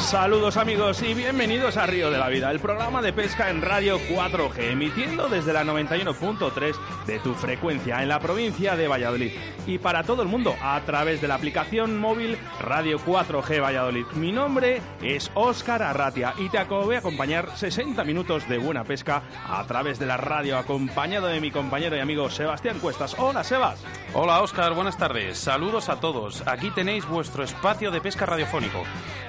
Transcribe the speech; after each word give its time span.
Saludos 0.09 0.57
amigos 0.57 1.03
y 1.03 1.13
bienvenidos 1.13 1.77
a 1.77 1.85
Río 1.85 2.11
de 2.11 2.17
la 2.17 2.31
Vida, 2.31 2.51
el 2.51 2.61
programa 2.61 3.03
de 3.03 3.13
pesca 3.13 3.51
en 3.51 3.61
Radio 3.61 3.99
4G, 4.09 4.71
emitiendo 4.71 5.29
desde 5.29 5.53
la 5.53 5.65
91.3 5.65 6.77
de 7.09 7.19
tu 7.19 7.35
frecuencia 7.35 8.03
en 8.03 8.09
la 8.09 8.21
provincia 8.21 8.77
de 8.77 8.87
Valladolid 8.87 9.33
y 9.67 9.79
para 9.79 10.05
todo 10.05 10.23
el 10.23 10.29
mundo 10.29 10.55
a 10.63 10.79
través 10.83 11.23
de 11.23 11.27
la 11.27 11.37
aplicación 11.37 11.99
móvil 11.99 12.37
Radio 12.61 13.01
4G 13.01 13.63
Valladolid. 13.63 14.05
Mi 14.15 14.31
nombre 14.31 14.83
es 15.03 15.31
Óscar 15.35 15.83
Arratia 15.83 16.35
y 16.39 16.51
te 16.51 16.63
voy 16.65 16.97
a 16.97 16.99
acompañar 16.99 17.57
60 17.57 18.05
minutos 18.05 18.47
de 18.47 18.59
buena 18.59 18.85
pesca 18.85 19.23
a 19.49 19.65
través 19.65 19.99
de 19.99 20.05
la 20.05 20.19
radio, 20.19 20.59
acompañado 20.59 21.29
de 21.29 21.41
mi 21.41 21.51
compañero 21.51 21.97
y 21.97 22.01
amigo 22.01 22.29
Sebastián 22.29 22.79
Cuestas. 22.79 23.17
Hola 23.19 23.43
Sebas. 23.43 23.83
Hola 24.13 24.43
Óscar, 24.43 24.75
buenas 24.75 24.99
tardes. 24.99 25.39
Saludos 25.39 25.89
a 25.89 26.01
todos. 26.01 26.47
Aquí 26.47 26.71
tenéis 26.71 27.07
vuestro 27.09 27.43
espacio 27.43 27.91
de 27.91 28.03
pesca 28.03 28.27
radiofónico. 28.27 28.83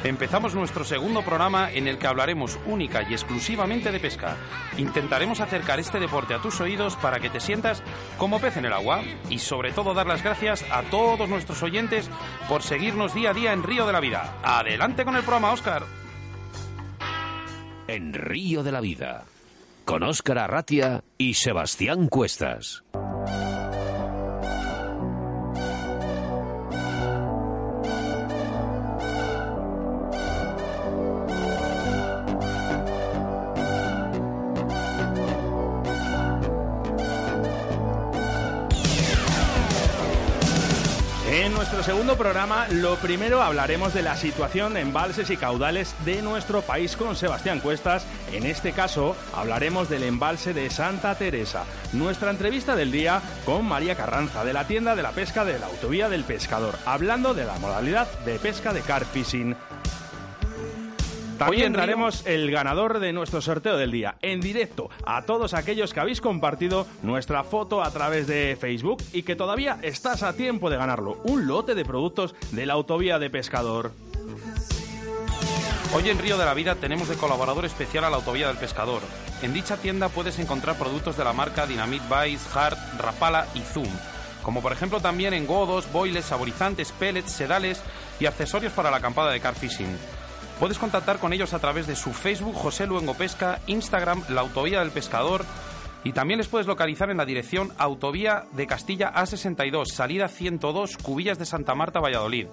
Empezamos 0.04 0.54
nuestro 0.54 0.84
segundo 0.84 1.22
programa 1.22 1.72
en 1.72 1.88
el 1.88 1.98
que 1.98 2.08
hablaremos 2.08 2.60
única 2.66 3.04
y 3.10 3.14
exclusivamente 3.14 3.92
de 3.92 4.00
pesca. 4.02 4.36
Intentaremos 4.78 5.40
acercar 5.40 5.80
este 5.80 6.00
deporte 6.00 6.34
a 6.34 6.42
tus 6.42 6.60
oídos 6.60 6.98
para 6.98 7.20
que 7.22 7.30
te 7.30 7.40
sientas 7.40 7.69
como 8.18 8.40
pez 8.40 8.58
en 8.58 8.66
el 8.66 8.74
agua 8.74 9.02
y 9.30 9.40
sobre 9.40 9.72
todo 9.72 9.94
dar 9.94 10.08
las 10.08 10.24
gracias 10.24 10.66
a 10.72 10.84
todos 10.84 11.28
nuestros 11.30 11.62
oyentes 11.64 12.10
por 12.48 12.64
seguirnos 12.64 13.14
día 13.14 13.32
a 13.32 13.34
día 13.34 13.54
en 13.54 13.64
Río 13.64 13.86
de 13.86 13.94
la 13.94 14.00
Vida. 14.00 14.36
Adelante 14.44 15.06
con 15.06 15.16
el 15.16 15.24
programa, 15.24 15.52
Óscar. 15.52 15.84
En 17.88 18.14
Río 18.14 18.64
de 18.64 18.72
la 18.72 18.82
Vida, 18.82 19.26
con 19.86 20.04
Óscar 20.04 20.38
Arratia 20.40 21.04
y 21.18 21.34
Sebastián 21.34 22.08
Cuestas. 22.08 22.84
Nuestro 41.80 41.96
segundo 41.96 42.18
programa, 42.18 42.68
lo 42.68 42.98
primero 42.98 43.42
hablaremos 43.42 43.94
de 43.94 44.02
la 44.02 44.18
situación 44.18 44.74
de 44.74 44.82
embalses 44.82 45.30
y 45.30 45.38
caudales 45.38 45.96
de 46.04 46.22
nuestro 46.22 46.62
país 46.62 46.98
con 46.98 47.16
Sebastián 47.16 47.62
Cuestas. 47.62 48.06
En 48.34 48.46
este 48.46 48.74
caso, 48.74 49.16
hablaremos 49.34 49.88
del 49.88 50.04
embalse 50.04 50.54
de 50.54 50.70
Santa 50.70 51.16
Teresa. 51.16 51.64
Nuestra 51.94 52.32
entrevista 52.32 52.76
del 52.76 52.92
día 52.92 53.22
con 53.46 53.66
María 53.66 53.96
Carranza, 53.96 54.44
de 54.44 54.52
la 54.52 54.68
tienda 54.68 54.94
de 54.94 55.04
la 55.04 55.12
pesca 55.12 55.46
de 55.46 55.58
la 55.58 55.68
Autovía 55.68 56.10
del 56.10 56.26
Pescador, 56.26 56.78
hablando 56.86 57.34
de 57.34 57.46
la 57.46 57.58
modalidad 57.60 58.10
de 58.26 58.40
pesca 58.40 58.74
de 58.74 58.82
carp 58.82 59.08
fishing. 59.14 59.56
También 61.40 61.74
Hoy 61.74 61.80
daremos 61.80 62.28
el 62.28 62.52
ganador 62.52 63.00
de 63.00 63.14
nuestro 63.14 63.40
sorteo 63.40 63.78
del 63.78 63.92
día 63.92 64.18
en 64.22 64.42
directo 64.42 64.90
a 65.06 65.22
todos 65.22 65.54
aquellos 65.54 65.94
que 65.94 66.02
habéis 66.02 66.20
compartido 66.20 66.86
nuestra 67.02 67.46
foto 67.46 67.82
a 67.82 67.90
través 67.92 68.28
de 68.28 68.58
Facebook 68.60 69.02
y 69.14 69.24
que 69.24 69.38
todavía 69.38 69.80
estás 69.82 70.22
a 70.24 70.34
tiempo 70.34 70.70
de 70.70 70.76
ganarlo. 70.76 71.22
Un 71.24 71.48
lote 71.48 71.76
de 71.76 71.86
productos 71.86 72.36
de 72.52 72.66
la 72.66 72.74
autovía 72.74 73.20
de 73.20 73.30
pescador. 73.30 73.94
Hoy 75.96 76.10
en 76.10 76.20
Río 76.20 76.38
de 76.38 76.44
la 76.44 76.54
Vida 76.54 76.76
tenemos 76.76 77.08
de 77.08 77.16
colaborador 77.16 77.64
especial 77.64 78.04
a 78.04 78.10
la 78.10 78.18
Autovía 78.18 78.50
del 78.50 78.58
Pescador. 78.58 79.02
En 79.42 79.54
dicha 79.54 79.78
tienda 79.78 80.10
puedes 80.10 80.38
encontrar 80.40 80.78
productos 80.78 81.16
de 81.16 81.24
la 81.24 81.34
marca 81.34 81.66
Dynamite 81.66 82.04
Vice, 82.04 82.46
Hard, 82.54 82.78
Rapala 83.00 83.48
y 83.56 83.62
Zoom, 83.62 83.90
como 84.44 84.62
por 84.62 84.74
ejemplo 84.74 85.00
también 85.00 85.34
engodos, 85.34 85.92
boiles, 85.92 86.26
saborizantes, 86.26 86.92
pellets, 86.92 87.32
sedales 87.32 87.82
y 88.20 88.26
accesorios 88.26 88.74
para 88.74 88.92
la 88.92 88.98
acampada 88.98 89.32
de 89.32 89.40
car 89.40 89.56
fishing. 89.56 89.98
Puedes 90.60 90.78
contactar 90.78 91.20
con 91.20 91.32
ellos 91.32 91.54
a 91.54 91.60
través 91.60 91.88
de 91.88 91.96
su 91.96 92.12
Facebook 92.12 92.54
José 92.54 92.86
Luengo 92.86 93.14
Pesca, 93.14 93.62
Instagram 93.68 94.24
La 94.28 94.42
Autovía 94.42 94.80
del 94.80 94.92
Pescador 94.92 95.46
y 96.04 96.12
también 96.12 96.38
les 96.38 96.50
puedes 96.50 96.68
localizar 96.68 97.10
en 97.10 97.16
la 97.16 97.26
dirección 97.26 97.72
Autovía 97.78 98.44
de 98.52 98.68
Castilla 98.68 99.14
A62, 99.14 99.86
salida 99.86 100.28
102, 100.28 100.98
Cubillas 100.98 101.40
de 101.40 101.46
Santa 101.46 101.76
Marta, 101.76 102.02
Valladolid. 102.02 102.48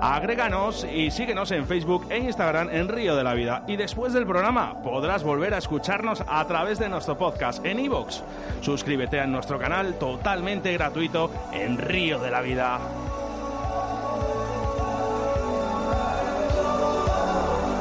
Agréganos 0.01 0.87
y 0.89 1.11
síguenos 1.11 1.51
en 1.51 1.65
Facebook 1.65 2.07
e 2.09 2.19
Instagram 2.19 2.69
en 2.69 2.87
Río 2.87 3.17
de 3.17 3.23
la 3.23 3.33
Vida. 3.33 3.63
Y 3.67 3.75
después 3.75 4.13
del 4.13 4.25
programa 4.25 4.81
podrás 4.81 5.23
volver 5.23 5.53
a 5.53 5.57
escucharnos 5.57 6.23
a 6.25 6.45
través 6.47 6.79
de 6.79 6.87
nuestro 6.87 7.17
podcast 7.17 7.65
en 7.65 7.79
iVoox. 7.79 8.21
Suscríbete 8.61 9.19
a 9.19 9.27
nuestro 9.27 9.59
canal 9.59 9.99
totalmente 9.99 10.71
gratuito 10.71 11.31
en 11.51 11.77
Río 11.77 12.19
de 12.19 12.31
la 12.31 12.41
Vida. 12.41 12.79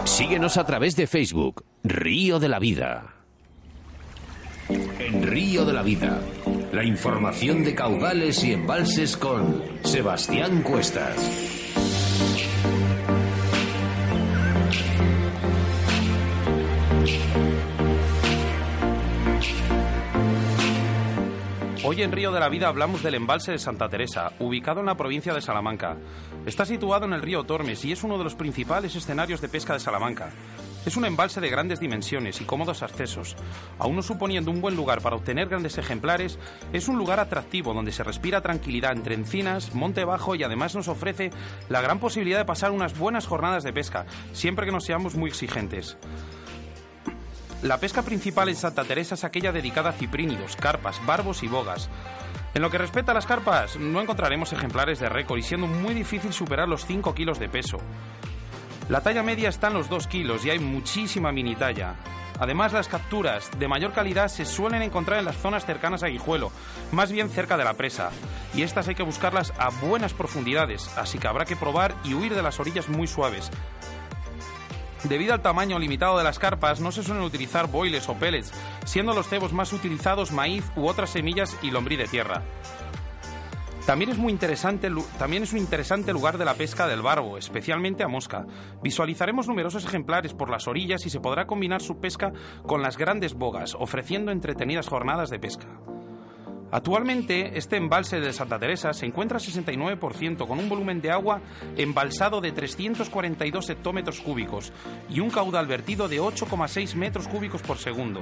Síguenos 0.04 0.56
a 0.56 0.64
través 0.64 0.96
de 0.96 1.06
Facebook, 1.06 1.64
Río 1.84 2.40
de 2.40 2.48
la 2.48 2.58
Vida. 2.58 3.14
En 4.68 5.22
Río 5.22 5.64
de 5.64 5.72
la 5.72 5.82
Vida, 5.82 6.18
la 6.72 6.82
información 6.82 7.62
de 7.62 7.76
caudales 7.76 8.42
y 8.42 8.52
embalses 8.52 9.16
con 9.16 9.62
Sebastián 9.84 10.62
Cuestas. 10.62 11.57
Hoy 21.90 22.02
en 22.02 22.12
Río 22.12 22.32
de 22.32 22.40
la 22.40 22.50
Vida 22.50 22.68
hablamos 22.68 23.02
del 23.02 23.14
embalse 23.14 23.50
de 23.50 23.58
Santa 23.58 23.88
Teresa, 23.88 24.32
ubicado 24.40 24.80
en 24.80 24.86
la 24.86 24.98
provincia 24.98 25.32
de 25.32 25.40
Salamanca. 25.40 25.96
Está 26.44 26.66
situado 26.66 27.06
en 27.06 27.14
el 27.14 27.22
río 27.22 27.44
Tormes 27.44 27.82
y 27.86 27.92
es 27.92 28.04
uno 28.04 28.18
de 28.18 28.24
los 28.24 28.34
principales 28.34 28.94
escenarios 28.94 29.40
de 29.40 29.48
pesca 29.48 29.72
de 29.72 29.80
Salamanca. 29.80 30.28
Es 30.84 30.98
un 30.98 31.06
embalse 31.06 31.40
de 31.40 31.48
grandes 31.48 31.80
dimensiones 31.80 32.42
y 32.42 32.44
cómodos 32.44 32.82
accesos. 32.82 33.36
Aún 33.78 33.96
no 33.96 34.02
suponiendo 34.02 34.50
un 34.50 34.60
buen 34.60 34.76
lugar 34.76 35.00
para 35.00 35.16
obtener 35.16 35.48
grandes 35.48 35.78
ejemplares, 35.78 36.38
es 36.74 36.88
un 36.88 36.98
lugar 36.98 37.20
atractivo 37.20 37.72
donde 37.72 37.92
se 37.92 38.04
respira 38.04 38.42
tranquilidad 38.42 38.92
entre 38.92 39.14
encinas, 39.14 39.74
monte 39.74 40.04
bajo 40.04 40.34
y 40.34 40.42
además 40.42 40.74
nos 40.74 40.88
ofrece 40.88 41.30
la 41.70 41.80
gran 41.80 42.00
posibilidad 42.00 42.36
de 42.36 42.44
pasar 42.44 42.70
unas 42.70 42.98
buenas 42.98 43.26
jornadas 43.26 43.64
de 43.64 43.72
pesca, 43.72 44.04
siempre 44.34 44.66
que 44.66 44.72
no 44.72 44.82
seamos 44.82 45.14
muy 45.14 45.30
exigentes. 45.30 45.96
La 47.62 47.78
pesca 47.78 48.02
principal 48.02 48.48
en 48.48 48.54
Santa 48.54 48.84
Teresa 48.84 49.16
es 49.16 49.24
aquella 49.24 49.50
dedicada 49.50 49.90
a 49.90 49.92
ciprínidos, 49.92 50.54
carpas, 50.54 51.04
barbos 51.04 51.42
y 51.42 51.48
bogas. 51.48 51.90
En 52.54 52.62
lo 52.62 52.70
que 52.70 52.78
respecta 52.78 53.10
a 53.10 53.14
las 53.16 53.26
carpas, 53.26 53.76
no 53.76 54.00
encontraremos 54.00 54.52
ejemplares 54.52 55.00
de 55.00 55.08
récord 55.08 55.38
y 55.38 55.42
siendo 55.42 55.66
muy 55.66 55.92
difícil 55.92 56.32
superar 56.32 56.68
los 56.68 56.86
5 56.86 57.14
kilos 57.16 57.40
de 57.40 57.48
peso. 57.48 57.78
La 58.88 59.00
talla 59.00 59.24
media 59.24 59.48
está 59.48 59.66
en 59.66 59.74
los 59.74 59.88
2 59.88 60.06
kilos 60.06 60.44
y 60.44 60.50
hay 60.50 60.60
muchísima 60.60 61.32
mini 61.32 61.56
talla. 61.56 61.96
Además, 62.38 62.72
las 62.72 62.86
capturas 62.86 63.50
de 63.58 63.66
mayor 63.66 63.92
calidad 63.92 64.28
se 64.28 64.44
suelen 64.44 64.82
encontrar 64.82 65.18
en 65.18 65.24
las 65.24 65.36
zonas 65.36 65.66
cercanas 65.66 66.04
a 66.04 66.06
Guijuelo, 66.06 66.52
más 66.92 67.10
bien 67.10 67.28
cerca 67.28 67.56
de 67.56 67.64
la 67.64 67.74
presa. 67.74 68.10
Y 68.54 68.62
estas 68.62 68.86
hay 68.86 68.94
que 68.94 69.02
buscarlas 69.02 69.52
a 69.58 69.70
buenas 69.70 70.14
profundidades, 70.14 70.88
así 70.96 71.18
que 71.18 71.26
habrá 71.26 71.44
que 71.44 71.56
probar 71.56 71.96
y 72.04 72.14
huir 72.14 72.36
de 72.36 72.42
las 72.42 72.60
orillas 72.60 72.88
muy 72.88 73.08
suaves. 73.08 73.50
Debido 75.04 75.32
al 75.32 75.42
tamaño 75.42 75.78
limitado 75.78 76.18
de 76.18 76.24
las 76.24 76.38
carpas, 76.38 76.80
no 76.80 76.90
se 76.90 77.02
suelen 77.02 77.22
utilizar 77.22 77.68
boiles 77.68 78.08
o 78.08 78.14
pellets, 78.14 78.52
siendo 78.84 79.14
los 79.14 79.28
cebos 79.28 79.52
más 79.52 79.72
utilizados 79.72 80.32
maíz 80.32 80.64
u 80.76 80.86
otras 80.86 81.10
semillas 81.10 81.56
y 81.62 81.70
lombrí 81.70 81.96
de 81.96 82.08
tierra. 82.08 82.42
También 83.86 84.10
es, 84.10 84.18
muy 84.18 84.32
interesante, 84.32 84.90
también 85.18 85.44
es 85.44 85.52
un 85.52 85.58
interesante 85.58 86.12
lugar 86.12 86.36
de 86.36 86.44
la 86.44 86.52
pesca 86.52 86.86
del 86.86 87.00
barbo, 87.00 87.38
especialmente 87.38 88.02
a 88.02 88.08
mosca. 88.08 88.44
Visualizaremos 88.82 89.48
numerosos 89.48 89.82
ejemplares 89.86 90.34
por 90.34 90.50
las 90.50 90.68
orillas 90.68 91.06
y 91.06 91.10
se 91.10 91.20
podrá 91.20 91.46
combinar 91.46 91.80
su 91.80 91.98
pesca 91.98 92.32
con 92.66 92.82
las 92.82 92.98
grandes 92.98 93.32
bogas, 93.32 93.74
ofreciendo 93.74 94.30
entretenidas 94.30 94.88
jornadas 94.88 95.30
de 95.30 95.38
pesca. 95.38 95.68
Actualmente, 96.70 97.56
este 97.56 97.76
embalse 97.76 98.20
de 98.20 98.32
Santa 98.32 98.58
Teresa 98.58 98.92
se 98.92 99.06
encuentra 99.06 99.38
a 99.38 99.40
69% 99.40 100.46
con 100.46 100.58
un 100.58 100.68
volumen 100.68 101.00
de 101.00 101.10
agua 101.10 101.40
embalsado 101.76 102.40
de 102.42 102.52
342 102.52 103.70
hectómetros 103.70 104.20
cúbicos 104.20 104.72
y 105.08 105.20
un 105.20 105.30
caudal 105.30 105.66
vertido 105.66 106.08
de 106.08 106.20
8,6 106.20 106.94
metros 106.94 107.26
cúbicos 107.26 107.62
por 107.62 107.78
segundo. 107.78 108.20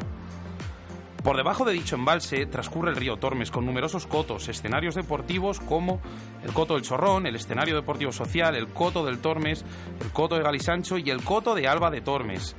Por 1.25 1.37
debajo 1.37 1.65
de 1.65 1.73
dicho 1.73 1.97
embalse 1.97 2.47
transcurre 2.47 2.91
el 2.91 2.97
río 2.97 3.17
Tormes 3.17 3.51
con 3.51 3.67
numerosos 3.67 4.07
cotos, 4.07 4.49
escenarios 4.49 4.95
deportivos 4.95 5.59
como 5.59 6.01
el 6.45 6.53
Coto 6.53 6.75
del 6.75 6.85
Chorrón, 6.85 7.27
el 7.27 7.35
escenario 7.35 7.75
deportivo 7.75 8.13
social, 8.13 8.55
el 8.55 8.69
Coto 8.69 9.05
del 9.05 9.19
Tormes, 9.19 9.65
el 10.01 10.13
Coto 10.13 10.37
de 10.37 10.45
Galisancho 10.45 10.99
y 10.99 11.11
el 11.11 11.25
Coto 11.25 11.57
de 11.57 11.67
Alba 11.67 11.91
de 11.91 12.01
Tormes. 12.01 12.55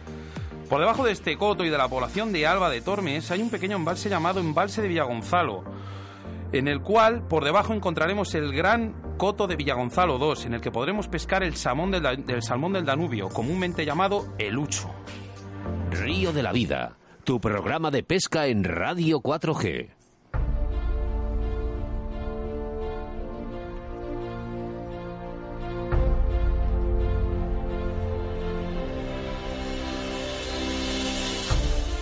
Por 0.70 0.82
debajo 0.82 1.06
de 1.06 1.14
este 1.14 1.38
coto 1.38 1.64
y 1.64 1.70
de 1.70 1.78
la 1.78 1.88
población 1.88 2.34
de 2.34 2.46
Alba 2.46 2.70
de 2.70 2.82
Tormes 2.82 3.32
hay 3.32 3.42
un 3.42 3.50
pequeño 3.50 3.78
embalse 3.78 4.10
llamado 4.10 4.42
Embalse 4.42 4.82
de 4.82 4.90
Villagonzalo, 4.90 5.64
en 6.52 6.68
el 6.68 6.82
cual 6.82 7.26
por 7.26 7.46
debajo 7.46 7.74
encontraremos 7.74 8.36
el 8.36 8.54
gran 8.54 8.94
coto 9.18 9.48
de 9.48 9.56
Villagonzalo 9.56 10.18
II, 10.20 10.44
en 10.46 10.56
el 10.56 10.62
que 10.62 10.72
podremos 10.72 11.08
pescar 11.08 11.42
el, 11.42 11.56
salmón 11.56 11.92
del, 11.92 12.44
salmón 12.44 12.74
del 12.74 12.84
Danubio, 12.84 13.30
comúnmente 13.30 13.86
llamado 13.86 14.28
el 14.38 14.58
ucho. 14.58 14.90
Río 15.90 16.34
de 16.34 16.44
la 16.44 16.52
Vida, 16.52 16.98
tu 17.24 17.40
programa 17.40 17.90
de 17.90 18.04
pesca 18.04 18.48
en 18.48 18.66
Radio 18.66 19.22
4G. 19.22 19.97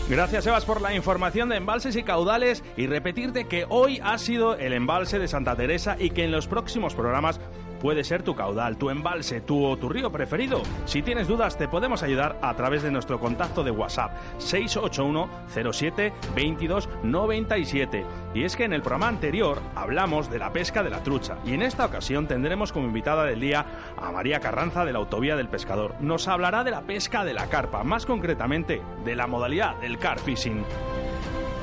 Gracias, 0.07 0.45
Evas, 0.45 0.65
por 0.65 0.81
la 0.81 0.93
información 0.93 1.49
de 1.49 1.55
embalses 1.55 1.95
y 1.95 2.03
caudales 2.03 2.63
y 2.77 2.85
repetirte 2.85 3.45
que 3.45 3.65
hoy 3.69 3.99
ha 4.03 4.19
sido 4.19 4.55
el 4.55 4.73
embalse 4.73 5.17
de 5.17 5.27
Santa 5.27 5.55
Teresa 5.55 5.97
y 5.99 6.11
que 6.11 6.23
en 6.23 6.31
los 6.31 6.47
próximos 6.47 6.93
programas 6.93 7.39
puede 7.85 8.03
ser 8.03 8.23
tu 8.23 8.33
caudal, 8.33 8.77
tu 8.77 8.89
embalse, 8.89 9.41
tu 9.41 9.63
o 9.63 9.77
tu 9.77 9.89
río 9.89 10.11
preferido. 10.11 10.63
Si 10.85 11.03
tienes 11.03 11.27
dudas, 11.27 11.55
te 11.55 11.67
podemos 11.67 12.01
ayudar 12.01 12.39
a 12.41 12.55
través 12.55 12.81
de 12.81 12.89
nuestro 12.89 13.19
contacto 13.19 13.63
de 13.63 13.69
WhatsApp 13.69 14.17
681 14.39 15.29
07 15.71 16.11
22 16.35 16.89
97. 17.03 18.03
Y 18.33 18.41
es 18.41 18.55
que 18.55 18.63
en 18.63 18.73
el 18.73 18.81
programa 18.81 19.09
anterior 19.09 19.61
hablamos 19.75 20.31
de 20.31 20.39
la 20.39 20.51
pesca 20.51 20.81
de 20.81 20.89
la 20.89 21.03
trucha 21.03 21.37
y 21.45 21.53
en 21.53 21.61
esta 21.61 21.85
ocasión 21.85 22.25
tendremos 22.25 22.71
como 22.71 22.87
invitada 22.87 23.23
del 23.23 23.39
día 23.39 23.67
a 24.01 24.11
María 24.11 24.39
Carranza 24.39 24.83
de 24.83 24.91
la 24.91 24.97
Autovía 24.97 25.35
del 25.35 25.49
Pescador. 25.49 25.93
Nos 25.99 26.27
hablará 26.27 26.63
de 26.63 26.71
la 26.71 26.81
pesca 26.81 27.23
de 27.23 27.35
la 27.35 27.49
carpa, 27.49 27.83
más 27.83 28.07
concretamente 28.07 28.81
de 29.03 29.15
la 29.15 29.27
modalidad 29.27 29.75
del 29.75 29.99
carp 29.99 30.21
fishing. 30.21 30.65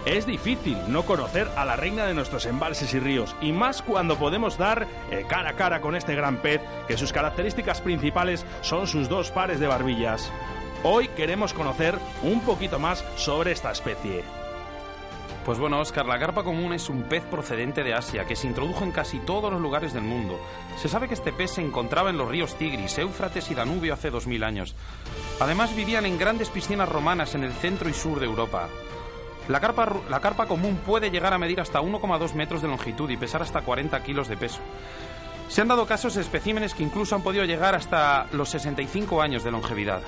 Es 0.04 0.26
difícil 0.26 0.76
no 0.88 1.04
conocer 1.04 1.48
a 1.56 1.64
la 1.64 1.76
reina 1.76 2.04
de 2.06 2.14
nuestros 2.14 2.46
embalses 2.46 2.92
y 2.92 2.98
ríos, 2.98 3.36
y 3.40 3.52
más 3.52 3.82
cuando 3.82 4.18
podemos 4.18 4.58
dar 4.58 4.88
eh, 5.12 5.24
cara 5.28 5.50
a 5.50 5.52
cara 5.54 5.80
con 5.80 5.94
este 5.94 6.16
gran 6.16 6.38
pez, 6.38 6.60
que 6.88 6.96
sus 6.96 7.12
características 7.12 7.80
principales 7.80 8.44
son 8.62 8.88
sus 8.88 9.08
dos 9.08 9.30
pares 9.30 9.60
de 9.60 9.68
barbillas. 9.68 10.28
Hoy 10.82 11.06
queremos 11.06 11.54
conocer 11.54 11.96
un 12.24 12.40
poquito 12.40 12.80
más 12.80 13.04
sobre 13.14 13.52
esta 13.52 13.70
especie. 13.70 14.24
Pues 15.44 15.58
bueno, 15.58 15.78
Oscar, 15.78 16.06
la 16.06 16.18
carpa 16.18 16.42
común 16.42 16.72
es 16.72 16.88
un 16.88 17.04
pez 17.04 17.22
procedente 17.24 17.84
de 17.84 17.94
Asia 17.94 18.24
que 18.24 18.34
se 18.36 18.48
introdujo 18.48 18.82
en 18.82 18.90
casi 18.90 19.20
todos 19.20 19.52
los 19.52 19.60
lugares 19.60 19.92
del 19.92 20.02
mundo. 20.02 20.40
Se 20.78 20.88
sabe 20.88 21.06
que 21.06 21.14
este 21.14 21.32
pez 21.32 21.52
se 21.52 21.62
encontraba 21.62 22.10
en 22.10 22.18
los 22.18 22.28
ríos 22.28 22.56
Tigris, 22.56 22.98
Éufrates 22.98 23.50
y 23.52 23.54
Danubio 23.54 23.94
hace 23.94 24.10
2000 24.10 24.42
años. 24.42 24.74
Además 25.38 25.74
vivían 25.76 26.06
en 26.06 26.18
grandes 26.18 26.48
piscinas 26.48 26.88
romanas 26.88 27.36
en 27.36 27.44
el 27.44 27.52
centro 27.52 27.88
y 27.88 27.94
sur 27.94 28.18
de 28.18 28.26
Europa. 28.26 28.68
La 29.48 29.60
carpa, 29.60 29.92
la 30.08 30.20
carpa 30.20 30.46
común 30.46 30.80
puede 30.86 31.10
llegar 31.10 31.34
a 31.34 31.38
medir 31.38 31.60
hasta 31.60 31.80
1,2 31.80 32.34
metros 32.34 32.62
de 32.62 32.68
longitud 32.68 33.10
y 33.10 33.16
pesar 33.16 33.42
hasta 33.42 33.62
40 33.62 34.02
kilos 34.02 34.28
de 34.28 34.36
peso. 34.36 34.60
Se 35.48 35.60
han 35.60 35.68
dado 35.68 35.86
casos 35.86 36.14
de 36.14 36.22
especímenes 36.22 36.74
que 36.74 36.82
incluso 36.82 37.14
han 37.14 37.22
podido 37.22 37.44
llegar 37.44 37.74
hasta 37.74 38.26
los 38.32 38.48
65 38.50 39.20
años 39.20 39.44
de 39.44 39.50
longevidad. 39.50 40.00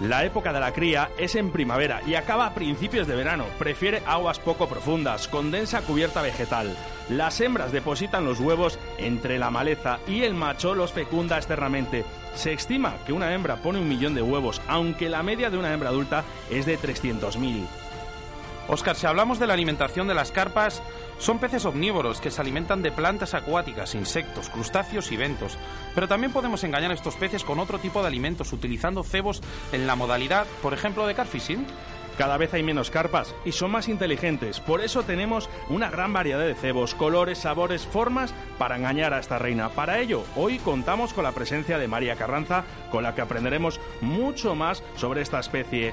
La 0.00 0.24
época 0.24 0.52
de 0.52 0.60
la 0.60 0.72
cría 0.72 1.10
es 1.18 1.36
en 1.36 1.50
primavera 1.50 2.00
y 2.06 2.14
acaba 2.16 2.46
a 2.46 2.54
principios 2.54 3.06
de 3.06 3.14
verano. 3.14 3.44
Prefiere 3.58 4.02
aguas 4.06 4.40
poco 4.40 4.68
profundas, 4.68 5.28
con 5.28 5.50
densa 5.50 5.82
cubierta 5.82 6.20
vegetal. 6.20 6.74
Las 7.08 7.40
hembras 7.40 7.70
depositan 7.70 8.24
los 8.24 8.40
huevos 8.40 8.78
entre 8.98 9.38
la 9.38 9.50
maleza 9.50 10.00
y 10.08 10.22
el 10.22 10.34
macho 10.34 10.74
los 10.74 10.92
fecunda 10.92 11.36
externamente. 11.36 12.04
Se 12.34 12.52
estima 12.52 12.96
que 13.06 13.12
una 13.12 13.32
hembra 13.32 13.56
pone 13.56 13.78
un 13.78 13.88
millón 13.88 14.14
de 14.14 14.22
huevos, 14.22 14.60
aunque 14.66 15.08
la 15.08 15.22
media 15.22 15.50
de 15.50 15.58
una 15.58 15.72
hembra 15.72 15.90
adulta 15.90 16.24
es 16.50 16.66
de 16.66 16.78
300.000. 16.78 17.83
Oscar, 18.66 18.96
si 18.96 19.06
hablamos 19.06 19.38
de 19.38 19.46
la 19.46 19.52
alimentación 19.52 20.08
de 20.08 20.14
las 20.14 20.32
carpas, 20.32 20.82
son 21.18 21.38
peces 21.38 21.66
omnívoros 21.66 22.20
que 22.20 22.30
se 22.30 22.40
alimentan 22.40 22.82
de 22.82 22.92
plantas 22.92 23.34
acuáticas, 23.34 23.94
insectos, 23.94 24.48
crustáceos 24.48 25.12
y 25.12 25.16
bentos. 25.16 25.58
Pero 25.94 26.08
también 26.08 26.32
podemos 26.32 26.64
engañar 26.64 26.90
a 26.90 26.94
estos 26.94 27.16
peces 27.16 27.44
con 27.44 27.58
otro 27.58 27.78
tipo 27.78 28.00
de 28.00 28.08
alimentos 28.08 28.52
utilizando 28.52 29.04
cebos 29.04 29.42
en 29.72 29.86
la 29.86 29.96
modalidad, 29.96 30.46
por 30.62 30.72
ejemplo, 30.72 31.06
de 31.06 31.14
carfishing. 31.14 31.66
Cada 32.16 32.36
vez 32.36 32.54
hay 32.54 32.62
menos 32.62 32.90
carpas 32.90 33.34
y 33.44 33.52
son 33.52 33.72
más 33.72 33.88
inteligentes. 33.88 34.60
Por 34.60 34.80
eso 34.80 35.02
tenemos 35.02 35.50
una 35.68 35.90
gran 35.90 36.12
variedad 36.12 36.38
de 36.38 36.54
cebos, 36.54 36.94
colores, 36.94 37.38
sabores, 37.38 37.84
formas 37.84 38.32
para 38.56 38.76
engañar 38.76 39.12
a 39.12 39.18
esta 39.18 39.38
reina. 39.38 39.70
Para 39.70 39.98
ello, 39.98 40.22
hoy 40.36 40.58
contamos 40.58 41.12
con 41.12 41.24
la 41.24 41.32
presencia 41.32 41.76
de 41.76 41.88
María 41.88 42.14
Carranza, 42.14 42.64
con 42.90 43.02
la 43.02 43.16
que 43.16 43.20
aprenderemos 43.20 43.80
mucho 44.00 44.54
más 44.54 44.84
sobre 44.94 45.22
esta 45.22 45.40
especie. 45.40 45.92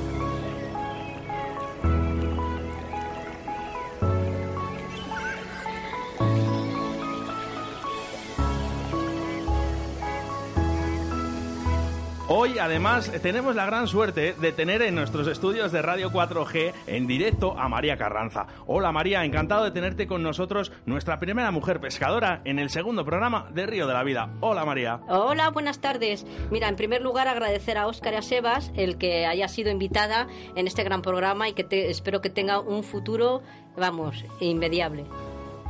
Hoy, 12.33 12.59
además, 12.59 13.11
tenemos 13.21 13.55
la 13.55 13.65
gran 13.65 13.87
suerte 13.89 14.33
de 14.39 14.53
tener 14.53 14.81
en 14.83 14.95
nuestros 14.95 15.27
estudios 15.27 15.73
de 15.73 15.81
Radio 15.81 16.11
4G 16.11 16.71
en 16.87 17.05
directo 17.05 17.59
a 17.59 17.67
María 17.67 17.97
Carranza. 17.97 18.47
Hola 18.67 18.93
María, 18.93 19.25
encantado 19.25 19.65
de 19.65 19.71
tenerte 19.71 20.07
con 20.07 20.23
nosotros, 20.23 20.71
nuestra 20.85 21.19
primera 21.19 21.51
mujer 21.51 21.81
pescadora 21.81 22.41
en 22.45 22.57
el 22.57 22.69
segundo 22.69 23.03
programa 23.03 23.49
de 23.53 23.65
Río 23.65 23.85
de 23.85 23.93
la 23.93 24.03
Vida. 24.03 24.29
Hola 24.39 24.63
María. 24.63 25.01
Hola, 25.09 25.49
buenas 25.49 25.79
tardes. 25.81 26.25
Mira, 26.51 26.69
en 26.69 26.77
primer 26.77 27.01
lugar 27.01 27.27
agradecer 27.27 27.77
a 27.77 27.87
Óscar 27.87 28.13
y 28.13 28.17
a 28.17 28.21
Sebas 28.21 28.71
el 28.77 28.97
que 28.97 29.25
haya 29.25 29.49
sido 29.49 29.69
invitada 29.69 30.27
en 30.55 30.67
este 30.67 30.83
gran 30.85 31.01
programa 31.01 31.49
y 31.49 31.53
que 31.53 31.65
te- 31.65 31.89
espero 31.89 32.21
que 32.21 32.29
tenga 32.29 32.61
un 32.61 32.85
futuro, 32.85 33.41
vamos, 33.75 34.23
inmediable. 34.39 35.03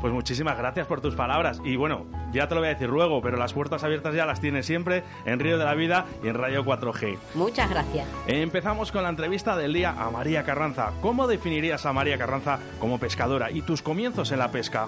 Pues 0.02 0.12
muchísimas 0.12 0.58
gracias 0.58 0.88
por 0.88 1.00
tus 1.00 1.14
palabras. 1.14 1.62
Y 1.64 1.76
bueno, 1.76 2.08
ya 2.34 2.48
te 2.48 2.56
lo 2.56 2.62
voy 2.62 2.70
a 2.70 2.74
decir 2.74 2.90
luego, 2.90 3.22
pero 3.22 3.38
las 3.38 3.54
puertas 3.54 3.84
abiertas 3.84 4.16
ya 4.16 4.26
las 4.26 4.42
tienes 4.42 4.66
siempre 4.66 5.04
en 5.26 5.40
Río 5.40 5.60
de 5.60 5.64
la 5.64 5.76
Vida 5.76 6.08
y 6.24 6.28
en 6.28 6.34
Radio 6.34 6.66
4G. 6.66 7.18
Muchas 7.36 7.70
gracias. 7.70 8.08
Empezamos 8.26 8.92
con 8.92 9.04
la 9.04 9.10
entrevista 9.10 9.56
del 9.56 9.74
día 9.74 9.92
a 9.92 10.10
María 10.10 10.44
Carranza. 10.44 10.92
¿Cómo 11.02 11.28
definirías 11.28 11.86
a 11.86 11.94
María 11.94 12.18
Carranza 12.18 12.60
como 12.80 12.98
pescadora 12.98 13.52
y 13.52 13.62
tus 13.62 13.84
comienzos 13.84 14.32
en 14.32 14.40
la 14.40 14.52
pesca? 14.52 14.88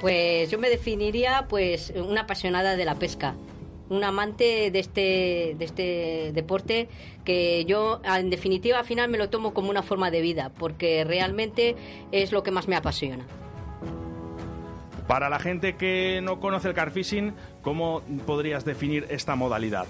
Pues 0.00 0.50
yo 0.50 0.58
me 0.58 0.68
definiría 0.68 1.46
pues 1.48 1.92
una 1.94 2.22
apasionada 2.22 2.74
de 2.74 2.84
la 2.84 2.96
pesca, 2.96 3.36
un 3.90 4.02
amante 4.02 4.72
de 4.72 4.78
este, 4.80 5.54
de 5.56 5.64
este 5.64 6.32
deporte 6.34 6.88
que 7.24 7.64
yo 7.66 8.00
en 8.04 8.28
definitiva 8.28 8.80
al 8.80 8.84
final 8.84 9.08
me 9.08 9.18
lo 9.18 9.30
tomo 9.30 9.54
como 9.54 9.70
una 9.70 9.84
forma 9.84 10.10
de 10.10 10.20
vida 10.20 10.50
porque 10.58 11.04
realmente 11.04 11.76
es 12.10 12.32
lo 12.32 12.42
que 12.42 12.50
más 12.50 12.66
me 12.66 12.74
apasiona. 12.74 13.24
Para 15.12 15.28
la 15.28 15.38
gente 15.38 15.76
que 15.76 16.20
no 16.22 16.40
conoce 16.40 16.68
el 16.68 16.74
carfishing, 16.74 17.34
¿cómo 17.60 18.00
podrías 18.24 18.64
definir 18.64 19.06
esta 19.10 19.36
modalidad? 19.36 19.84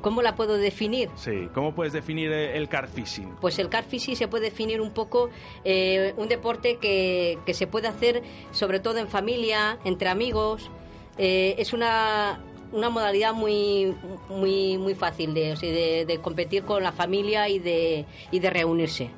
¿Cómo 0.00 0.22
la 0.22 0.34
puedo 0.34 0.56
definir? 0.56 1.10
Sí, 1.16 1.50
¿cómo 1.52 1.74
puedes 1.74 1.92
definir 1.92 2.32
eh, 2.32 2.56
el 2.56 2.70
carfishing? 2.70 3.36
Pues 3.38 3.58
el 3.58 3.68
carfishing 3.68 4.16
se 4.16 4.28
puede 4.28 4.44
definir 4.46 4.80
un 4.80 4.94
poco 4.94 5.28
eh, 5.62 6.14
un 6.16 6.26
deporte 6.26 6.78
que, 6.78 7.38
que 7.44 7.52
se 7.52 7.66
puede 7.66 7.86
hacer 7.86 8.22
sobre 8.50 8.80
todo 8.80 8.96
en 8.96 9.08
familia, 9.08 9.78
entre 9.84 10.08
amigos. 10.08 10.70
Eh, 11.18 11.56
es 11.58 11.74
una, 11.74 12.40
una 12.72 12.88
modalidad 12.88 13.34
muy 13.34 13.94
muy 14.30 14.78
muy 14.78 14.94
fácil 14.94 15.34
de, 15.34 15.52
o 15.52 15.56
sea, 15.56 15.70
de, 15.70 16.06
de 16.06 16.18
competir 16.18 16.62
con 16.62 16.82
la 16.82 16.92
familia 16.92 17.46
y 17.50 17.58
de, 17.58 18.06
y 18.30 18.38
de 18.38 18.48
reunirse. 18.48 19.10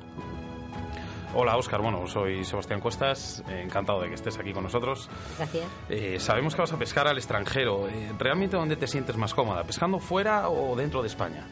Hola, 1.37 1.57
Óscar. 1.57 1.81
Bueno, 1.81 2.07
soy 2.07 2.45
Sebastián 2.45 2.79
Cuestas. 2.79 3.43
eh, 3.49 3.61
encantado 3.63 3.99
de 4.01 4.07
que 4.07 4.15
estés 4.15 4.37
aquí 4.39 4.53
con 4.53 4.63
nosotros. 4.63 5.09
Gracias. 5.37 5.65
Eh, 5.89 6.17
sabemos 6.19 6.55
que 6.55 6.61
vas 6.61 6.71
a 6.71 6.77
pescar 6.77 7.07
al 7.07 7.17
extranjero. 7.17 7.87
Eh, 7.89 8.13
¿Realmente 8.17 8.55
dónde 8.55 8.77
te 8.77 8.87
sientes 8.87 9.17
más 9.17 9.33
cómoda? 9.33 9.63
¿Pescando 9.63 9.99
fuera 9.99 10.49
o 10.49 10.75
dentro 10.77 11.01
de 11.01 11.07
España? 11.09 11.45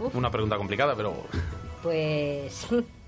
Uf. 0.00 0.14
Una 0.14 0.30
pregunta 0.30 0.56
complicada, 0.56 0.94
pero 0.96 1.14
Pues 1.82 2.66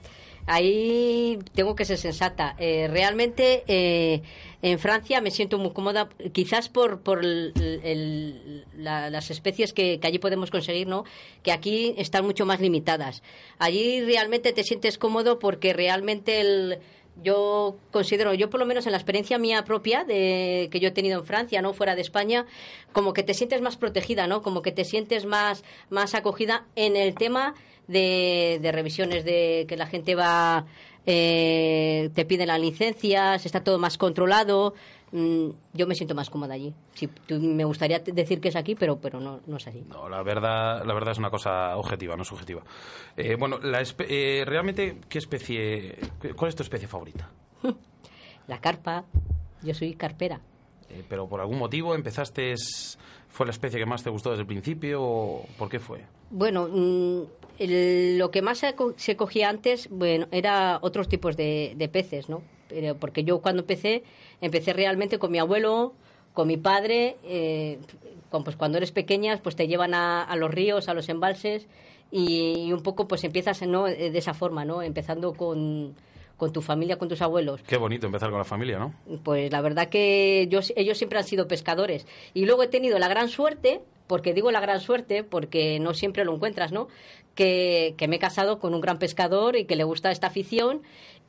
ahí 0.47 1.39
tengo 1.55 1.75
que 1.75 1.85
ser 1.85 1.99
sensata. 1.99 2.55
Eh, 2.59 2.89
realmente 2.91 3.65
eh, 3.67 4.23
en 4.63 4.79
Francia 4.79 5.21
me 5.21 5.31
siento 5.31 5.59
muy 5.59 5.73
cómoda, 5.73 6.09
quizás 6.33 6.69
por, 6.69 7.01
por 7.01 7.25
las 7.25 9.31
especies 9.31 9.73
que, 9.73 9.99
que 10.01 10.07
allí 10.07 10.19
podemos 10.19 10.51
conseguir, 10.51 10.87
¿no? 10.87 11.05
Que 11.43 11.53
aquí 11.53 11.95
están 11.99 12.25
mucho 12.25 12.47
más 12.47 12.61
limitadas. 12.61 13.23
Allí 13.59 14.01
realmente 14.03 14.53
te 14.53 14.65
sientes 14.65 14.99
cómodo 14.99 15.39
porque 15.39 15.73
realmente 15.73 16.41
el 16.41 16.79
yo 17.23 17.77
considero, 17.91 18.35
yo 18.35 18.51
por 18.51 18.61
lo 18.61 18.67
menos 18.67 18.87
en 18.87 18.93
la 18.93 18.99
experiencia 18.99 19.39
mía 19.39 19.65
propia 19.65 20.05
de 20.05 20.69
que 20.71 20.81
yo 20.81 20.89
he 20.89 20.93
tenido 20.93 21.21
en 21.21 21.27
Francia, 21.27 21.63
no 21.63 21.73
fuera 21.73 21.95
de 21.95 22.03
España, 22.03 22.47
como 22.93 23.13
que 23.13 23.23
te 23.23 23.35
sientes 23.35 23.61
más 23.61 23.77
protegida, 23.77 24.27
¿no? 24.27 24.43
Como 24.43 24.63
que 24.63 24.73
te 24.73 24.85
sientes 24.85 25.25
más 25.27 25.65
más 25.91 26.15
acogida 26.15 26.67
en 26.77 26.97
el 26.97 27.15
tema 27.15 27.55
de, 27.89 28.59
de 28.61 28.73
revisiones 28.73 29.25
de 29.25 29.67
que 29.69 29.77
la 29.77 29.87
gente 29.87 30.15
va 30.15 30.67
eh, 31.09 32.11
te 32.15 32.25
piden 32.25 32.49
las 32.49 32.61
licencias, 32.61 33.47
está 33.47 33.63
todo 33.63 33.79
más 33.79 33.97
controlado. 33.97 34.75
Mm, 35.13 35.51
yo 35.73 35.87
me 35.87 35.95
siento 35.95 36.15
más 36.15 36.29
cómoda 36.31 36.55
allí. 36.55 36.75
Sí, 36.95 37.09
me 37.29 37.65
gustaría 37.65 38.01
decir 38.01 38.41
que 38.41 38.49
es 38.49 38.57
aquí, 38.57 38.75
pero 38.75 38.99
pero 39.01 39.21
no, 39.21 39.41
no 39.47 39.57
es 39.57 39.67
así. 39.69 39.83
no, 39.89 40.09
la 40.09 40.23
verdad, 40.23 40.85
la 40.85 40.95
verdad 40.95 41.13
es 41.13 41.19
una 41.19 41.31
cosa 41.31 41.77
objetiva, 41.77 42.17
no 42.17 42.25
subjetiva. 42.25 42.63
Eh, 43.17 43.37
bueno, 43.39 43.59
la 43.59 43.83
eh, 44.01 44.43
realmente, 44.47 44.99
¿qué 45.09 45.19
especie, 45.19 45.97
cuál 46.37 46.49
es 46.49 46.57
tu 46.57 46.63
especie 46.63 46.89
favorita? 46.89 47.31
La 48.49 48.61
carpa, 48.61 49.05
yo 49.63 49.75
soy 49.75 49.95
carpera. 49.95 50.41
Eh, 50.89 51.03
pero 51.09 51.29
por 51.29 51.41
algún 51.41 51.59
motivo 51.59 51.95
empezaste, 51.97 52.53
es- 52.53 52.97
¿fue 53.29 53.45
la 53.47 53.51
especie 53.53 53.79
que 53.79 53.87
más 53.87 54.03
te 54.05 54.11
gustó 54.11 54.31
desde 54.31 54.43
el 54.43 54.47
principio 54.47 55.03
o 55.03 55.47
por 55.59 55.69
qué 55.69 55.81
fue? 55.81 56.05
Bueno, 56.31 56.69
mm, 56.71 57.23
el- 57.59 58.19
lo 58.19 58.31
que 58.31 58.43
más 58.43 58.59
se, 58.59 58.75
co- 58.75 58.95
se 58.97 59.17
cogía 59.17 59.49
antes, 59.49 59.89
bueno, 59.91 60.27
era 60.31 60.79
otros 60.83 61.09
tipos 61.09 61.37
de, 61.37 61.75
de 61.77 61.89
peces, 61.89 62.29
¿no? 62.29 62.43
Pero 62.69 62.97
porque 62.97 63.25
yo 63.25 63.41
cuando 63.41 63.63
empecé, 63.63 64.03
empecé 64.41 64.73
realmente 64.73 65.19
con 65.19 65.31
mi 65.31 65.39
abuelo, 65.39 65.93
con 66.35 66.49
mi 66.49 66.57
padre, 66.57 67.17
eh, 67.25 67.79
con- 68.31 68.45
pues 68.45 68.57
cuando 68.57 68.79
eres 68.79 68.93
pequeñas, 68.93 69.41
pues 69.41 69.57
te 69.57 69.69
llevan 69.69 69.95
a, 69.95 70.23
a 70.23 70.37
los 70.37 70.51
ríos, 70.53 70.89
a 70.89 70.95
los 70.95 71.09
embalses 71.09 71.67
y, 72.11 72.73
un 72.73 72.83
poco 72.83 73.09
pues 73.09 73.25
empiezas 73.25 73.63
¿no? 73.63 73.89
Eh, 73.89 74.11
de 74.11 74.19
esa 74.19 74.35
forma, 74.35 74.65
¿no? 74.65 74.83
Empezando 74.83 75.33
con, 75.33 75.95
con 76.37 76.53
tu 76.53 76.61
familia, 76.63 76.99
con 76.99 77.09
tus 77.09 77.23
abuelos. 77.23 77.63
Qué 77.67 77.77
bonito 77.77 78.07
empezar 78.07 78.31
con 78.31 78.39
la 78.39 78.45
familia, 78.45 78.79
¿no? 78.79 78.95
Pues 79.23 79.51
la 79.51 79.61
verdad 79.61 79.89
que 79.89 80.47
yo, 80.51 80.61
ellos 80.77 80.99
siempre 80.99 81.19
han 81.19 81.25
sido 81.25 81.49
pescadores. 81.49 82.07
Y 82.35 82.45
luego 82.47 82.63
he 82.63 82.69
tenido 82.69 82.99
la 82.99 83.09
gran 83.09 83.29
suerte, 83.29 83.81
porque 84.07 84.35
digo 84.35 84.51
la 84.51 84.61
gran 84.61 84.81
suerte, 84.81 85.25
porque 85.25 85.81
no 85.81 85.95
siempre 85.95 86.25
lo 86.25 86.35
encuentras, 86.35 86.71
¿no? 86.73 86.89
Que, 87.35 87.95
que 87.99 88.09
me 88.09 88.17
he 88.17 88.19
casado 88.19 88.59
con 88.61 88.73
un 88.75 88.81
gran 88.81 88.99
pescador 88.99 89.57
y 89.57 89.65
que 89.67 89.77
le 89.77 89.85
gusta 89.85 90.11
esta 90.11 90.29
afición 90.29 90.83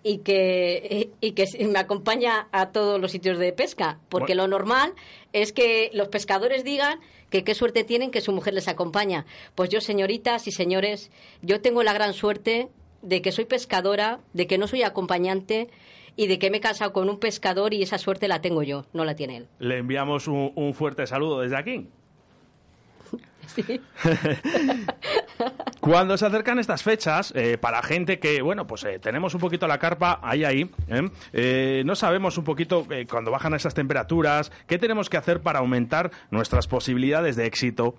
y 0.10 0.20
que, 0.20 1.10
y 1.20 1.32
que 1.34 1.46
me 1.68 1.80
acompaña 1.80 2.48
a 2.52 2.72
todos 2.72 3.00
los 3.02 3.12
sitios 3.12 3.38
de 3.40 3.52
pesca. 3.52 4.00
Porque 4.08 4.34
Bueno. 4.34 4.44
lo 4.44 4.48
normal 4.58 4.94
es 5.34 5.52
que 5.52 5.90
los 5.94 6.08
pescadores 6.08 6.64
digan 6.64 7.00
que 7.30 7.44
qué 7.44 7.54
suerte 7.54 7.84
tienen 7.84 8.10
que 8.10 8.22
su 8.22 8.32
mujer 8.32 8.54
les 8.54 8.70
acompaña. 8.70 9.26
Pues 9.54 9.70
yo, 9.70 9.82
señoritas 9.82 10.48
y 10.48 10.52
señores, 10.52 11.12
yo 11.42 11.60
tengo 11.60 11.84
la 11.84 11.92
gran 11.92 12.14
suerte 12.14 12.70
de 13.02 13.22
que 13.22 13.34
soy 13.34 13.44
pescadora, 13.46 14.22
de 14.32 14.48
que 14.48 14.58
no 14.58 14.68
soy 14.68 14.84
acompañante 14.84 15.68
y 16.16 16.28
de 16.28 16.40
que 16.40 16.50
me 16.50 16.58
he 16.58 16.62
casado 16.62 16.94
con 16.94 17.10
un 17.10 17.20
pescador 17.20 17.74
y 17.74 17.84
esa 17.84 17.98
suerte 17.98 18.28
la 18.30 18.40
tengo 18.42 18.64
yo, 18.64 18.86
no 18.94 19.04
la 19.04 19.16
tiene 19.16 19.38
él. 19.38 19.48
Le 19.60 19.78
enviamos 19.78 20.28
un, 20.30 20.54
un 20.56 20.74
fuerte 20.74 21.06
saludo 21.06 21.42
desde 21.42 21.58
aquí. 21.58 21.90
Cuando 25.80 26.18
se 26.18 26.25
acercan 26.25 26.60
estas 26.60 26.84
fechas, 26.84 27.32
eh, 27.36 27.58
para 27.58 27.82
gente 27.82 28.20
que, 28.20 28.42
bueno, 28.42 28.68
pues 28.68 28.84
eh, 28.84 29.00
tenemos 29.00 29.34
un 29.34 29.39
poquito 29.39 29.68
la 29.68 29.77
carpa 29.77 30.20
ahí, 30.22 30.44
ahí, 30.44 30.70
¿eh? 30.89 31.10
Eh, 31.34 31.84
no 31.86 31.96
sabemos 31.96 32.38
un 32.38 32.44
poquito 32.44 32.86
cuando 33.10 33.32
bajan 33.32 33.54
esas 33.54 33.74
temperaturas, 33.74 34.51
qué 34.68 34.77
tenemos 34.77 35.10
que 35.10 35.18
hacer 35.18 35.42
para 35.42 35.60
aumentar 35.60 36.12
nuestras 36.32 36.68
posibilidades 36.68 37.36
de 37.36 37.46
éxito 37.46 37.96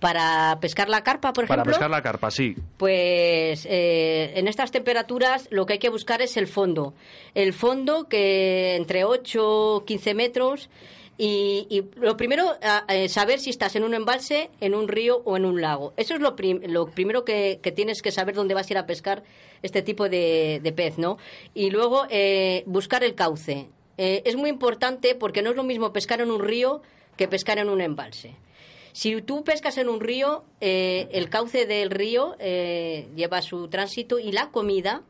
Para 0.00 0.58
pescar 0.60 0.88
la 0.88 1.02
carpa, 1.02 1.32
por 1.32 1.46
para 1.46 1.62
ejemplo, 1.62 1.72
pescar 1.72 1.90
la 1.90 2.02
carpa, 2.02 2.30
sí. 2.30 2.56
pues 2.76 3.66
eh, 3.68 4.32
en 4.36 4.48
estas 4.48 4.70
temperaturas 4.70 5.48
lo 5.50 5.64
que 5.64 5.74
hay 5.74 5.78
que 5.78 5.88
buscar 5.90 6.22
es 6.22 6.36
el 6.36 6.46
fondo. 6.46 6.94
El 7.34 7.52
fondo 7.52 8.08
que 8.08 8.76
entre 8.76 9.04
8 9.04 9.84
15 9.86 10.14
metros 10.14 10.70
y, 11.18 11.66
y 11.70 11.84
lo 11.98 12.16
primero, 12.16 12.56
saber 13.08 13.40
si 13.40 13.50
estás 13.50 13.76
en 13.76 13.84
un 13.84 13.94
embalse, 13.94 14.50
en 14.60 14.74
un 14.74 14.88
río 14.88 15.22
o 15.24 15.36
en 15.36 15.44
un 15.44 15.60
lago. 15.60 15.94
Eso 15.96 16.14
es 16.14 16.20
lo, 16.20 16.36
lo 16.66 16.86
primero 16.86 17.24
que, 17.24 17.60
que 17.62 17.72
tienes 17.72 18.02
que 18.02 18.10
saber 18.10 18.34
dónde 18.34 18.54
vas 18.54 18.68
a 18.68 18.72
ir 18.72 18.78
a 18.78 18.86
pescar 18.86 19.22
este 19.62 19.82
tipo 19.82 20.08
de, 20.08 20.60
de 20.62 20.72
pez, 20.72 20.98
¿no? 20.98 21.18
Y 21.54 21.70
luego 21.70 22.06
eh, 22.10 22.62
buscar 22.66 23.02
el 23.04 23.14
cauce. 23.14 23.68
Eh, 23.98 24.22
es 24.24 24.36
muy 24.36 24.50
importante 24.50 25.14
porque 25.14 25.42
no 25.42 25.50
es 25.50 25.56
lo 25.56 25.64
mismo 25.64 25.92
pescar 25.92 26.20
en 26.20 26.30
un 26.30 26.40
río 26.40 26.82
que 27.16 27.28
pescar 27.28 27.58
en 27.58 27.68
un 27.68 27.80
embalse. 27.80 28.36
Si 28.92 29.20
tú 29.20 29.44
pescas 29.44 29.76
en 29.76 29.90
un 29.90 30.00
río, 30.00 30.44
eh, 30.62 31.08
el 31.12 31.28
cauce 31.28 31.66
del 31.66 31.90
río 31.90 32.34
eh, 32.38 33.08
lleva 33.14 33.42
su 33.42 33.68
tránsito 33.68 34.18
y 34.18 34.32
la 34.32 34.50
comida 34.50 35.02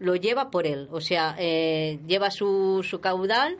lo 0.00 0.16
lleva 0.16 0.50
por 0.50 0.66
él. 0.66 0.88
O 0.90 1.00
sea, 1.00 1.36
eh, 1.38 2.00
lleva 2.08 2.32
su, 2.32 2.84
su 2.88 3.00
caudal 3.00 3.56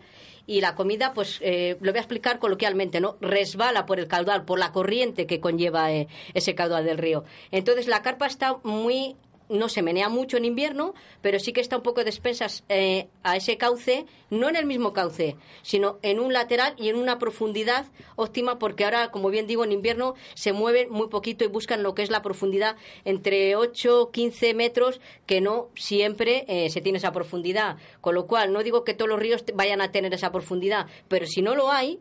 y 0.50 0.60
la 0.60 0.74
comida, 0.74 1.12
pues 1.14 1.38
eh, 1.42 1.76
lo 1.80 1.92
voy 1.92 1.98
a 1.98 2.00
explicar 2.00 2.40
coloquialmente, 2.40 3.00
¿no? 3.00 3.16
Resbala 3.20 3.86
por 3.86 4.00
el 4.00 4.08
caudal, 4.08 4.44
por 4.44 4.58
la 4.58 4.72
corriente 4.72 5.28
que 5.28 5.38
conlleva 5.38 5.92
eh, 5.92 6.08
ese 6.34 6.56
caudal 6.56 6.84
del 6.84 6.98
río. 6.98 7.22
Entonces 7.52 7.86
la 7.86 8.02
carpa 8.02 8.26
está 8.26 8.56
muy 8.64 9.14
no 9.50 9.68
se 9.68 9.82
menea 9.82 10.08
mucho 10.08 10.36
en 10.36 10.44
invierno, 10.44 10.94
pero 11.20 11.38
sí 11.38 11.52
que 11.52 11.60
está 11.60 11.76
un 11.76 11.82
poco 11.82 12.02
de 12.04 12.10
expensas 12.10 12.64
eh, 12.68 13.08
a 13.22 13.36
ese 13.36 13.58
cauce, 13.58 14.06
no 14.30 14.48
en 14.48 14.56
el 14.56 14.64
mismo 14.64 14.92
cauce, 14.92 15.36
sino 15.62 15.98
en 16.02 16.20
un 16.20 16.32
lateral 16.32 16.74
y 16.78 16.88
en 16.88 16.96
una 16.96 17.18
profundidad 17.18 17.86
óptima, 18.16 18.58
porque 18.58 18.84
ahora, 18.84 19.10
como 19.10 19.30
bien 19.30 19.46
digo, 19.46 19.64
en 19.64 19.72
invierno 19.72 20.14
se 20.34 20.52
mueven 20.52 20.90
muy 20.90 21.08
poquito 21.08 21.44
y 21.44 21.48
buscan 21.48 21.82
lo 21.82 21.94
que 21.94 22.02
es 22.02 22.10
la 22.10 22.22
profundidad 22.22 22.76
entre 23.04 23.56
8, 23.56 24.10
15 24.12 24.54
metros, 24.54 25.00
que 25.26 25.40
no 25.40 25.68
siempre 25.74 26.44
eh, 26.48 26.70
se 26.70 26.80
tiene 26.80 26.98
esa 26.98 27.12
profundidad. 27.12 27.76
Con 28.00 28.14
lo 28.14 28.26
cual, 28.26 28.52
no 28.52 28.62
digo 28.62 28.84
que 28.84 28.94
todos 28.94 29.08
los 29.08 29.18
ríos 29.18 29.44
vayan 29.54 29.80
a 29.80 29.90
tener 29.90 30.14
esa 30.14 30.32
profundidad, 30.32 30.86
pero 31.08 31.26
si 31.26 31.42
no 31.42 31.54
lo 31.54 31.70
hay, 31.70 31.98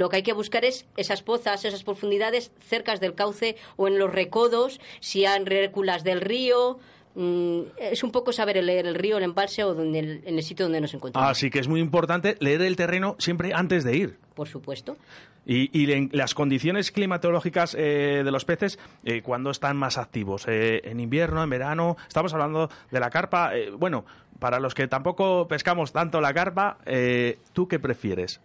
lo 0.00 0.08
que 0.08 0.16
hay 0.16 0.22
que 0.24 0.32
buscar 0.32 0.64
es 0.64 0.86
esas 0.96 1.22
pozas, 1.22 1.64
esas 1.64 1.84
profundidades 1.84 2.50
cerca 2.66 2.96
del 2.96 3.14
cauce 3.14 3.54
o 3.76 3.86
en 3.86 3.98
los 3.98 4.10
recodos, 4.10 4.80
si 5.00 5.26
hay 5.26 5.44
réculas 5.44 6.02
del 6.02 6.20
río. 6.20 6.78
mm, 7.12 7.62
es 7.80 8.04
un 8.04 8.12
poco 8.12 8.30
saber 8.32 8.62
leer 8.62 8.86
el 8.86 8.94
río, 8.94 9.18
el 9.18 9.24
embalse 9.24 9.64
o 9.64 9.74
donde 9.74 9.98
el- 9.98 10.22
en 10.24 10.36
el 10.36 10.44
sitio 10.44 10.64
donde 10.66 10.80
nos 10.80 10.94
encontramos. 10.94 11.28
Así 11.28 11.50
que 11.50 11.58
es 11.58 11.66
muy 11.66 11.80
importante 11.80 12.36
leer 12.38 12.62
el 12.62 12.76
terreno 12.76 13.16
siempre 13.18 13.52
antes 13.52 13.82
de 13.82 13.96
ir. 13.96 14.18
Por 14.36 14.46
supuesto. 14.46 14.96
Y, 15.44 15.86
las 16.16 16.34
condiciones 16.34 16.92
climatológicas 16.92 17.74
eh, 17.76 18.22
de 18.24 18.30
los 18.30 18.44
peces, 18.44 18.78
eh, 19.04 19.22
cuando 19.22 19.50
están 19.50 19.76
más 19.76 19.98
activos? 19.98 20.44
Eh, 20.46 20.82
¿En 20.84 21.00
invierno, 21.00 21.42
en 21.42 21.50
verano? 21.50 21.96
Estamos 22.06 22.32
hablando 22.32 22.70
de 22.92 23.00
la 23.00 23.10
carpa. 23.10 23.56
eh, 23.56 23.70
bueno, 23.70 24.04
para 24.38 24.60
los 24.60 24.74
que 24.74 24.86
tampoco 24.86 25.48
pescamos 25.48 25.92
tanto 25.92 26.20
la 26.20 26.32
carpa, 26.32 26.78
eh, 26.86 27.38
¿tú 27.52 27.66
qué 27.66 27.80
prefieres? 27.80 28.40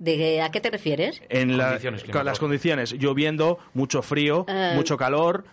¿De, 0.00 0.40
¿A 0.40 0.50
qué 0.50 0.60
te 0.60 0.70
refieres? 0.70 1.22
En 1.28 1.56
la- 1.56 1.66
Condiciones 1.68 2.04
con 2.04 2.24
las 2.24 2.38
condiciones, 2.40 2.92
lloviendo, 2.94 3.58
mucho 3.74 4.02
frío, 4.02 4.46
Eh, 4.48 4.72
mucho 4.74 4.96
calor. 4.96 5.44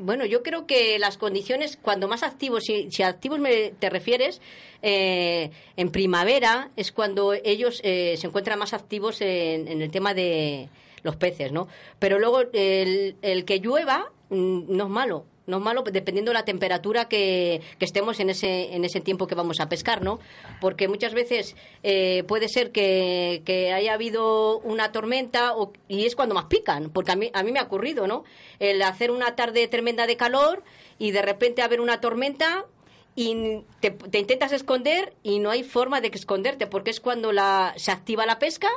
Bueno, 0.00 0.24
yo 0.24 0.44
creo 0.44 0.64
que 0.66 0.96
las 1.00 1.18
condiciones, 1.18 1.76
cuando 1.82 2.06
más 2.06 2.22
activos, 2.22 2.62
si, 2.64 2.88
si 2.92 3.02
activos 3.02 3.40
me, 3.40 3.72
te 3.80 3.90
refieres, 3.90 4.40
eh, 4.80 5.50
en 5.76 5.90
primavera 5.90 6.70
es 6.76 6.92
cuando 6.92 7.32
ellos 7.32 7.80
eh, 7.82 8.14
se 8.16 8.28
encuentran 8.28 8.60
más 8.60 8.72
activos 8.72 9.20
en, 9.20 9.66
en 9.66 9.82
el 9.82 9.90
tema 9.90 10.14
de 10.14 10.68
los 11.02 11.16
peces, 11.16 11.50
¿no? 11.50 11.66
Pero 11.98 12.20
luego 12.20 12.42
el, 12.52 13.16
el 13.22 13.44
que 13.44 13.58
llueva 13.58 14.12
mm, 14.30 14.76
no 14.76 14.84
es 14.84 14.90
malo. 14.90 15.24
No 15.48 15.58
malo 15.58 15.82
dependiendo 15.82 16.30
de 16.30 16.34
la 16.34 16.44
temperatura 16.44 17.08
que, 17.08 17.60
estemos 17.80 18.20
en 18.20 18.30
ese, 18.30 18.74
en 18.76 18.84
ese 18.84 19.00
tiempo 19.00 19.26
que 19.26 19.34
vamos 19.34 19.58
a 19.60 19.68
pescar, 19.68 20.02
¿no? 20.02 20.20
Porque 20.60 20.86
muchas 20.86 21.14
veces 21.14 21.56
eh, 21.82 22.22
puede 22.28 22.48
ser 22.48 22.70
que, 22.70 23.72
haya 23.74 23.94
habido 23.94 24.58
una 24.58 24.92
tormenta 24.92 25.56
o- 25.56 25.72
y 25.88 26.04
es 26.04 26.14
cuando 26.14 26.34
más 26.34 26.44
pican, 26.44 26.90
porque 26.90 27.12
a 27.12 27.16
mí, 27.16 27.30
a 27.32 27.42
mí 27.42 27.50
me 27.50 27.58
ha 27.58 27.64
ocurrido, 27.64 28.06
¿no? 28.06 28.24
El 28.60 28.80
hacer 28.82 29.10
una 29.10 29.34
tarde 29.34 29.66
tremenda 29.68 30.06
de 30.06 30.16
calor 30.16 30.62
y 30.98 31.10
de 31.10 31.22
repente 31.22 31.62
haber 31.62 31.80
una 31.80 32.00
tormenta 32.00 32.66
y 33.16 33.62
te, 33.80 33.90
te 33.90 34.18
intentas 34.18 34.52
esconder 34.52 35.14
y 35.22 35.38
no 35.38 35.50
hay 35.50 35.64
forma 35.64 36.00
de 36.00 36.08
esconderte 36.12 36.66
porque 36.66 36.90
es 36.90 37.00
cuando 37.00 37.32
la, 37.32 37.72
se 37.76 37.90
activa 37.90 38.26
la 38.26 38.38
pesca 38.38 38.68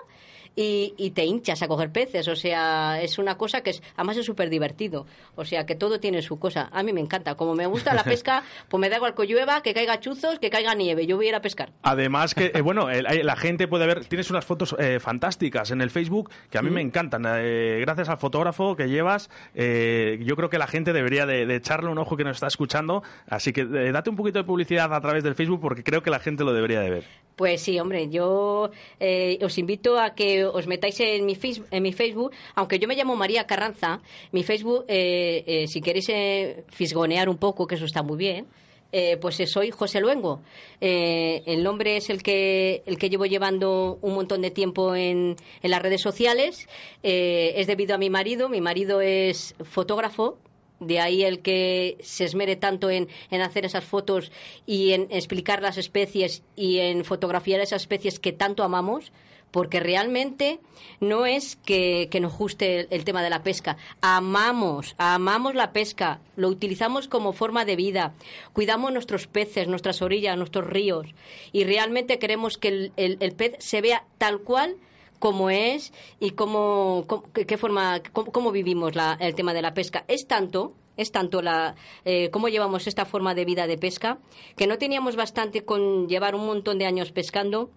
y, 0.55 0.93
y 0.97 1.11
te 1.11 1.25
hinchas 1.25 1.61
a 1.61 1.67
coger 1.67 1.91
peces. 1.91 2.27
O 2.27 2.35
sea, 2.35 3.01
es 3.01 3.17
una 3.17 3.37
cosa 3.37 3.61
que 3.61 3.69
es, 3.71 3.81
además 3.95 4.17
es 4.17 4.25
súper 4.25 4.49
divertido. 4.49 5.05
O 5.35 5.45
sea, 5.45 5.65
que 5.65 5.75
todo 5.75 5.99
tiene 5.99 6.21
su 6.21 6.39
cosa. 6.39 6.69
A 6.71 6.83
mí 6.83 6.91
me 6.93 7.01
encanta. 7.01 7.35
Como 7.35 7.55
me 7.55 7.65
gusta 7.67 7.93
la 7.93 8.03
pesca, 8.05 8.43
pues 8.69 8.79
me 8.81 8.89
da 8.89 8.97
igual 8.97 9.15
que 9.15 9.25
llueva, 9.25 9.61
que 9.63 9.73
caiga 9.73 9.99
chuzos, 9.99 10.39
que 10.39 10.49
caiga 10.49 10.73
nieve. 10.75 11.05
Yo 11.07 11.15
voy 11.17 11.27
a 11.27 11.29
ir 11.29 11.35
a 11.35 11.41
pescar. 11.41 11.71
Además 11.83 12.35
que, 12.35 12.51
eh, 12.55 12.61
bueno, 12.61 12.89
el- 12.89 13.25
la 13.25 13.35
gente 13.35 13.67
puede 13.67 13.85
ver, 13.87 14.05
tienes 14.05 14.29
unas 14.29 14.45
fotos 14.45 14.75
eh, 14.79 14.99
fantásticas 14.99 15.71
en 15.71 15.81
el 15.81 15.89
Facebook 15.89 16.29
que 16.49 16.57
a 16.57 16.61
mí 16.61 16.69
me 16.69 16.81
encantan. 16.81 17.23
Eh, 17.27 17.77
gracias 17.81 18.09
al 18.09 18.17
fotógrafo 18.17 18.75
que 18.75 18.87
llevas, 18.89 19.29
eh, 19.55 20.19
yo 20.23 20.35
creo 20.35 20.49
que 20.49 20.57
la 20.57 20.67
gente 20.67 20.93
debería 20.93 21.25
de, 21.25 21.45
de 21.45 21.55
echarle 21.55 21.89
un 21.89 21.97
ojo 21.97 22.17
que 22.17 22.23
nos 22.23 22.37
está 22.37 22.47
escuchando. 22.47 23.03
Así 23.27 23.53
que 23.53 23.61
eh, 23.61 23.91
date 23.91 24.09
un 24.09 24.15
poquito 24.15 24.39
de 24.39 24.43
publicidad 24.45 24.93
a 24.93 25.01
través 25.01 25.23
del 25.23 25.35
Facebook 25.35 25.61
porque 25.61 25.83
creo 25.83 26.01
que 26.03 26.09
la 26.09 26.19
gente 26.19 26.43
lo 26.43 26.53
debería 26.53 26.81
de 26.81 26.89
ver. 26.89 27.03
Pues 27.35 27.61
sí, 27.61 27.79
hombre, 27.79 28.09
yo 28.09 28.71
eh, 28.99 29.39
os 29.43 29.57
invito 29.57 29.99
a 29.99 30.13
que 30.13 30.40
os 30.43 30.67
metáis 30.67 30.99
en 30.99 31.25
mi, 31.25 31.37
en 31.71 31.83
mi 31.83 31.93
Facebook, 31.93 32.31
aunque 32.55 32.79
yo 32.79 32.87
me 32.87 32.95
llamo 32.95 33.15
María 33.15 33.45
Carranza, 33.45 34.01
mi 34.31 34.43
Facebook, 34.43 34.85
eh, 34.87 35.43
eh, 35.45 35.67
si 35.67 35.81
queréis 35.81 36.09
eh, 36.09 36.63
fisgonear 36.69 37.29
un 37.29 37.37
poco, 37.37 37.67
que 37.67 37.75
eso 37.75 37.85
está 37.85 38.03
muy 38.03 38.17
bien, 38.17 38.47
eh, 38.93 39.17
pues 39.17 39.39
eh, 39.39 39.47
soy 39.47 39.71
José 39.71 40.01
Luengo. 40.01 40.41
El 40.81 41.63
nombre 41.63 41.95
es 41.95 42.09
el 42.09 42.21
que, 42.21 42.83
el 42.85 42.97
que 42.97 43.09
llevo 43.09 43.25
llevando 43.25 43.97
un 44.01 44.13
montón 44.13 44.41
de 44.41 44.51
tiempo 44.51 44.95
en, 44.95 45.35
en 45.61 45.71
las 45.71 45.81
redes 45.81 46.01
sociales. 46.01 46.67
Es 47.01 47.67
debido 47.67 47.95
a 47.95 47.97
mi 47.97 48.09
marido. 48.09 48.49
Mi 48.49 48.59
marido 48.59 48.99
es 48.99 49.55
fotógrafo, 49.63 50.39
de 50.81 50.99
ahí 50.99 51.23
el 51.23 51.39
que 51.39 51.97
se 52.01 52.25
esmere 52.25 52.55
tanto 52.57 52.89
en, 52.89 53.07
en 53.29 53.41
hacer 53.41 53.63
esas 53.63 53.85
fotos 53.85 54.31
y 54.65 54.91
en 54.91 55.07
explicar 55.11 55.61
las 55.61 55.77
especies 55.77 56.43
y 56.55 56.79
en 56.79 57.05
fotografiar 57.05 57.61
esas 57.61 57.83
especies 57.83 58.19
que 58.19 58.33
tanto 58.33 58.63
amamos, 58.63 59.13
porque 59.51 59.79
realmente 59.79 60.59
no 60.99 61.25
es 61.25 61.57
que, 61.57 62.09
nos 62.21 62.37
guste 62.37 62.87
el, 62.89 63.03
tema 63.03 63.21
de 63.21 63.29
la 63.29 63.43
pesca. 63.43 63.77
Amamos, 64.01 64.95
amamos 64.97 65.55
la 65.55 65.73
pesca, 65.73 66.21
lo 66.35 66.47
utilizamos 66.47 67.07
como 67.07 67.33
forma 67.33 67.65
de 67.65 67.75
vida, 67.75 68.13
cuidamos 68.53 68.91
nuestros 68.93 69.27
peces, 69.27 69.67
nuestras 69.67 70.01
orillas, 70.01 70.37
nuestros 70.37 70.65
ríos 70.67 71.07
y 71.51 71.63
realmente 71.63 72.19
queremos 72.19 72.57
que 72.57 72.67
el, 72.69 72.93
el- 72.97 73.31
pez 73.35 73.55
se 73.59 73.81
vea 73.81 74.05
tal 74.17 74.39
cual 74.39 74.75
cómo 75.19 75.49
es 75.49 75.93
y 76.19 76.31
cómo, 76.31 77.05
qué, 77.33 77.57
forma, 77.57 78.01
cómo, 78.11 78.31
cómo 78.31 78.51
vivimos 78.51 78.93
el 79.19 79.35
tema 79.35 79.53
de 79.53 79.61
la 79.61 79.73
pesca. 79.73 80.03
Es 80.07 80.27
tanto, 80.27 80.73
es 80.97 81.11
tanto 81.11 81.41
la, 81.41 81.75
eh, 82.05 82.29
cómo 82.31 82.49
llevamos 82.49 82.87
esta 82.87 83.05
forma 83.05 83.35
de 83.35 83.45
vida 83.45 83.67
de 83.67 83.77
pesca, 83.77 84.17
que 84.55 84.65
no 84.67 84.77
teníamos 84.77 85.15
bastante 85.15 85.63
con 85.63 86.07
llevar 86.07 86.33
un 86.35 86.45
montón 86.45 86.79
de 86.79 86.85
años 86.85 87.11
pescando, 87.11 87.69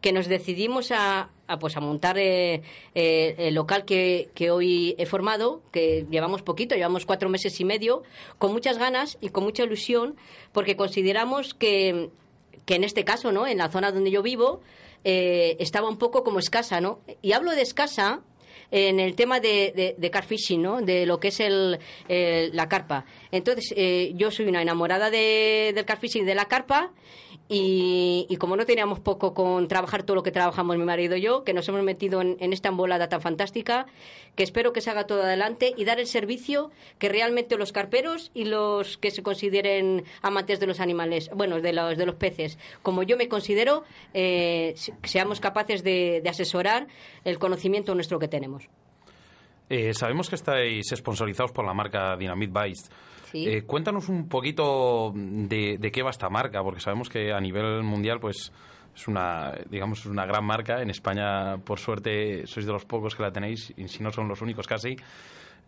que 0.00 0.12
nos 0.12 0.28
decidimos 0.28 0.92
a, 0.92 1.30
a, 1.46 1.58
pues 1.58 1.76
a 1.76 1.80
montar 1.80 2.18
eh, 2.18 2.62
eh, 2.94 3.34
el 3.38 3.54
local 3.54 3.84
que, 3.84 4.30
que 4.34 4.50
hoy 4.50 4.94
he 4.98 5.06
formado, 5.06 5.62
que 5.72 6.06
llevamos 6.10 6.42
poquito, 6.42 6.74
llevamos 6.76 7.04
cuatro 7.04 7.28
meses 7.28 7.58
y 7.60 7.64
medio, 7.64 8.02
con 8.38 8.52
muchas 8.52 8.78
ganas 8.78 9.18
y 9.20 9.30
con 9.30 9.44
mucha 9.44 9.64
ilusión, 9.64 10.16
porque 10.52 10.76
consideramos 10.76 11.54
que, 11.54 12.10
que 12.64 12.76
en 12.76 12.84
este 12.84 13.04
caso, 13.04 13.32
¿no? 13.32 13.46
En 13.46 13.58
la 13.58 13.70
zona 13.70 13.90
donde 13.90 14.10
yo 14.10 14.22
vivo, 14.22 14.60
eh, 15.04 15.56
estaba 15.58 15.88
un 15.88 15.98
poco 15.98 16.22
como 16.22 16.38
escasa, 16.38 16.80
¿no? 16.80 17.00
Y 17.22 17.32
hablo 17.32 17.52
de 17.52 17.62
escasa 17.62 18.20
en 18.70 19.00
el 19.00 19.14
tema 19.14 19.40
de, 19.40 19.72
de, 19.74 19.94
de 19.96 20.10
car 20.10 20.26
fishing, 20.26 20.60
¿no? 20.60 20.82
De 20.82 21.06
lo 21.06 21.18
que 21.18 21.28
es 21.28 21.40
el, 21.40 21.78
la 22.08 22.68
carpa. 22.68 23.06
Entonces, 23.32 23.74
yo 24.14 24.30
soy 24.30 24.46
una 24.46 24.60
enamorada 24.60 25.10
de, 25.10 25.72
del 25.74 25.86
car 25.86 25.98
fishing 25.98 26.26
de 26.26 26.34
la 26.34 26.44
carpa 26.44 26.92
y, 27.50 28.36
como 28.38 28.56
no 28.56 28.66
teníamos 28.66 29.00
poco 29.00 29.32
con 29.32 29.68
trabajar 29.68 30.02
todo 30.02 30.16
lo 30.16 30.22
que 30.22 30.30
trabajamos 30.30 30.76
mi 30.76 30.84
marido 30.84 31.16
y 31.16 31.22
yo, 31.22 31.44
que 31.44 31.54
nos 31.54 31.66
hemos 31.68 31.82
metido 31.82 32.20
en, 32.20 32.36
esta 32.52 32.68
embolada 32.68 33.08
tan 33.08 33.22
fantástica, 33.22 33.86
que 34.36 34.42
espero 34.42 34.72
que 34.74 34.80
se 34.82 34.90
haga 34.90 35.06
todo 35.06 35.22
adelante 35.22 35.72
y 35.76 35.84
dar 35.84 35.98
el 35.98 36.06
servicio 36.06 36.70
que 36.98 37.08
realmente 37.08 37.56
los 37.56 37.72
carperos 37.72 38.30
y 38.34 38.44
los 38.44 38.98
que 38.98 39.10
se 39.10 39.22
consideren 39.22 40.04
amantes 40.20 40.60
de 40.60 40.66
los 40.66 40.78
animales, 40.80 41.30
bueno, 41.34 41.60
de 41.60 41.72
los, 41.72 41.96
de 41.96 42.04
los 42.06 42.16
peces, 42.16 42.58
como 42.82 43.02
yo 43.02 43.16
me 43.16 43.28
considero, 43.28 43.82
eh, 44.12 44.74
se- 44.76 44.92
seamos 45.04 45.40
capaces 45.40 45.82
de, 45.82 46.20
de 46.22 46.28
asesorar 46.28 46.86
el 47.24 47.38
conocimiento 47.38 47.94
nuestro 47.94 48.18
que 48.18 48.28
tenemos. 48.28 48.68
Eh, 49.70 49.92
sabemos 49.94 50.28
que 50.28 50.34
estáis 50.36 50.86
sponsorizados 50.94 51.52
por 51.52 51.64
la 51.64 51.74
marca 51.74 52.16
Dynamite 52.16 52.52
Bites. 52.52 52.90
Sí. 53.32 53.46
Eh, 53.48 53.62
cuéntanos 53.62 54.08
un 54.08 54.28
poquito 54.28 55.12
de, 55.14 55.76
de 55.78 55.92
qué 55.92 56.02
va 56.02 56.10
esta 56.10 56.28
marca, 56.30 56.62
porque 56.62 56.80
sabemos 56.80 57.08
que 57.08 57.32
a 57.32 57.40
nivel 57.40 57.82
mundial, 57.82 58.20
pues 58.20 58.52
es 58.96 59.06
una, 59.08 59.52
digamos, 59.70 60.06
una 60.06 60.26
gran 60.26 60.44
marca. 60.44 60.82
En 60.82 60.90
España, 60.90 61.58
por 61.58 61.78
suerte, 61.78 62.46
sois 62.46 62.66
de 62.66 62.72
los 62.72 62.84
pocos 62.84 63.14
que 63.14 63.22
la 63.22 63.32
tenéis, 63.32 63.72
y 63.76 63.86
si 63.88 64.02
no 64.02 64.10
son 64.10 64.28
los 64.28 64.40
únicos 64.42 64.66
casi. 64.66 64.96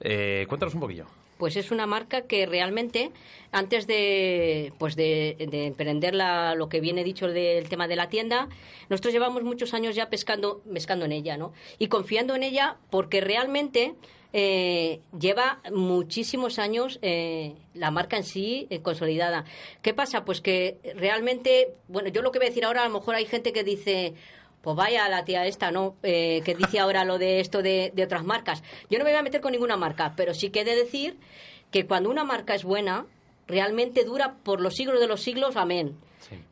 Eh, 0.03 0.47
cuéntanos 0.49 0.75
un 0.75 0.81
poquillo. 0.81 1.05
Pues 1.37 1.57
es 1.57 1.71
una 1.71 1.87
marca 1.87 2.23
que 2.23 2.45
realmente, 2.47 3.13
antes 3.53 3.87
de, 3.87 4.73
pues 4.79 4.95
de, 4.97 5.37
de 5.51 5.67
emprender 5.67 6.15
la- 6.15 6.55
lo 6.55 6.69
que 6.69 6.81
viene 6.81 7.03
dicho 7.05 7.29
del 7.29 7.69
tema 7.69 7.87
de 7.89 7.97
la 7.97 8.09
tienda, 8.09 8.49
nosotros 8.89 9.13
llevamos 9.13 9.43
muchos 9.43 9.73
años 9.75 9.95
ya 9.95 10.09
pescando, 10.11 10.63
pescando 10.73 11.05
en 11.07 11.13
ella, 11.13 11.37
¿no? 11.37 11.53
Y 11.79 11.89
confiando 11.89 12.35
en 12.35 12.43
ella 12.43 12.77
porque 12.91 13.21
realmente 13.21 13.95
eh, 14.33 15.01
lleva 15.19 15.61
muchísimos 15.73 16.59
años 16.59 16.99
eh, 17.03 17.55
la 17.75 17.91
marca 17.91 18.17
en 18.17 18.25
sí 18.25 18.67
eh, 18.71 18.81
consolidada. 18.81 19.45
¿Qué 19.83 19.95
pasa? 19.95 20.25
Pues 20.25 20.41
que 20.41 20.79
realmente, 20.97 21.75
bueno, 21.89 22.09
yo 22.09 22.23
lo 22.23 22.31
que 22.31 22.39
voy 22.39 22.47
a 22.47 22.51
decir 22.51 22.65
ahora, 22.65 22.83
a 22.83 22.89
lo 22.89 22.95
mejor 22.95 23.15
hay 23.15 23.27
gente 23.27 23.53
que 23.53 23.65
dice, 23.65 24.15
pues 24.63 24.77
vaya 24.77 25.09
la 25.09 25.25
tía 25.25 25.47
esta, 25.47 25.71
¿no? 25.71 25.97
Eh, 26.03 26.43
que 26.45 26.55
dice 26.55 26.79
ahora 26.79 27.05
lo 27.05 27.19
de 27.19 27.41
esto 27.41 27.63
de, 27.63 27.93
de 27.95 28.05
otras 28.05 28.25
marcas. 28.25 28.63
Yo 28.89 28.99
no 28.99 29.05
me 29.05 29.11
voy 29.11 29.19
a 29.19 29.23
meter 29.23 29.41
con 29.41 29.53
ninguna 29.53 29.77
marca, 29.77 30.15
pero 30.17 30.35
sí 30.35 30.51
que 30.51 30.61
he 30.61 30.65
de 30.65 30.77
decir 30.77 31.19
que 31.71 31.87
cuando 31.87 32.11
una 32.11 32.25
marca 32.25 32.55
es 32.55 32.65
buena, 32.65 33.07
realmente 33.47 34.05
dura 34.05 34.37
por 34.43 34.61
los 34.61 34.75
siglos 34.75 35.01
de 35.01 35.07
los 35.07 35.23
siglos, 35.23 35.57
amén. 35.57 35.97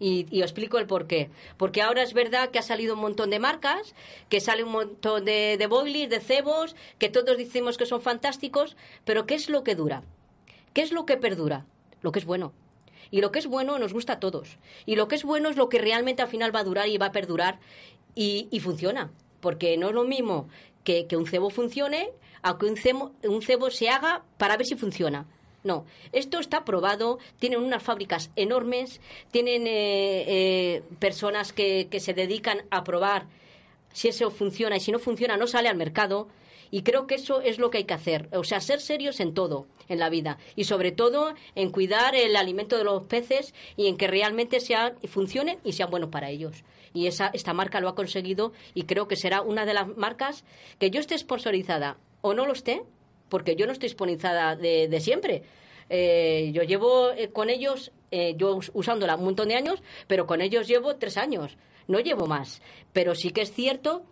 Y, 0.00 0.26
y 0.30 0.42
os 0.42 0.50
explico 0.50 0.78
el 0.78 0.86
por 0.86 1.06
qué. 1.06 1.30
Porque 1.56 1.82
ahora 1.82 2.02
es 2.02 2.14
verdad 2.14 2.50
que 2.50 2.58
ha 2.58 2.62
salido 2.62 2.94
un 2.94 3.00
montón 3.00 3.30
de 3.30 3.38
marcas, 3.38 3.94
que 4.28 4.40
sale 4.40 4.64
un 4.64 4.72
montón 4.72 5.24
de, 5.24 5.56
de 5.58 5.66
boilies, 5.66 6.10
de 6.10 6.20
cebos, 6.20 6.74
que 6.98 7.08
todos 7.08 7.36
decimos 7.36 7.76
que 7.76 7.86
son 7.86 8.00
fantásticos, 8.00 8.76
pero 9.04 9.26
¿qué 9.26 9.34
es 9.34 9.48
lo 9.48 9.64
que 9.64 9.74
dura? 9.74 10.02
¿Qué 10.72 10.82
es 10.82 10.92
lo 10.92 11.06
que 11.06 11.16
perdura? 11.16 11.66
Lo 12.02 12.12
que 12.12 12.18
es 12.18 12.24
bueno. 12.24 12.52
Y 13.10 13.20
lo 13.20 13.32
que 13.32 13.38
es 13.38 13.46
bueno 13.46 13.78
nos 13.78 13.92
gusta 13.92 14.14
a 14.14 14.20
todos. 14.20 14.58
Y 14.86 14.96
lo 14.96 15.08
que 15.08 15.16
es 15.16 15.24
bueno 15.24 15.48
es 15.48 15.56
lo 15.56 15.68
que 15.68 15.78
realmente 15.78 16.22
al 16.22 16.28
final 16.28 16.54
va 16.54 16.60
a 16.60 16.64
durar 16.64 16.88
y 16.88 16.98
va 16.98 17.06
a 17.06 17.12
perdurar 17.12 17.58
y, 18.14 18.48
funciona. 18.60 19.10
Porque 19.40 19.76
no 19.76 19.88
es 19.88 19.94
lo 19.94 20.04
mismo 20.04 20.48
que, 20.84 21.06
que 21.06 21.16
un 21.16 21.26
cebo 21.26 21.50
funcione 21.50 22.10
a 22.42 22.58
que 22.58 22.66
un 22.66 22.76
cebo, 22.76 23.12
un 23.22 23.42
cebo 23.42 23.70
se 23.70 23.88
haga 23.88 24.22
para 24.36 24.56
ver 24.56 24.66
si 24.66 24.76
funciona. 24.76 25.26
No, 25.68 25.84
esto 26.12 26.38
está 26.38 26.64
probado, 26.64 27.18
tienen 27.38 27.60
unas 27.62 27.82
fábricas 27.82 28.30
enormes, 28.36 29.02
tienen 29.30 29.66
eh, 29.66 30.24
eh, 30.26 30.82
personas 30.98 31.52
que, 31.52 31.88
que 31.90 32.00
se 32.00 32.14
dedican 32.14 32.62
a 32.70 32.84
probar 32.84 33.26
si 33.92 34.08
eso 34.08 34.30
funciona 34.30 34.78
y 34.78 34.80
si 34.80 34.92
no 34.92 34.98
funciona 34.98 35.36
no 35.36 35.46
sale 35.46 35.68
al 35.68 35.76
mercado. 35.76 36.28
Y 36.70 36.84
creo 36.84 37.06
que 37.06 37.16
eso 37.16 37.42
es 37.42 37.58
lo 37.58 37.68
que 37.68 37.78
hay 37.78 37.84
que 37.84 37.92
hacer. 37.92 38.30
O 38.32 38.44
sea, 38.44 38.62
ser 38.62 38.80
serios 38.80 39.20
en 39.20 39.34
todo 39.34 39.66
en 39.90 39.98
la 39.98 40.08
vida. 40.08 40.38
Y 40.56 40.64
sobre 40.64 40.90
todo 40.90 41.34
en 41.54 41.70
cuidar 41.70 42.14
el 42.14 42.34
alimento 42.34 42.78
de 42.78 42.84
los 42.84 43.02
peces 43.02 43.52
y 43.76 43.88
en 43.88 43.98
que 43.98 44.06
realmente 44.06 44.60
sean, 44.60 44.94
funcionen 45.06 45.58
y 45.64 45.72
sean 45.72 45.90
buenos 45.90 46.08
para 46.08 46.30
ellos. 46.30 46.64
Y 46.94 47.08
esa, 47.08 47.28
esta 47.34 47.52
marca 47.52 47.80
lo 47.80 47.90
ha 47.90 47.94
conseguido 47.94 48.52
y 48.72 48.84
creo 48.84 49.06
que 49.06 49.16
será 49.16 49.42
una 49.42 49.66
de 49.66 49.74
las 49.74 49.94
marcas 49.98 50.44
que 50.78 50.90
yo 50.90 50.98
esté 50.98 51.18
sponsorizada 51.18 51.98
o 52.22 52.32
no 52.32 52.46
lo 52.46 52.54
esté, 52.54 52.84
porque 53.28 53.56
yo 53.56 53.66
no 53.66 53.72
estoy 53.72 53.88
sponsorizada 53.88 54.56
de, 54.56 54.88
de 54.88 55.00
siempre. 55.00 55.42
Eh, 55.90 56.50
yo 56.52 56.62
llevo 56.62 57.10
eh, 57.12 57.30
con 57.30 57.48
ellos, 57.50 57.92
eh, 58.10 58.34
yo 58.36 58.54
us- 58.56 58.70
usándola 58.74 59.16
un 59.16 59.24
montón 59.24 59.48
de 59.48 59.54
años, 59.54 59.82
pero 60.06 60.26
con 60.26 60.40
ellos 60.40 60.66
llevo 60.68 60.96
tres 60.96 61.16
años, 61.16 61.56
no 61.86 62.00
llevo 62.00 62.26
más. 62.26 62.60
Pero 62.92 63.14
sí 63.14 63.30
que 63.30 63.42
es 63.42 63.52
cierto 63.52 64.02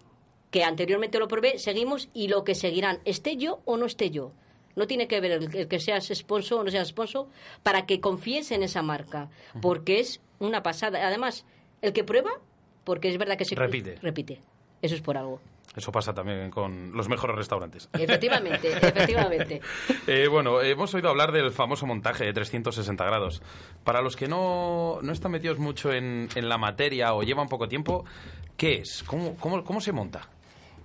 que 0.50 0.64
anteriormente 0.64 1.18
lo 1.18 1.28
probé, 1.28 1.58
seguimos 1.58 2.08
y 2.14 2.28
lo 2.28 2.44
que 2.44 2.54
seguirán, 2.54 3.00
esté 3.04 3.36
yo 3.36 3.60
o 3.64 3.76
no 3.76 3.84
esté 3.86 4.10
yo. 4.10 4.32
No 4.74 4.86
tiene 4.86 5.08
que 5.08 5.20
ver 5.20 5.32
el, 5.32 5.54
el 5.56 5.68
que 5.68 5.80
seas 5.80 6.06
sponsor 6.14 6.60
o 6.60 6.64
no 6.64 6.70
seas 6.70 6.88
sponsor 6.88 7.26
para 7.62 7.86
que 7.86 8.00
confíes 8.00 8.50
en 8.52 8.62
esa 8.62 8.82
marca, 8.82 9.28
porque 9.62 10.00
es 10.00 10.20
una 10.38 10.62
pasada. 10.62 11.06
Además, 11.06 11.44
el 11.82 11.92
que 11.94 12.04
prueba, 12.04 12.30
porque 12.84 13.08
es 13.08 13.16
verdad 13.18 13.36
que 13.38 13.44
se 13.46 13.54
Repite. 13.54 13.96
repite. 14.02 14.40
Eso 14.82 14.94
es 14.94 15.00
por 15.00 15.16
algo. 15.16 15.40
Eso 15.74 15.92
pasa 15.92 16.14
también 16.14 16.50
con 16.50 16.92
los 16.96 17.08
mejores 17.08 17.36
restaurantes. 17.36 17.88
Efectivamente, 17.92 18.72
efectivamente. 18.72 19.60
Eh, 20.06 20.26
bueno, 20.28 20.62
hemos 20.62 20.94
oído 20.94 21.08
hablar 21.10 21.32
del 21.32 21.50
famoso 21.52 21.84
montaje 21.86 22.24
de 22.24 22.32
360 22.32 23.04
grados. 23.04 23.42
Para 23.84 24.00
los 24.00 24.16
que 24.16 24.26
no, 24.28 25.00
no 25.02 25.12
están 25.12 25.32
metidos 25.32 25.58
mucho 25.58 25.92
en, 25.92 26.28
en 26.34 26.48
la 26.48 26.56
materia 26.56 27.12
o 27.14 27.22
llevan 27.22 27.48
poco 27.48 27.68
tiempo, 27.68 28.04
¿qué 28.56 28.76
es? 28.76 29.02
¿Cómo, 29.06 29.36
cómo, 29.36 29.64
cómo 29.64 29.80
se 29.82 29.92
monta? 29.92 30.28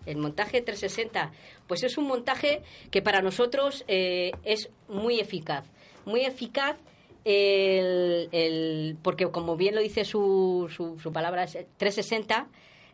El 0.06 0.18
montaje 0.18 0.62
360, 0.62 1.32
pues 1.68 1.84
es 1.84 1.98
un 1.98 2.08
montaje 2.08 2.62
que 2.90 3.02
para 3.02 3.22
nosotros 3.22 3.86
eh, 3.88 4.32
es 4.44 4.70
muy 4.90 5.20
eficaz. 5.20 5.64
Muy 6.06 6.22
eficaz 6.26 6.76
el, 7.24 8.28
el- 8.32 8.98
porque 9.04 9.30
como 9.32 9.56
bien 9.56 9.76
lo 9.76 9.82
dice 9.82 10.04
su, 10.04 10.70
su, 10.76 11.00
su 11.00 11.14
palabra, 11.14 11.44
es 11.44 11.54
360. 11.78 12.48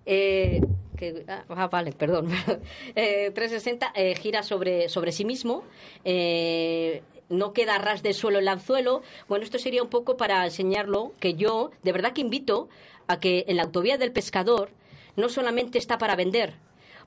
eh, 0.06 0.62
que, 0.98 1.24
ah, 1.28 1.46
ah, 1.50 1.68
vale, 1.68 1.92
perdón. 1.94 2.30
Eh, 2.96 3.32
360 3.34 3.92
eh, 3.96 4.16
gira 4.16 4.44
sobre, 4.44 4.90
sobre 4.90 5.12
sí 5.12 5.24
mismo. 5.26 5.64
eh, 6.04 7.02
no 7.30 7.54
queda 7.54 7.78
ras 7.78 8.04
de 8.04 8.14
suelo 8.14 8.40
el 8.40 8.48
anzuelo. 8.48 9.02
Bueno, 9.28 9.44
esto 9.44 9.60
sería 9.60 9.84
un 9.84 9.90
poco 9.90 10.18
para 10.18 10.44
enseñarlo, 10.46 11.14
que 11.20 11.34
yo 11.34 11.72
de 11.84 11.92
verdad 11.92 12.14
que 12.14 12.22
invito 12.22 12.70
a 13.08 13.20
que 13.20 13.46
en 13.48 13.58
la 13.58 13.64
autovía 13.64 13.98
del 13.98 14.12
pescador 14.12 14.70
no 15.16 15.30
solamente 15.30 15.78
está 15.78 15.98
para 15.98 16.16
vender, 16.16 16.54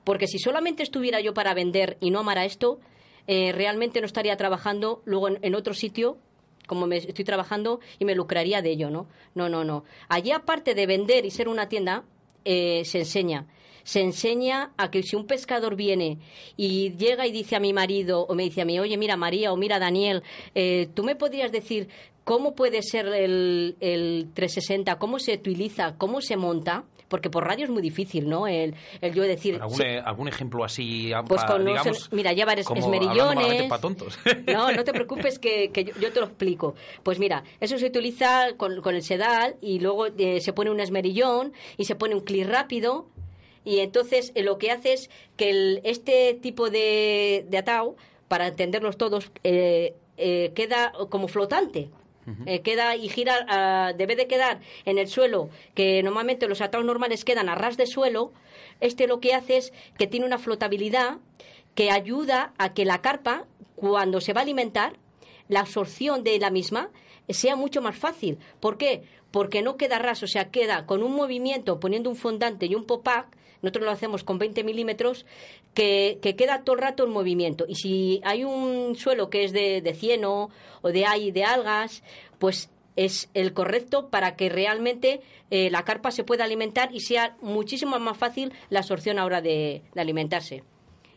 porque 0.03 0.27
si 0.27 0.39
solamente 0.39 0.83
estuviera 0.83 1.21
yo 1.21 1.33
para 1.33 1.53
vender 1.53 1.97
y 1.99 2.11
no 2.11 2.19
amara 2.19 2.45
esto, 2.45 2.79
eh, 3.27 3.51
realmente 3.53 4.01
no 4.01 4.07
estaría 4.07 4.35
trabajando 4.35 5.01
luego 5.05 5.29
en, 5.29 5.55
otro 5.55 5.73
sitio 5.73 6.17
como 6.67 6.87
me 6.87 6.97
estoy 6.97 7.25
trabajando 7.25 7.79
y 7.99 8.05
me 8.05 8.15
lucraría 8.15 8.61
de 8.61 8.71
ello, 8.71 8.89
¿no? 8.89 9.07
No, 9.35 9.49
no, 9.49 9.65
no. 9.65 9.83
Allí 10.07 10.31
aparte 10.31 10.73
de 10.73 10.85
vender 10.85 11.25
y 11.25 11.31
ser 11.31 11.49
una 11.49 11.67
tienda, 11.67 12.03
eh, 12.45 12.83
se 12.85 12.99
enseña. 12.99 13.45
Se 13.83 14.01
enseña 14.01 14.71
a 14.77 14.91
que 14.91 15.03
si 15.03 15.15
un 15.15 15.25
pescador 15.25 15.75
viene 15.75 16.17
y 16.57 16.95
llega 16.97 17.27
y 17.27 17.31
dice 17.31 17.55
a 17.55 17.59
mi 17.59 17.73
marido 17.73 18.25
o 18.27 18.35
me 18.35 18.43
dice 18.43 18.61
a 18.61 18.65
mí, 18.65 18.79
oye, 18.79 18.97
mira 18.97 19.17
María 19.17 19.51
o 19.51 19.57
mira 19.57 19.79
Daniel, 19.79 20.23
eh, 20.55 20.89
tú 20.93 21.03
me 21.03 21.15
podrías 21.15 21.51
decir 21.51 21.87
cómo 22.23 22.53
puede 22.53 22.81
ser 22.83 23.07
el, 23.07 23.75
el 23.79 24.29
360, 24.33 24.97
cómo 24.99 25.17
se 25.19 25.33
utiliza, 25.33 25.95
cómo 25.97 26.21
se 26.21 26.37
monta, 26.37 26.83
porque 27.07 27.29
por 27.29 27.45
radio 27.45 27.65
es 27.65 27.69
muy 27.71 27.81
difícil, 27.81 28.29
¿no? 28.29 28.47
El, 28.47 28.73
el 29.01 29.13
yo 29.13 29.23
decir... 29.23 29.55
¿Algún, 29.59 29.75
sí, 29.77 29.83
e- 29.83 29.99
algún 29.99 30.27
ejemplo 30.29 30.63
así, 30.63 31.11
ah, 31.11 31.23
Pues 31.27 31.43
con 31.43 31.65
digamos, 31.65 32.09
mira, 32.13 32.31
llevar 32.31 32.59
es- 32.59 32.67
esmerillones. 32.73 33.67
tontos? 33.81 34.17
No, 34.47 34.71
no 34.71 34.83
te 34.83 34.93
preocupes 34.93 35.37
que, 35.39 35.71
que 35.71 35.83
yo, 35.83 35.93
yo 35.99 36.13
te 36.13 36.19
lo 36.21 36.27
explico. 36.27 36.75
Pues 37.03 37.19
mira, 37.19 37.43
eso 37.59 37.77
se 37.77 37.87
utiliza 37.87 38.55
con, 38.55 38.81
con 38.81 38.95
el 38.95 39.01
sedal 39.03 39.55
y 39.61 39.79
luego 39.79 40.05
eh, 40.05 40.39
se 40.39 40.53
pone 40.53 40.69
un 40.71 40.79
esmerillón 40.79 41.51
y 41.77 41.83
se 41.85 41.95
pone 41.95 42.13
un 42.15 42.21
clic 42.21 42.47
rápido 42.47 43.07
y 43.63 43.79
entonces 43.79 44.31
eh, 44.35 44.43
lo 44.43 44.57
que 44.57 44.71
hace 44.71 44.93
es 44.93 45.09
que 45.37 45.49
el- 45.49 45.81
este 45.83 46.33
tipo 46.41 46.69
de, 46.69 47.45
de 47.49 47.57
atao, 47.57 47.95
para 48.27 48.47
entenderlos 48.47 48.97
todos, 48.97 49.31
eh, 49.43 49.93
eh, 50.17 50.51
queda 50.55 50.93
como 51.09 51.27
flotante. 51.27 51.89
Queda 52.63 52.95
y 52.95 53.09
gira, 53.09 53.45
ah, 53.49 53.93
debe 53.97 54.15
de 54.15 54.27
quedar 54.27 54.61
en 54.85 54.97
el 54.99 55.07
suelo, 55.07 55.49
que 55.73 56.01
normalmente 56.03 56.47
los 56.47 56.61
ataos 56.61 56.85
normales 56.85 57.25
quedan 57.25 57.49
a 57.49 57.55
ras 57.55 57.75
de 57.77 57.87
suelo. 57.87 58.31
Este 58.79 59.05
lo 59.07 59.19
que 59.19 59.33
hace 59.33 59.57
es 59.57 59.73
que 59.97 60.07
tiene 60.07 60.27
una 60.27 60.37
flotabilidad 60.37 61.17
que 61.75 61.89
ayuda 61.91 62.53
a 62.57 62.73
que 62.73 62.85
la 62.85 63.01
carpa, 63.01 63.47
cuando 63.75 64.21
se 64.21 64.33
va 64.33 64.41
a 64.41 64.43
alimentar, 64.43 64.93
la 65.49 65.61
absorción 65.61 66.23
de 66.23 66.37
la 66.39 66.51
misma 66.51 66.89
sea 67.27 67.55
mucho 67.55 67.81
más 67.81 67.97
fácil. 67.97 68.37
¿Por 68.59 68.77
qué? 68.77 69.01
Porque 69.31 69.61
no 69.63 69.75
queda 69.75 69.97
ras, 69.99 70.21
o 70.23 70.27
sea, 70.27 70.51
queda 70.51 70.85
con 70.85 71.01
un 71.03 71.13
movimiento, 71.15 71.79
poniendo 71.79 72.09
un 72.09 72.15
fondante 72.15 72.67
y 72.67 72.75
un 72.75 72.85
popac, 72.85 73.25
nosotros 73.61 73.85
lo 73.85 73.91
hacemos 73.91 74.23
con 74.23 74.37
20 74.39 74.63
milímetros, 74.63 75.25
que, 75.73 76.19
que 76.21 76.35
queda 76.35 76.63
todo 76.63 76.75
el 76.75 76.81
rato 76.81 77.03
en 77.03 77.11
movimiento. 77.11 77.65
Y 77.67 77.75
si 77.75 78.21
hay 78.23 78.43
un 78.43 78.95
suelo 78.95 79.29
que 79.29 79.43
es 79.43 79.51
de, 79.53 79.81
cieno 79.93 80.49
o 80.81 80.89
de 80.89 81.05
de 81.31 81.43
algas, 81.43 82.03
pues 82.39 82.69
es 82.95 83.29
el 83.33 83.53
correcto 83.53 84.09
para 84.09 84.35
que 84.35 84.49
realmente 84.49 85.21
eh, 85.49 85.69
la 85.69 85.83
carpa 85.85 86.11
se 86.11 86.23
pueda 86.23 86.43
alimentar 86.43 86.89
y 86.93 86.99
sea 86.99 87.37
muchísimo 87.41 87.97
más 87.99 88.17
fácil 88.17 88.51
la 88.69 88.79
absorción 88.79 89.17
a 89.19 89.25
hora 89.25 89.41
de- 89.41 89.81
de 89.93 90.01
alimentarse. 90.01 90.63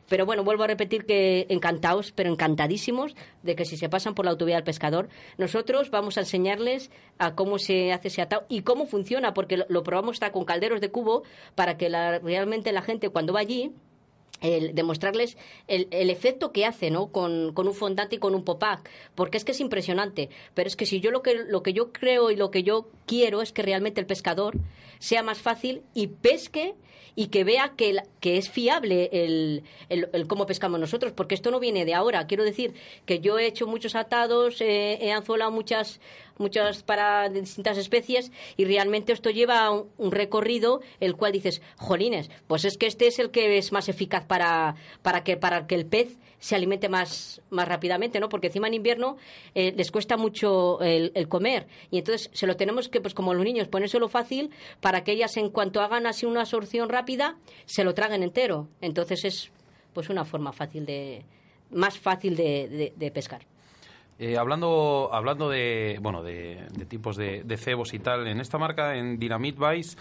Pero 0.08 0.26
bueno, 0.26 0.44
vuelvo 0.44 0.64
a 0.64 0.66
repetir 0.66 1.06
que 1.06 1.46
encantados, 1.48 2.12
pero 2.12 2.30
encantadísimos 2.30 3.14
de 3.42 3.56
que 3.56 3.64
si 3.64 3.76
se 3.76 3.88
pasan 3.88 4.14
por 4.14 4.24
la 4.24 4.32
autovía 4.32 4.56
del 4.56 4.64
pescador, 4.64 5.08
nosotros 5.38 5.90
vamos 5.90 6.16
a 6.16 6.20
enseñarles 6.20 6.90
a 7.18 7.34
cómo 7.34 7.58
se 7.58 7.92
hace 7.92 8.08
ese 8.08 8.22
atado 8.22 8.44
y 8.48 8.62
cómo 8.62 8.86
funciona, 8.86 9.34
porque 9.34 9.64
lo, 9.68 9.82
probamos 9.82 10.16
hasta 10.16 10.32
con 10.32 10.44
calderos 10.44 10.80
de 10.80 10.90
cubo 10.90 11.22
para 11.54 11.76
que 11.76 11.88
la- 11.88 12.18
realmente 12.18 12.72
la 12.72 12.82
gente 12.82 13.08
cuando 13.08 13.32
va 13.32 13.40
allí 13.40 13.72
el 14.44 14.74
demostrarles 14.74 15.36
el, 15.66 15.88
el 15.90 16.10
efecto 16.10 16.52
que 16.52 16.64
hace 16.66 16.90
¿no? 16.90 17.08
con, 17.08 17.52
con 17.54 17.66
un 17.66 17.74
fondante 17.74 18.16
y 18.16 18.18
con 18.18 18.34
un 18.34 18.44
popac 18.44 18.88
porque 19.14 19.36
es 19.38 19.44
que 19.44 19.52
es 19.52 19.60
impresionante 19.60 20.28
pero 20.54 20.68
es 20.68 20.76
que 20.76 20.86
si 20.86 21.00
yo 21.00 21.10
lo 21.10 21.22
que 21.22 21.34
lo 21.34 21.62
que 21.62 21.72
yo 21.72 21.92
creo 21.92 22.30
y 22.30 22.36
lo 22.36 22.50
que 22.50 22.62
yo 22.62 22.88
quiero 23.06 23.42
es 23.42 23.52
que 23.52 23.62
realmente 23.62 24.00
el 24.00 24.06
pescador 24.06 24.54
sea 24.98 25.22
más 25.22 25.38
fácil 25.38 25.82
y 25.94 26.06
pesque 26.08 26.74
y 27.16 27.28
que 27.28 27.44
vea 27.44 27.74
que, 27.76 27.96
que 28.18 28.38
es 28.38 28.50
fiable 28.50 29.08
el, 29.12 29.62
el- 29.88 30.26
cómo 30.26 30.46
pescamos 30.46 30.80
nosotros, 30.80 31.12
porque 31.12 31.36
esto 31.36 31.52
no 31.52 31.60
viene 31.60 31.84
de 31.84 31.94
ahora. 31.94 32.26
Quiero 32.26 32.42
decir 32.42 32.74
que 33.06 33.20
yo 33.20 33.38
he 33.38 33.46
hecho 33.46 33.68
muchos 33.68 33.94
atados, 33.94 34.60
he 34.60 35.12
anzuelado 35.12 35.52
muchas, 35.52 36.00
muchas 36.38 36.82
para 36.82 37.28
distintas 37.28 37.78
especies 37.78 38.32
y 38.56 38.64
realmente 38.64 39.12
esto 39.12 39.30
lleva 39.30 39.70
un, 39.70 39.88
un 39.98 40.10
recorrido 40.12 40.80
el 41.00 41.16
cual 41.16 41.32
dices, 41.32 41.62
jolines, 41.76 42.30
pues 42.46 42.64
es 42.64 42.76
que 42.78 42.86
este 42.86 43.06
es 43.06 43.18
el 43.18 43.30
que 43.30 43.58
es 43.58 43.72
más 43.72 43.88
eficaz 43.88 44.24
para, 44.24 44.74
para, 45.02 45.22
que, 45.24 45.36
para 45.36 45.66
que 45.66 45.74
el 45.74 45.86
pez 45.86 46.16
se 46.38 46.54
alimente 46.54 46.90
más, 46.90 47.40
más 47.48 47.66
rápidamente, 47.66 48.20
¿no? 48.20 48.28
Porque 48.28 48.48
encima 48.48 48.66
en 48.68 48.74
invierno 48.74 49.16
eh, 49.54 49.72
les 49.76 49.90
cuesta 49.90 50.16
mucho 50.18 50.78
el, 50.82 51.12
comer 51.28 51.66
y 51.90 51.98
entonces 51.98 52.28
se 52.34 52.46
lo 52.46 52.56
tenemos 52.56 52.88
que, 52.90 53.00
pues 53.00 53.14
como 53.14 53.32
los 53.32 53.44
niños, 53.44 53.68
ponérselo 53.68 54.08
fácil 54.08 54.50
para 54.80 55.04
que 55.04 55.12
ellas 55.12 55.36
en 55.38 55.48
cuanto 55.48 55.80
hagan 55.80 56.06
así 56.06 56.26
una 56.26 56.40
absorción 56.42 56.90
rápida, 56.90 57.38
se 57.64 57.82
lo 57.84 57.94
traguen 57.94 58.22
entero. 58.22 58.68
Entonces 58.82 59.24
es 59.24 59.50
pues 59.94 60.10
una 60.10 60.24
forma 60.26 60.52
fácil 60.52 60.84
de, 60.84 61.24
más 61.70 61.98
fácil 61.98 62.36
de- 62.36 62.92
de 62.94 63.10
pescar. 63.10 63.46
Eh, 64.18 64.36
hablando 64.38 65.10
hablando 65.12 65.48
de 65.50 65.98
bueno 66.00 66.22
de, 66.22 66.66
de 66.76 66.86
tipos 66.86 67.16
de, 67.16 67.42
cebos 67.56 67.92
y 67.94 67.98
tal, 67.98 68.26
en 68.28 68.40
esta 68.40 68.58
marca, 68.58 68.96
en 68.96 69.18
Dynamite 69.18 69.58
Vice, 69.58 69.96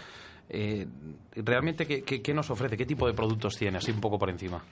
eh, 0.50 0.86
¿realmente 1.34 1.86
qué, 1.86 2.02
qué- 2.02 2.34
nos 2.34 2.48
ofrece? 2.50 2.76
¿Qué 2.76 2.86
tipo 2.86 3.06
de 3.08 3.14
productos 3.14 3.56
tiene? 3.56 3.78
Así 3.78 3.90
un 3.90 4.00
poco 4.00 4.18
por 4.18 4.30
encima. 4.30 4.62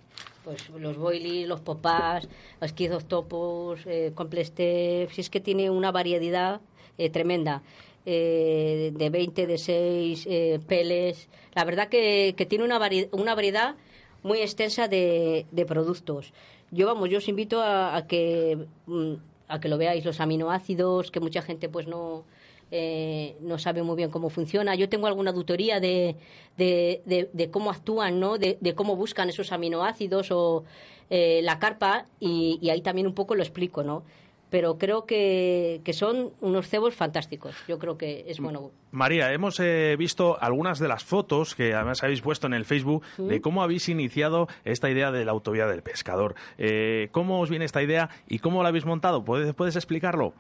Pues 0.44 0.68
los 0.70 0.96
boilies, 0.96 1.48
los 1.48 1.60
popás, 1.60 2.28
los 2.60 2.72
quizos 2.72 3.06
topos, 3.06 3.80
eh, 3.86 4.12
complestep, 4.14 5.10
si 5.10 5.20
es 5.20 5.30
que 5.30 5.40
tiene 5.40 5.70
una 5.70 5.90
variedad 5.92 6.60
eh, 6.98 7.10
tremenda. 7.10 7.62
eh, 8.04 8.90
de 8.94 9.10
20, 9.10 9.46
de 9.46 9.58
6, 9.58 10.26
eh, 10.28 10.58
peles. 10.66 11.28
La 11.54 11.64
verdad 11.64 11.88
que, 11.88 12.34
que 12.36 12.46
tiene 12.46 12.64
una, 12.64 12.78
vari- 12.80 13.08
una 13.12 13.34
variedad 13.36 13.76
muy 14.24 14.38
extensa 14.40 14.88
de, 14.88 15.46
de 15.52 15.64
productos. 15.66 16.32
Yo, 16.72 16.86
vamos, 16.86 17.08
yo 17.10 17.18
os 17.18 17.28
invito 17.28 17.60
a, 17.62 17.94
a 17.96 18.06
que, 18.08 18.58
mm, 18.86 19.14
a 19.52 19.60
que 19.60 19.68
lo 19.68 19.76
veáis, 19.76 20.04
los 20.04 20.18
aminoácidos, 20.20 21.10
que 21.10 21.20
mucha 21.20 21.42
gente 21.42 21.68
pues 21.68 21.86
no, 21.86 22.24
eh, 22.70 23.36
no 23.40 23.58
sabe 23.58 23.82
muy 23.82 23.96
bien 23.96 24.10
cómo 24.10 24.30
funciona. 24.30 24.74
Yo 24.74 24.88
tengo 24.88 25.06
alguna 25.06 25.34
tutoría 25.34 25.78
de, 25.78 26.16
de, 26.56 27.50
cómo 27.50 27.70
actúan, 27.70 28.18
¿no? 28.18 28.38
De, 28.38 28.56
de 28.60 28.74
cómo 28.74 28.96
buscan 28.96 29.28
esos 29.28 29.52
aminoácidos 29.52 30.30
o 30.30 30.64
eh, 31.10 31.40
la 31.42 31.58
carpa 31.58 32.06
y, 32.18 32.58
y 32.62 32.70
ahí 32.70 32.80
también 32.80 33.06
un 33.06 33.14
poco 33.14 33.34
lo 33.34 33.42
explico, 33.42 33.82
¿no? 33.82 34.04
Pero 34.52 34.76
creo 34.76 35.06
que, 35.06 35.80
que 35.82 35.94
son 35.94 36.30
unos 36.42 36.68
cebos 36.68 36.94
fantásticos. 36.94 37.56
Yo 37.66 37.78
creo 37.78 37.96
que 37.96 38.26
es 38.28 38.38
bueno. 38.38 38.70
María, 38.90 39.32
hemos 39.32 39.58
eh, 39.60 39.96
visto 39.98 40.36
algunas 40.38 40.78
de 40.78 40.88
las 40.88 41.02
fotos 41.02 41.54
que 41.54 41.72
además 41.72 42.02
habéis 42.02 42.20
puesto 42.20 42.48
en 42.48 42.52
el 42.52 42.66
Facebook 42.66 43.02
de 43.16 43.40
cómo 43.40 43.62
habéis 43.62 43.88
iniciado 43.88 44.48
esta 44.66 44.90
idea 44.90 45.10
de 45.10 45.24
la 45.24 45.32
autovía 45.32 45.66
del 45.66 45.82
pescador. 45.82 46.34
Eh, 46.58 47.08
¿Cómo 47.12 47.40
os 47.40 47.48
viene 47.48 47.64
esta 47.64 47.82
idea 47.82 48.10
y 48.28 48.40
cómo 48.40 48.62
la 48.62 48.68
habéis 48.68 48.84
montado? 48.84 49.24
¿Puedes, 49.24 49.54
puedes 49.54 49.74
explicarlo? 49.74 50.34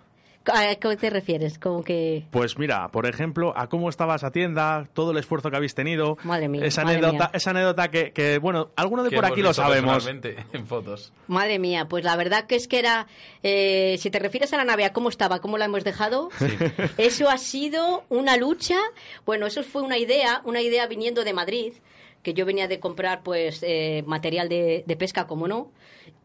¿A 0.46 0.74
qué 0.74 0.96
te 0.96 1.10
refieres? 1.10 1.58
Como 1.58 1.82
que... 1.82 2.24
Pues 2.30 2.58
mira, 2.58 2.88
por 2.88 3.06
ejemplo, 3.06 3.52
a 3.56 3.68
cómo 3.68 3.88
estaba 3.88 4.14
esa 4.16 4.30
tienda, 4.30 4.88
todo 4.92 5.12
el 5.12 5.18
esfuerzo 5.18 5.50
que 5.50 5.56
habéis 5.56 5.74
tenido. 5.74 6.16
Madre 6.24 6.48
mía, 6.48 6.64
esa 6.64 6.82
madre 6.82 6.98
anécdota, 6.98 7.24
mía. 7.24 7.30
esa 7.34 7.50
anécdota 7.50 7.88
que, 7.90 8.12
que, 8.12 8.38
bueno, 8.38 8.70
alguno 8.76 9.04
de 9.04 9.10
por 9.10 9.24
aquí 9.24 9.42
lo 9.42 9.54
sabemos. 9.54 10.06
en 10.52 10.66
fotos. 10.66 11.12
Madre 11.28 11.58
mía, 11.58 11.86
pues 11.88 12.04
la 12.04 12.16
verdad 12.16 12.46
que 12.46 12.56
es 12.56 12.68
que 12.68 12.78
era, 12.78 13.06
eh, 13.42 13.96
si 13.98 14.10
te 14.10 14.18
refieres 14.18 14.52
a 14.52 14.56
la 14.56 14.64
nave, 14.64 14.84
a 14.84 14.92
cómo 14.92 15.08
estaba, 15.08 15.40
cómo 15.40 15.58
la 15.58 15.66
hemos 15.66 15.84
dejado, 15.84 16.30
eso 16.98 17.28
ha 17.28 17.38
sido 17.38 18.04
una 18.08 18.36
lucha. 18.36 18.78
Bueno, 19.24 19.46
eso 19.46 19.62
fue 19.62 19.82
una 19.82 19.98
idea, 19.98 20.42
una 20.44 20.60
idea 20.60 20.86
viniendo 20.86 21.24
de 21.24 21.32
Madrid. 21.32 21.74
que 22.22 22.34
yo 22.34 22.46
venía 22.46 22.68
de 22.68 22.78
comprar 22.78 23.22
pues 23.22 23.62
eh, 23.62 24.04
material 24.06 24.48
de, 24.48 24.84
de 24.86 24.96
pesca, 24.96 25.26
como 25.26 25.48
no, 25.48 25.72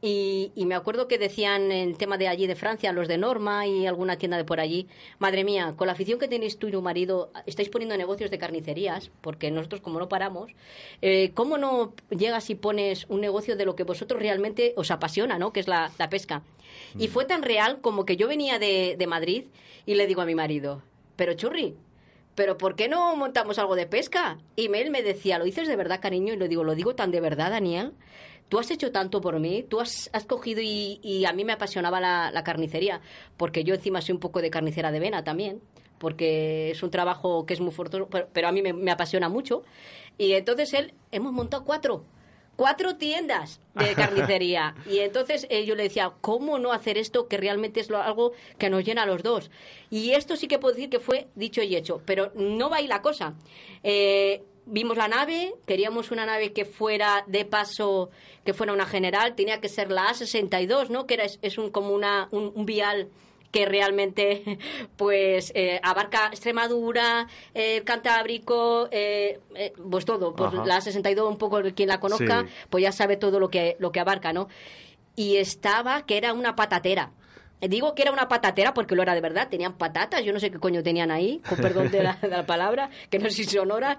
y, 0.01 0.51
y 0.55 0.65
me 0.65 0.75
acuerdo 0.75 1.07
que 1.07 1.17
decían 1.17 1.71
en 1.71 1.89
el 1.89 1.97
tema 1.97 2.17
de 2.17 2.27
allí 2.27 2.45
de 2.45 2.55
Francia, 2.55 2.91
los 2.91 3.07
de 3.07 3.17
Norma 3.17 3.65
y 3.65 3.87
alguna 3.87 4.17
tienda 4.17 4.37
de 4.37 4.45
por 4.45 4.59
allí, 4.59 4.87
madre 5.17 5.43
mía, 5.43 5.73
con 5.75 5.87
la 5.87 5.93
afición 5.93 6.19
que 6.19 6.27
tenéis 6.27 6.59
tú 6.59 6.67
y 6.67 6.71
tu 6.71 6.81
marido, 6.81 7.31
estáis 7.45 7.69
poniendo 7.69 7.97
negocios 7.97 8.29
de 8.29 8.37
carnicerías, 8.37 9.09
porque 9.21 9.49
nosotros 9.49 9.81
como 9.81 9.99
no 9.99 10.07
paramos, 10.07 10.51
eh, 11.01 11.31
¿cómo 11.33 11.57
no 11.57 11.93
llegas 12.09 12.49
y 12.49 12.55
pones 12.55 13.05
un 13.09 13.21
negocio 13.21 13.55
de 13.55 13.65
lo 13.65 13.75
que 13.75 13.83
vosotros 13.83 14.21
realmente 14.21 14.73
os 14.75 14.91
apasiona, 14.91 15.39
¿no? 15.39 15.51
que 15.51 15.59
es 15.59 15.67
la, 15.67 15.91
la 15.97 16.09
pesca? 16.09 16.43
Y 16.97 17.07
fue 17.07 17.25
tan 17.25 17.41
real 17.41 17.79
como 17.81 18.05
que 18.05 18.17
yo 18.17 18.27
venía 18.27 18.59
de, 18.59 18.95
de 18.97 19.07
Madrid 19.07 19.45
y 19.85 19.95
le 19.95 20.05
digo 20.05 20.21
a 20.21 20.25
mi 20.25 20.35
marido, 20.35 20.83
pero 21.15 21.33
churri, 21.33 21.75
pero 22.35 22.55
¿por 22.57 22.75
qué 22.75 22.87
no 22.87 23.15
montamos 23.15 23.57
algo 23.57 23.75
de 23.75 23.87
pesca? 23.87 24.37
Y 24.55 24.71
él 24.71 24.91
me 24.91 25.01
decía, 25.01 25.39
¿lo 25.39 25.45
dices 25.45 25.67
de 25.67 25.75
verdad, 25.75 25.99
cariño? 25.99 26.35
Y 26.35 26.37
le 26.37 26.47
digo, 26.47 26.63
¿lo 26.63 26.75
digo 26.75 26.93
tan 26.93 27.09
de 27.09 27.19
verdad, 27.19 27.49
Daniel? 27.49 27.93
Tú 28.49 28.59
has 28.59 28.71
hecho 28.71 28.91
tanto 28.91 29.19
por 29.21 29.39
mí, 29.39 29.63
tú 29.67 29.79
has, 29.81 30.09
has 30.13 30.25
cogido 30.25 30.61
y, 30.61 30.99
y 31.03 31.25
a 31.25 31.33
mí 31.33 31.43
me 31.43 31.53
apasionaba 31.53 31.99
la, 31.99 32.31
la 32.31 32.43
carnicería, 32.43 33.01
porque 33.35 33.63
yo 33.63 33.75
encima 33.75 34.01
soy 34.01 34.13
un 34.13 34.19
poco 34.21 34.41
de 34.41 34.49
carnicera 34.49 34.91
de 34.91 34.99
vena 34.99 35.23
también, 35.23 35.61
porque 35.97 36.71
es 36.71 36.81
un 36.83 36.89
trabajo 36.91 37.45
que 37.45 37.53
es 37.53 37.59
muy 37.59 37.71
forzoso, 37.71 38.07
pero, 38.09 38.29
pero 38.31 38.47
a 38.47 38.51
mí 38.51 38.61
me, 38.61 38.71
me 38.71 38.91
apasiona 38.91 39.27
mucho. 39.29 39.63
Y 40.17 40.33
entonces 40.33 40.73
él, 40.73 40.93
hemos 41.11 41.33
montado 41.33 41.65
cuatro, 41.65 42.05
cuatro 42.55 42.95
tiendas 42.95 43.59
de 43.75 43.93
carnicería. 43.95 44.75
y 44.89 44.99
entonces 44.99 45.45
eh, 45.49 45.65
yo 45.65 45.75
le 45.75 45.83
decía, 45.83 46.13
¿cómo 46.21 46.57
no 46.57 46.71
hacer 46.71 46.97
esto 46.97 47.27
que 47.27 47.37
realmente 47.37 47.79
es 47.81 47.89
lo- 47.89 48.01
algo 48.01 48.31
que 48.57 48.69
nos 48.69 48.83
llena 48.85 49.03
a 49.03 49.05
los 49.07 49.23
dos? 49.23 49.51
Y 49.89 50.11
esto 50.11 50.35
sí 50.37 50.47
que 50.47 50.57
puedo 50.57 50.73
decir 50.73 50.89
que 50.89 50.99
fue 50.99 51.27
dicho 51.35 51.61
y 51.61 51.75
hecho, 51.75 52.01
pero 52.05 52.31
no 52.35 52.69
va 52.69 52.77
ahí 52.77 52.87
la 52.87 53.01
cosa. 53.01 53.33
Eh, 53.83 54.41
vimos 54.67 54.97
la 54.97 55.07
nave, 55.07 55.53
queríamos 55.65 56.11
una 56.11 56.25
nave 56.25 56.53
que 56.53 56.65
fuera 56.65 57.23
de 57.27 57.45
paso, 57.45 58.09
que 58.45 58.53
fuera 58.53 58.73
una 58.73 58.85
general, 58.85 59.35
tenía 59.35 59.59
que 59.61 59.69
ser 59.69 59.91
la 59.91 60.07
A62, 60.09 60.89
¿no? 60.89 61.07
Que 61.07 61.15
era, 61.15 61.23
es, 61.23 61.39
es 61.41 61.57
un, 61.57 61.69
como 61.71 61.91
una, 61.93 62.27
un, 62.31 62.51
un 62.53 62.65
vial 62.65 63.09
que 63.51 63.65
realmente 63.65 64.59
pues 64.97 65.51
eh, 65.55 65.79
abarca 65.81 66.27
Extremadura, 66.27 67.27
eh, 67.53 67.81
Cantábrico, 67.85 68.87
eh, 68.91 69.39
eh, 69.55 69.73
pues 69.89 70.05
todo, 70.05 70.35
pues 70.35 70.53
Ajá. 70.53 70.65
la 70.65 70.81
62 70.81 71.29
un 71.29 71.37
poco 71.37 71.61
quien 71.75 71.89
la 71.89 71.99
conozca, 71.99 72.41
Sí. 72.43 72.53
pues 72.69 72.83
ya 72.83 72.91
sabe 72.91 73.15
todo 73.17 73.39
lo 73.39 73.49
que 73.49 73.75
lo 73.79 73.91
que 73.91 73.99
abarca, 73.99 74.33
¿no? 74.33 74.47
Y 75.15 75.37
estaba 75.37 76.05
que 76.05 76.17
era 76.17 76.33
una 76.33 76.55
patatera. 76.55 77.11
Digo 77.59 77.95
que 77.95 78.03
era 78.03 78.11
una 78.11 78.27
patatera 78.27 78.73
porque 78.73 78.95
lo 78.95 79.01
era 79.01 79.15
de 79.15 79.21
verdad, 79.21 79.49
tenían 79.49 79.77
patatas, 79.77 80.23
yo 80.23 80.31
no 80.31 80.39
sé 80.39 80.51
qué 80.51 80.59
coño 80.59 80.83
tenían 80.83 81.09
ahí, 81.09 81.41
con 81.47 81.57
perdón 81.57 81.89
de 81.89 82.03
la, 82.03 82.13
de 82.21 82.27
la 82.27 82.45
palabra, 82.45 82.89
que 83.09 83.17
no 83.17 83.29
sé 83.29 83.43
si 83.43 83.43
son 83.45 83.71
horas, 83.71 83.97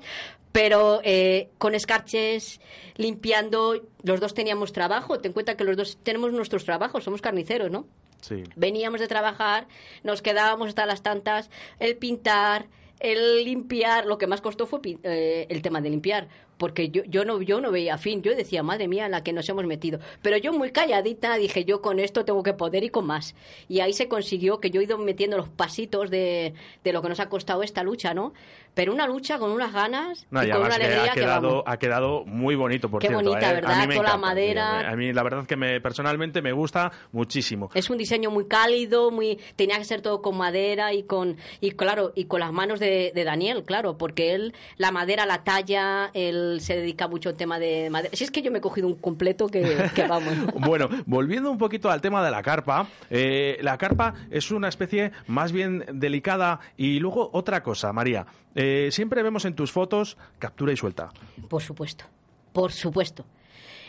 pero 0.52 1.00
eh, 1.02 1.50
con 1.58 1.74
escarches, 1.74 2.60
limpiando, 2.96 3.82
los 4.02 4.20
dos 4.20 4.34
teníamos 4.34 4.72
trabajo, 4.72 5.18
ten 5.18 5.30
en 5.30 5.32
cuenta 5.34 5.56
que 5.56 5.64
los 5.64 5.76
dos 5.76 5.98
tenemos 6.02 6.32
nuestros 6.32 6.64
trabajos, 6.64 7.04
somos 7.04 7.20
carniceros, 7.20 7.70
¿no? 7.70 7.86
Sí. 8.20 8.44
Veníamos 8.56 9.00
de 9.00 9.08
trabajar, 9.08 9.66
nos 10.02 10.22
quedábamos 10.22 10.68
hasta 10.68 10.86
las 10.86 11.02
tantas, 11.02 11.50
el 11.78 11.96
pintar, 11.96 12.66
el 13.00 13.44
limpiar, 13.44 14.06
lo 14.06 14.18
que 14.18 14.26
más 14.26 14.40
costó 14.40 14.66
fue 14.66 14.80
eh, 15.02 15.46
el 15.48 15.62
tema 15.62 15.80
de 15.80 15.90
limpiar, 15.90 16.28
porque 16.58 16.90
yo, 16.90 17.02
yo, 17.06 17.24
no, 17.24 17.40
yo 17.40 17.60
no 17.60 17.70
veía 17.70 17.96
fin, 17.98 18.20
yo 18.22 18.34
decía, 18.34 18.62
madre 18.62 18.88
mía, 18.88 19.06
en 19.06 19.12
la 19.12 19.22
que 19.22 19.32
nos 19.32 19.48
hemos 19.48 19.64
metido. 19.64 20.00
Pero 20.22 20.36
yo 20.36 20.52
muy 20.52 20.70
calladita 20.72 21.36
dije, 21.36 21.64
yo 21.64 21.80
con 21.80 21.98
esto 22.00 22.24
tengo 22.24 22.42
que 22.42 22.52
poder 22.52 22.84
y 22.84 22.90
con 22.90 23.06
más. 23.06 23.34
Y 23.68 23.80
ahí 23.80 23.92
se 23.92 24.08
consiguió 24.08 24.60
que 24.60 24.70
yo 24.70 24.80
he 24.80 24.84
ido 24.84 24.98
metiendo 24.98 25.36
los 25.36 25.48
pasitos 25.48 26.10
de, 26.10 26.54
de 26.84 26.92
lo 26.92 27.00
que 27.02 27.08
nos 27.08 27.20
ha 27.20 27.28
costado 27.28 27.62
esta 27.62 27.82
lucha, 27.82 28.12
¿no? 28.14 28.32
Pero 28.74 28.92
una 28.92 29.08
lucha 29.08 29.38
con 29.40 29.50
unas 29.50 29.72
ganas 29.72 30.26
No, 30.30 30.44
y 30.44 30.50
con 30.50 30.60
una 30.60 30.68
además 30.74 30.78
que 30.78 30.84
alegría 30.84 31.10
ha 31.10 31.14
que 31.14 31.20
quedado, 31.20 31.48
vamos. 31.48 31.64
ha 31.66 31.76
quedado 31.78 32.24
muy 32.26 32.54
bonito, 32.54 32.88
por 32.88 33.00
Qué 33.00 33.08
cierto. 33.08 33.28
bonita, 33.30 33.50
¿eh? 33.50 33.54
¿verdad? 33.54 33.72
A 33.72 33.80
mí 33.80 33.86
me 33.88 33.94
Toda 33.94 34.02
la 34.04 34.08
encanta, 34.10 34.26
madera. 34.26 34.80
sí, 34.80 34.86
A 34.86 34.96
mí 34.96 35.12
la 35.12 35.22
verdad 35.24 35.46
que 35.46 35.56
me, 35.56 35.80
personalmente 35.80 36.42
me 36.42 36.52
gusta 36.52 36.92
muchísimo. 37.12 37.70
Es 37.74 37.90
un 37.90 37.98
diseño 37.98 38.30
muy 38.30 38.46
cálido, 38.46 39.10
muy 39.10 39.38
tenía 39.56 39.78
que 39.78 39.84
ser 39.84 40.00
todo 40.00 40.22
con 40.22 40.36
madera 40.36 40.92
y 40.92 41.02
con 41.02 41.36
y 41.60 41.72
claro 41.72 42.12
y 42.14 42.26
con 42.26 42.40
las 42.40 42.52
manos 42.52 42.78
de, 42.78 43.10
de 43.14 43.24
Daniel, 43.24 43.64
claro, 43.64 43.98
porque 43.98 44.34
él 44.34 44.54
la 44.76 44.92
madera 44.92 45.26
la 45.26 45.42
talla, 45.42 46.10
él 46.52 46.60
se 46.60 46.76
dedica 46.76 47.08
mucho 47.08 47.28
al 47.28 47.36
tema 47.36 47.58
de 47.58 47.88
madera. 47.90 48.10
Si 48.16 48.24
es 48.24 48.30
que 48.30 48.42
yo 48.42 48.50
me 48.50 48.58
he 48.58 48.60
cogido 48.60 48.86
un 48.88 48.94
completo 48.96 49.48
que, 49.48 49.90
que 49.94 50.06
vamos. 50.06 50.34
Bueno, 50.54 50.88
volviendo 51.06 51.50
un 51.50 51.58
poquito 51.58 51.90
al 51.90 52.00
tema 52.00 52.24
de 52.24 52.30
la 52.30 52.42
carpa, 52.42 52.88
eh, 53.10 53.58
la 53.62 53.78
carpa 53.78 54.14
es 54.30 54.50
una 54.50 54.68
especie 54.68 55.12
más 55.26 55.52
bien 55.52 55.84
delicada 55.92 56.60
y 56.76 56.98
luego 57.00 57.30
otra 57.32 57.62
cosa, 57.62 57.92
María. 57.92 58.26
eh, 58.54 58.88
siempre 58.92 59.22
vemos 59.22 59.44
en 59.44 59.54
tus 59.54 59.72
fotos 59.72 60.16
captura 60.38 60.72
y 60.72 60.76
suelta. 60.76 61.10
Por 61.48 61.62
supuesto, 61.62 62.04
por 62.52 62.72
supuesto. 62.72 63.24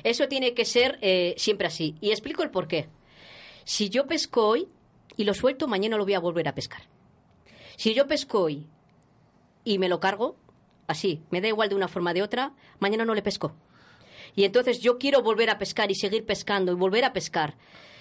Eso 0.04 0.28
tiene 0.28 0.54
que 0.54 0.64
ser 0.66 0.98
eh, 1.02 1.34
siempre 1.38 1.68
así. 1.68 1.96
Y 2.00 2.12
explico 2.12 2.44
el 2.44 2.50
por 2.52 2.68
qué. 2.68 2.88
Si 3.66 3.90
yo 3.90 4.08
pesco 4.08 4.48
hoy 4.48 4.68
y 5.18 5.26
lo 5.26 5.34
suelto, 5.34 5.68
mañana 5.68 5.98
lo 5.98 6.06
voy 6.06 6.14
a 6.14 6.20
volver 6.20 6.48
a 6.48 6.56
pescar. 6.56 6.82
Si 7.76 7.94
yo 7.94 8.08
pesco 8.08 8.42
hoy 8.42 8.68
y 9.66 9.78
me 9.78 9.90
lo 9.90 10.00
cargo, 10.00 10.38
así, 10.90 11.22
me 11.30 11.40
da 11.40 11.48
igual 11.48 11.70
de 11.70 11.76
una 11.76 11.88
forma 11.88 12.12
o 12.12 12.14
de 12.14 12.24
otra, 12.24 12.52
mañana 12.80 13.06
no 13.06 13.14
le 13.14 13.22
pesco. 13.22 13.54
Y 14.36 14.44
entonces 14.44 14.80
yo 14.82 14.98
quiero 14.98 15.22
volver 15.22 15.50
a 15.50 15.58
pescar 15.58 15.92
y 15.92 15.96
seguir 15.96 16.26
pescando 16.26 16.72
y 16.72 16.76
volver 16.76 17.06
a 17.06 17.14
pescar. 17.14 17.56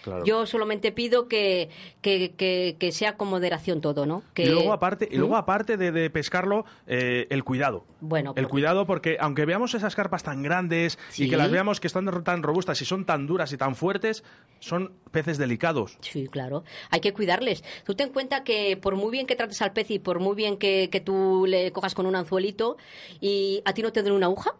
Claro. 0.08 0.24
Yo 0.24 0.46
solamente 0.46 0.92
pido 0.92 1.28
que, 1.28 1.70
que, 2.02 2.32
que- 2.36 2.76
que 2.78 2.92
sea 2.92 3.16
con 3.16 3.28
moderación 3.28 3.80
todo, 3.80 4.06
¿no? 4.06 4.22
Que, 4.34 4.44
Y 4.44 4.46
luego 4.50 4.72
aparte, 4.72 5.08
y 5.10 5.16
luego 5.16 5.34
¿Mm? 5.34 5.38
aparte 5.38 5.76
de, 5.76 5.92
de 5.92 6.10
pescarlo, 6.10 6.64
eh, 6.86 7.26
el 7.30 7.44
cuidado. 7.44 7.84
Bueno, 8.00 8.32
El 8.36 8.48
cuidado 8.48 8.86
porque 8.86 9.16
aunque 9.20 9.44
veamos 9.44 9.74
esas 9.74 9.94
carpas 9.96 10.22
tan 10.22 10.42
grandes 10.42 10.98
y 11.16 11.28
que 11.28 11.36
las 11.36 11.50
veamos 11.50 11.80
que 11.80 11.86
están 11.88 12.06
tan 12.24 12.42
robustas 12.42 12.80
y 12.82 12.84
son 12.84 13.04
tan 13.04 13.26
duras 13.26 13.52
y 13.52 13.56
tan 13.56 13.74
fuertes, 13.74 14.22
son 14.60 14.92
peces 15.10 15.38
delicados. 15.38 15.98
Sí, 16.00 16.28
claro. 16.28 16.64
Hay 16.90 17.00
que 17.00 17.12
cuidarles. 17.12 17.64
Tú 17.84 17.94
ten 17.94 18.08
en 18.08 18.12
cuenta 18.12 18.44
que 18.44 18.76
por 18.76 18.96
muy 18.96 19.10
bien 19.10 19.26
que 19.26 19.36
trates 19.36 19.60
al 19.62 19.72
pez 19.72 19.90
y 19.90 19.98
por 19.98 20.20
muy 20.20 20.34
bien 20.36 20.56
que, 20.58 20.88
que 20.90 21.00
tú 21.00 21.44
le 21.46 21.72
cojas 21.72 21.94
con 21.94 22.06
un 22.06 22.14
anzuelito 22.16 22.76
y 23.20 23.62
a 23.64 23.72
ti 23.74 23.82
no 23.82 23.92
te 23.92 24.02
den 24.02 24.12
una 24.12 24.26
aguja, 24.26 24.54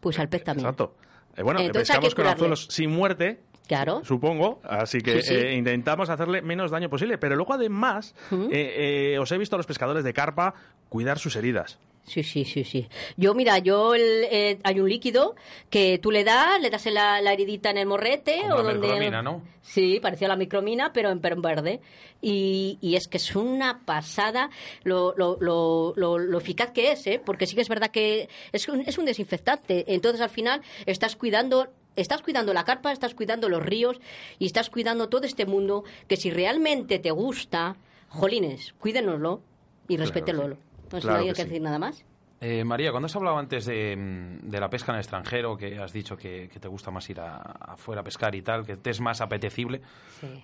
pues 0.00 0.18
al 0.18 0.28
pez 0.28 0.44
también. 0.44 0.66
Exacto. 0.66 0.94
Eh, 1.36 1.42
bueno, 1.42 1.60
Entonces 1.60 1.88
pescamos 1.88 2.14
con 2.14 2.26
anzuelos 2.26 2.66
sin 2.70 2.90
muerte, 2.90 3.40
Claro. 3.66 4.02
supongo, 4.04 4.60
así 4.64 5.00
que 5.00 5.22
Sí, 5.22 5.28
sí. 5.28 5.34
eh, 5.34 5.54
intentamos 5.56 6.08
hacerle 6.08 6.40
menos 6.42 6.70
daño 6.70 6.88
posible. 6.88 7.18
Pero 7.18 7.36
luego 7.36 7.52
además, 7.54 8.14
eh, 8.50 9.12
eh, 9.14 9.18
os 9.18 9.30
he 9.32 9.38
visto 9.38 9.56
a 9.56 9.58
los 9.58 9.66
pescadores 9.66 10.04
de 10.04 10.12
carpa 10.12 10.54
cuidar 10.88 11.18
sus 11.18 11.34
heridas. 11.36 11.78
Sí, 12.06 12.22
sí, 12.22 12.44
sí, 12.44 12.62
sí. 12.62 12.88
Yo, 13.16 13.34
mira, 13.34 13.58
yo 13.58 13.94
el- 13.94 14.24
eh, 14.30 14.58
hay 14.62 14.78
un 14.78 14.88
líquido 14.88 15.34
que 15.70 15.98
tú 15.98 16.12
le 16.12 16.22
das, 16.22 16.60
le 16.60 16.70
das 16.70 16.86
en 16.86 16.94
la, 16.94 17.20
la 17.20 17.32
heridita 17.32 17.70
en 17.70 17.78
el 17.78 17.86
morrete 17.86 18.42
Como 18.42 18.54
o 18.54 18.56
la 18.58 18.62
donde 18.62 18.86
mercromina, 18.88 19.22
¿no? 19.22 19.42
Sí, 19.60 19.98
parecía 20.00 20.28
la 20.28 20.36
micromina, 20.36 20.92
pero 20.92 21.10
en, 21.10 21.20
pero 21.20 21.34
en 21.34 21.42
verde. 21.42 21.80
Y, 22.22 22.78
y 22.80 22.94
es 22.94 23.08
que 23.08 23.16
es 23.16 23.34
una 23.34 23.84
pasada 23.84 24.50
lo, 24.84 25.14
lo, 25.16 25.36
lo, 25.40 25.92
lo, 25.96 26.18
lo 26.18 26.38
eficaz 26.38 26.70
que 26.70 26.92
es, 26.92 27.04
¿eh? 27.08 27.20
Porque 27.24 27.46
sí 27.46 27.56
que 27.56 27.62
es 27.62 27.68
verdad 27.68 27.90
que 27.90 28.28
es 28.52 28.68
un, 28.68 28.82
es 28.82 28.98
un 28.98 29.04
desinfectante. 29.04 29.84
Entonces, 29.92 30.20
al 30.20 30.30
final, 30.30 30.62
estás 30.86 31.16
cuidando 31.16 31.66
estás 31.96 32.20
cuidando 32.22 32.52
la 32.52 32.64
carpa, 32.64 32.92
estás 32.92 33.14
cuidando 33.14 33.48
los 33.48 33.62
ríos 33.64 33.98
y 34.38 34.44
estás 34.46 34.68
cuidando 34.70 35.08
todo 35.08 35.24
este 35.24 35.46
mundo 35.46 35.82
que 36.06 36.16
si 36.18 36.30
realmente 36.30 36.98
te 36.98 37.10
gusta, 37.10 37.74
jolines, 38.10 38.74
cuídenoslo 38.78 39.40
y 39.88 39.96
respétenlo. 39.96 40.58
Si 40.90 41.00
Claro 41.00 41.20
hay 41.20 41.26
que 41.28 41.32
que 41.34 41.42
sí. 41.42 41.48
decir 41.48 41.62
nada 41.62 41.78
más. 41.78 42.04
Eh, 42.38 42.64
María, 42.64 42.90
cuando 42.90 43.06
has 43.06 43.16
hablado 43.16 43.38
antes 43.38 43.64
de, 43.64 43.96
de 44.42 44.60
la 44.60 44.68
pesca 44.68 44.92
en 44.92 44.96
el 44.96 45.00
extranjero, 45.00 45.56
que 45.56 45.78
has 45.78 45.90
dicho 45.90 46.18
que, 46.18 46.50
que 46.52 46.60
te 46.60 46.68
gusta 46.68 46.90
más 46.90 47.08
ir 47.08 47.18
a- 47.18 47.36
afuera 47.38 48.02
a 48.02 48.04
pescar 48.04 48.34
y 48.34 48.42
tal, 48.42 48.66
que 48.66 48.76
te 48.76 48.90
es 48.90 49.00
más 49.00 49.22
apetecible, 49.22 49.80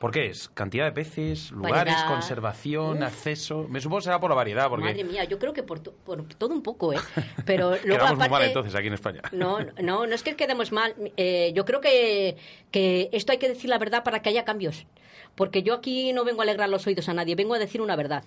¿por 0.00 0.10
qué 0.10 0.28
es? 0.28 0.48
¿Cantidad 0.48 0.86
de 0.86 0.92
peces, 0.92 1.50
lugares, 1.50 1.92
Variedad. 1.94 2.08
conservación, 2.08 3.02
acceso? 3.02 3.66
Me 3.68 3.78
supongo 3.78 3.98
que 3.98 4.04
será 4.04 4.18
por 4.20 4.30
la 4.30 4.36
variedad, 4.36 4.70
porque 4.70 4.86
Madre 4.86 5.04
mía, 5.04 5.24
yo 5.24 5.38
creo 5.38 5.52
que 5.52 5.62
por, 5.62 5.82
por 5.82 6.24
todo 6.24 6.54
un 6.54 6.62
poco, 6.62 6.94
¿eh? 6.94 6.98
Pero 7.44 7.72
luego 7.72 7.82
quedamos 7.82 8.00
muy 8.16 8.24
aparte... 8.24 8.30
mal 8.30 8.42
entonces 8.44 8.74
aquí 8.74 8.86
en 8.86 8.94
España. 8.94 9.20
No, 9.30 9.58
no, 9.82 10.06
no 10.06 10.14
es 10.14 10.22
que 10.22 10.34
quedemos 10.34 10.72
mal. 10.72 10.94
Eh, 11.18 11.52
yo 11.54 11.66
creo 11.66 11.82
que, 11.82 12.38
que 12.70 13.10
esto 13.12 13.32
hay 13.32 13.38
que 13.38 13.50
decir 13.50 13.68
la 13.68 13.76
verdad 13.76 14.02
para 14.02 14.22
que 14.22 14.30
haya 14.30 14.46
cambios. 14.46 14.86
Porque 15.34 15.62
yo 15.62 15.74
aquí 15.74 16.14
no 16.14 16.24
vengo 16.24 16.40
a 16.40 16.44
alegrar 16.44 16.70
los 16.70 16.86
oídos 16.86 17.08
a 17.10 17.14
nadie, 17.14 17.34
vengo 17.34 17.52
a 17.52 17.58
decir 17.58 17.82
una 17.82 17.96
verdad. 17.96 18.24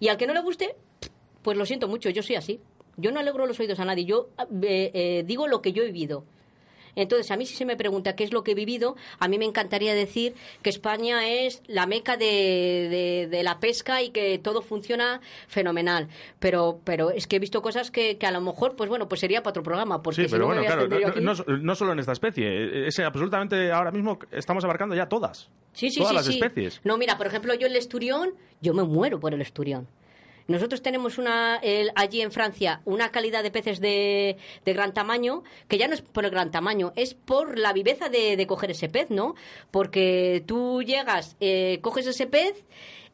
Y 0.00 0.08
al 0.08 0.16
que 0.16 0.26
no 0.26 0.32
le 0.32 0.40
guste, 0.40 0.76
pues 1.42 1.56
lo 1.56 1.66
siento 1.66 1.88
mucho, 1.88 2.10
yo 2.10 2.22
soy 2.22 2.36
así. 2.36 2.60
Yo 2.96 3.10
no 3.10 3.20
alegro 3.20 3.46
los 3.46 3.58
oídos 3.58 3.80
a 3.80 3.84
nadie, 3.84 4.04
yo 4.04 4.28
eh, 4.62 4.90
eh, 4.94 5.24
digo 5.26 5.46
lo 5.48 5.62
que 5.62 5.72
yo 5.72 5.82
he 5.82 5.86
vivido. 5.86 6.24
Entonces, 6.94 7.30
a 7.30 7.38
mí 7.38 7.46
si 7.46 7.54
se 7.54 7.64
me 7.64 7.74
pregunta 7.74 8.14
qué 8.14 8.22
es 8.22 8.34
lo 8.34 8.44
que 8.44 8.50
he 8.50 8.54
vivido, 8.54 8.96
a 9.18 9.26
mí 9.26 9.38
me 9.38 9.46
encantaría 9.46 9.94
decir 9.94 10.34
que 10.60 10.68
España 10.68 11.26
es 11.26 11.62
la 11.66 11.86
meca 11.86 12.18
de, 12.18 12.26
de- 12.26 13.28
de 13.30 13.42
la 13.42 13.60
pesca 13.60 14.02
y 14.02 14.10
que 14.10 14.38
todo 14.38 14.60
funciona 14.60 15.22
fenomenal. 15.48 16.08
Pero, 16.38 16.80
pero 16.84 17.10
es 17.10 17.26
que 17.26 17.36
he 17.36 17.38
visto 17.38 17.62
cosas 17.62 17.90
que, 17.90 18.18
que 18.18 18.26
a 18.26 18.30
lo 18.30 18.42
mejor, 18.42 18.76
pues 18.76 18.90
bueno, 18.90 19.08
pues 19.08 19.22
sería 19.22 19.42
para 19.42 19.52
otro 19.52 19.62
programa. 19.62 20.02
Porque 20.02 20.16
Sí, 20.20 20.28
si 20.28 20.32
pero 20.32 20.42
no 20.42 20.46
bueno, 20.48 20.62
claro, 20.66 20.86
no, 20.86 20.96
aquí- 21.08 21.20
no- 21.22 21.34
no 21.62 21.74
solo 21.74 21.92
en 21.92 21.98
esta 22.00 22.12
especie, 22.12 22.86
es 22.86 22.98
absolutamente 22.98 23.72
ahora 23.72 23.90
mismo 23.90 24.18
estamos 24.30 24.62
abarcando 24.62 24.94
ya 24.94 25.08
todas. 25.08 25.48
Sí, 25.72 25.88
sí, 25.88 25.96
todas 26.00 26.10
sí, 26.10 26.16
las 26.16 26.28
especies. 26.28 26.80
No, 26.84 26.98
mira, 26.98 27.16
por 27.16 27.26
ejemplo, 27.26 27.54
yo 27.54 27.68
el 27.68 27.76
esturión, 27.76 28.34
yo 28.60 28.74
me 28.74 28.82
muero 28.84 29.18
por 29.18 29.32
el 29.32 29.40
esturión. 29.40 29.88
Nosotros 30.52 30.82
tenemos 30.82 31.18
una 31.18 31.56
el- 31.62 31.90
allí 31.94 32.20
en 32.20 32.30
Francia 32.30 32.80
una 32.84 33.10
calidad 33.10 33.42
de 33.42 33.50
peces 33.50 33.80
de, 33.80 34.36
de 34.64 34.72
gran 34.72 34.92
tamaño, 34.92 35.42
que 35.68 35.78
ya 35.78 35.88
no 35.88 35.94
es 35.94 36.02
por 36.02 36.24
el 36.24 36.30
gran 36.30 36.50
tamaño, 36.50 36.92
es 36.94 37.14
por 37.14 37.58
la 37.58 37.72
viveza 37.72 38.08
de, 38.08 38.46
coger 38.46 38.70
ese 38.72 38.88
pez, 38.88 39.08
¿no? 39.10 39.34
Porque 39.70 40.44
tú 40.46 40.82
llegas, 40.82 41.36
eh, 41.40 41.78
coges 41.80 42.06
ese 42.06 42.26
pez 42.26 42.64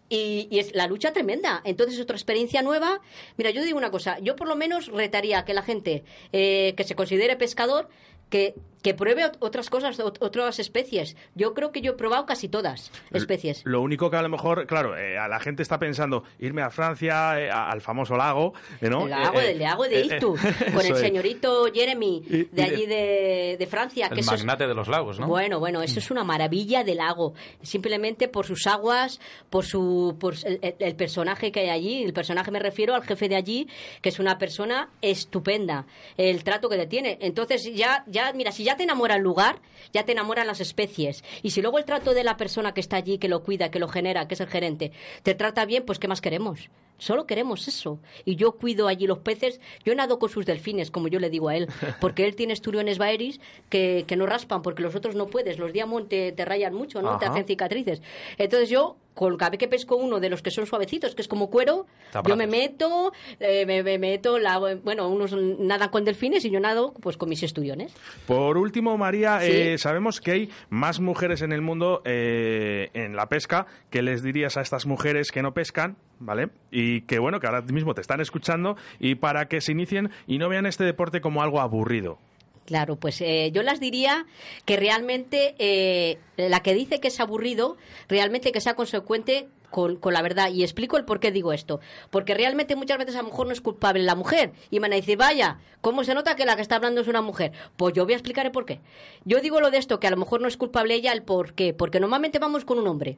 y, 0.09 0.48
y 0.51 0.59
es 0.59 0.74
la 0.74 0.87
lucha 0.87 1.12
tremenda. 1.12 1.61
Entonces 1.64 1.94
es 1.96 2.03
otra 2.03 2.16
experiencia 2.16 2.62
nueva. 2.62 3.01
Mira, 3.37 3.51
yo 3.51 3.62
digo 3.62 3.79
una 3.79 3.90
cosa, 3.90 4.18
yo 4.18 4.35
por 4.37 4.48
lo 4.48 4.57
menos 4.57 4.88
retaría 4.88 5.44
que 5.44 5.55
la 5.55 5.62
gente 5.62 6.03
eh, 6.33 6.74
que 6.77 6.85
se 6.85 6.96
considere 6.96 7.37
pescador 7.37 7.88
que, 8.31 8.55
que 8.83 8.95
pruebe 8.95 9.25
ot- 9.25 9.37
otras 9.41 9.71
cosas, 9.71 9.99
ot- 9.99 10.19
otras 10.21 10.59
especies. 10.59 11.17
Yo 11.35 11.55
creo 11.55 11.73
que 11.73 11.81
yo 11.81 11.93
he 11.93 11.95
probado 11.95 12.27
casi 12.27 12.49
todas 12.49 12.91
especies. 13.12 13.62
Lo 13.64 13.81
único 13.83 14.11
que 14.11 14.17
a 14.17 14.23
lo 14.23 14.29
mejor, 14.29 14.67
claro, 14.67 14.97
eh, 14.97 15.19
a 15.19 15.27
la 15.29 15.41
gente 15.41 15.62
está 15.62 15.79
pensando 15.79 16.25
irme 16.38 16.62
a 16.62 16.71
Francia, 16.71 17.41
eh, 17.41 17.51
a- 17.51 17.71
al 17.71 17.81
famoso 17.81 18.17
lago, 18.17 18.55
eh, 18.81 18.88
¿no? 18.88 19.05
El 19.05 19.11
lago, 19.11 19.41
el 19.41 19.59
lago 19.59 19.85
de 19.85 20.01
eh, 20.03 20.09
eh, 20.12 20.21
con 20.75 20.87
el 20.87 20.97
señorito 20.97 21.67
Jeremy 21.73 22.23
Y- 22.29 22.45
de 22.45 22.62
allí 22.62 22.87
de, 22.87 23.57
de 23.59 23.67
Francia. 23.67 24.09
que 24.09 24.14
El 24.14 24.21
eso 24.21 24.35
es- 24.35 24.41
magnate 24.45 24.67
de 24.67 24.75
los 24.75 24.88
lagos, 24.88 25.19
¿no? 25.19 25.27
Bueno, 25.27 25.59
bueno, 25.59 25.83
eso 25.83 25.99
es 25.99 26.11
una 26.11 26.25
maravilla 26.25 26.85
de 26.85 26.95
lago. 26.95 27.35
Simplemente 27.62 28.29
por 28.29 28.47
sus 28.47 28.67
aguas, 28.67 29.21
por 29.51 29.64
su 29.64 30.17
por 30.21 30.35
el, 30.45 30.95
personaje 30.97 31.51
que 31.53 31.61
hay 31.61 31.69
allí. 31.71 32.03
El 32.05 32.12
personaje 32.12 32.51
me 32.51 32.59
refiero 32.61 32.95
al 32.95 33.03
jefe 33.03 33.29
de 33.29 33.37
allí, 33.37 33.69
que 34.03 34.09
es 34.11 34.19
una 34.19 34.38
persona 34.38 34.91
estupenda. 35.03 35.87
El 36.17 36.45
trato 36.45 36.69
que 36.69 36.77
te 36.77 36.87
tiene. 36.87 37.19
Entonces 37.21 37.64
ya, 37.75 38.05
ya, 38.07 38.33
mira, 38.33 38.53
si 38.53 38.64
ya 38.64 38.68
te 38.77 38.83
enamora 38.85 39.17
el 39.17 39.23
lugar, 39.23 39.61
ya 39.93 40.05
te 40.05 40.13
enamoran 40.13 40.47
las 40.47 40.61
especies. 40.61 41.25
Y 41.43 41.51
si 41.51 41.63
luego 41.63 41.79
el 41.79 41.85
trato 41.85 42.15
de 42.15 42.25
la 42.25 42.37
persona 42.37 42.75
que 42.75 42.81
está 42.81 42.97
allí, 42.97 43.19
que 43.19 43.29
lo 43.29 43.43
cuida, 43.43 43.71
que 43.71 43.79
lo 43.79 43.89
genera, 43.89 44.29
que 44.29 44.35
es 44.35 44.41
el 44.41 44.49
gerente, 44.49 44.93
te 45.23 45.35
trata 45.35 45.65
bien, 45.65 45.85
pues 45.85 45.99
¿qué 45.99 46.09
más 46.09 46.21
queremos? 46.21 46.71
Solo 46.99 47.27
queremos 47.27 47.69
eso. 47.69 48.01
Y 48.25 48.35
yo 48.35 48.53
cuido 48.53 48.89
allí 48.89 49.07
los 49.07 49.19
peces. 49.19 49.61
Yo 49.85 49.95
nado 49.95 50.19
con 50.19 50.29
sus 50.29 50.45
delfines, 50.45 50.91
como 50.91 51.07
yo 51.07 51.21
le 51.21 51.31
digo 51.31 51.49
a 51.49 51.57
él. 51.57 51.69
Porque 52.01 52.25
él 52.25 52.35
tiene 52.35 52.53
esturiones 52.53 52.99
baeris 52.99 53.41
que, 53.69 54.05
que 54.07 54.17
no 54.17 54.27
raspan, 54.27 54.63
porque 54.63 54.83
los 54.83 54.95
otros 54.97 55.15
no 55.15 55.27
puedes. 55.27 55.59
Los 55.59 55.73
diamond 55.73 56.09
te, 56.09 56.33
te 56.33 56.45
rayan 56.45 56.75
mucho, 56.75 57.01
¿no? 57.01 57.19
Te 57.19 57.27
hacen 57.27 57.47
cicatrices. 57.47 58.03
Entonces 58.37 58.69
yo, 58.69 58.97
con 59.19 59.37
cada 59.37 59.51
vez 59.51 59.59
que 59.59 59.67
pesco 59.67 59.97
uno 59.97 60.21
de 60.21 60.31
los 60.31 60.43
que 60.43 60.53
son 60.53 60.65
suavecitos, 60.65 61.17
que 61.17 61.23
es 61.23 61.27
como 61.29 61.51
cuero, 61.51 61.87
yo 62.25 62.37
me 62.37 62.47
meto, 62.47 63.13
eh, 63.41 63.67
me, 63.67 63.83
me 63.83 63.99
meto, 63.99 64.39
la, 64.39 64.59
bueno, 64.85 65.09
unos 65.09 65.33
nadan 65.35 65.89
con 65.89 66.05
delfines 66.05 66.45
y 66.45 66.51
yo 66.51 66.61
nado 66.61 66.95
pues 67.03 67.17
con 67.17 67.29
mis 67.29 67.43
esturiones. 67.43 67.93
Por 68.29 68.57
último, 68.57 68.97
María, 68.97 69.41
Sí. 69.41 69.51
eh, 69.51 69.79
sabemos 69.79 70.21
que 70.21 70.31
hay 70.31 70.51
más 70.71 71.01
mujeres 71.01 71.43
en 71.43 71.51
el 71.51 71.63
mundo 71.63 72.01
eh, 72.05 72.91
en 72.95 73.17
la 73.17 73.29
pesca. 73.29 73.67
¿Qué 73.91 74.03
les 74.03 74.23
dirías 74.23 74.57
a 74.57 74.61
estas 74.61 74.87
mujeres 74.87 75.33
que 75.33 75.43
no 75.43 75.53
pescan? 75.53 75.97
¿Vale? 76.21 76.51
Y 76.71 77.01
que 77.03 77.19
bueno, 77.19 77.41
que 77.41 77.49
ahora 77.49 77.63
mismo 77.63 77.95
te 77.95 78.01
están 78.01 78.21
escuchando 78.21 78.77
y 79.01 79.17
para 79.17 79.49
que 79.49 79.61
se 79.61 79.73
inicien 79.73 80.11
y 80.29 80.39
no 80.39 80.49
vean 80.49 80.67
este 80.67 80.85
deporte 80.85 81.21
como 81.21 81.43
algo 81.43 81.61
aburrido. 81.61 82.19
Claro, 82.69 82.97
pues 82.97 83.23
eh, 83.23 83.51
yo 83.51 83.63
las 83.63 83.81
diría 83.81 84.27
que 84.67 84.77
realmente 84.77 85.55
eh, 85.59 86.19
la 86.37 86.61
que 86.61 86.75
dice 86.75 87.01
que 87.01 87.09
es 87.09 87.19
aburrido, 87.19 87.79
realmente 88.11 88.53
que 88.53 88.61
sea 88.61 88.75
consecuente 88.75 89.49
con, 89.71 89.97
con 89.97 90.13
la 90.13 90.21
verdad. 90.21 90.51
Y 90.51 90.63
explico 90.65 90.99
el 90.99 91.07
por 91.07 91.19
qué 91.19 91.33
digo 91.33 91.55
esto. 91.55 91.81
Porque 92.11 92.35
realmente 92.35 92.77
muchas 92.77 92.99
veces 92.99 93.17
a 93.17 93.23
lo 93.23 93.29
mejor 93.29 93.47
no 93.47 93.55
es 93.55 93.63
culpable 93.63 94.03
la 94.03 94.15
mujer. 94.15 94.53
Y 94.69 94.81
me 94.81 94.83
van 94.83 94.93
a 94.93 94.97
decir, 94.97 95.17
vaya, 95.17 95.61
¿cómo 95.81 96.05
se 96.05 96.13
nota 96.13 96.37
que 96.37 96.45
la 96.45 96.57
que 96.57 96.61
está 96.61 96.77
hablando 96.77 97.01
es 97.01 97.09
una 97.09 97.23
mujer? 97.23 97.53
Pues 97.79 97.95
yo 97.95 98.05
voy 98.05 98.13
a 98.13 98.17
explicar 98.17 98.45
el 98.45 98.53
por 98.53 98.67
qué. 98.67 98.83
Yo 99.25 99.41
digo 99.41 99.63
lo 99.63 99.71
de 99.71 99.79
esto, 99.79 99.99
que 99.99 100.07
a 100.07 100.11
lo 100.11 100.19
mejor 100.19 100.43
no 100.43 100.47
es 100.47 100.59
culpable 100.59 100.93
ella, 100.93 101.13
el 101.13 101.23
por 101.23 101.55
qué. 101.55 101.73
Porque 101.73 102.01
normalmente 102.01 102.39
vamos 102.39 102.67
con 102.67 102.79
un 102.79 102.87
hombre. 102.87 103.17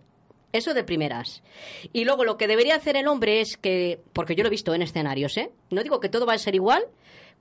Eso 0.53 0.75
de 0.75 0.85
primeras. 0.85 1.43
Y 1.93 2.05
luego 2.05 2.25
lo 2.25 2.37
que 2.37 2.49
debería 2.49 2.75
hacer 2.75 2.97
el 2.97 3.07
hombre 3.07 3.41
es 3.41 3.57
que, 3.57 4.01
porque 4.13 4.35
yo 4.35 4.43
lo 4.43 4.49
he 4.49 4.51
visto 4.51 4.75
en 4.75 4.83
escenarios, 4.83 5.37
¿eh? 5.37 5.53
No 5.71 5.83
digo 5.83 6.01
que 6.01 6.09
todo 6.09 6.27
va 6.27 6.33
a 6.35 6.39
ser 6.39 6.55
igual, 6.55 6.85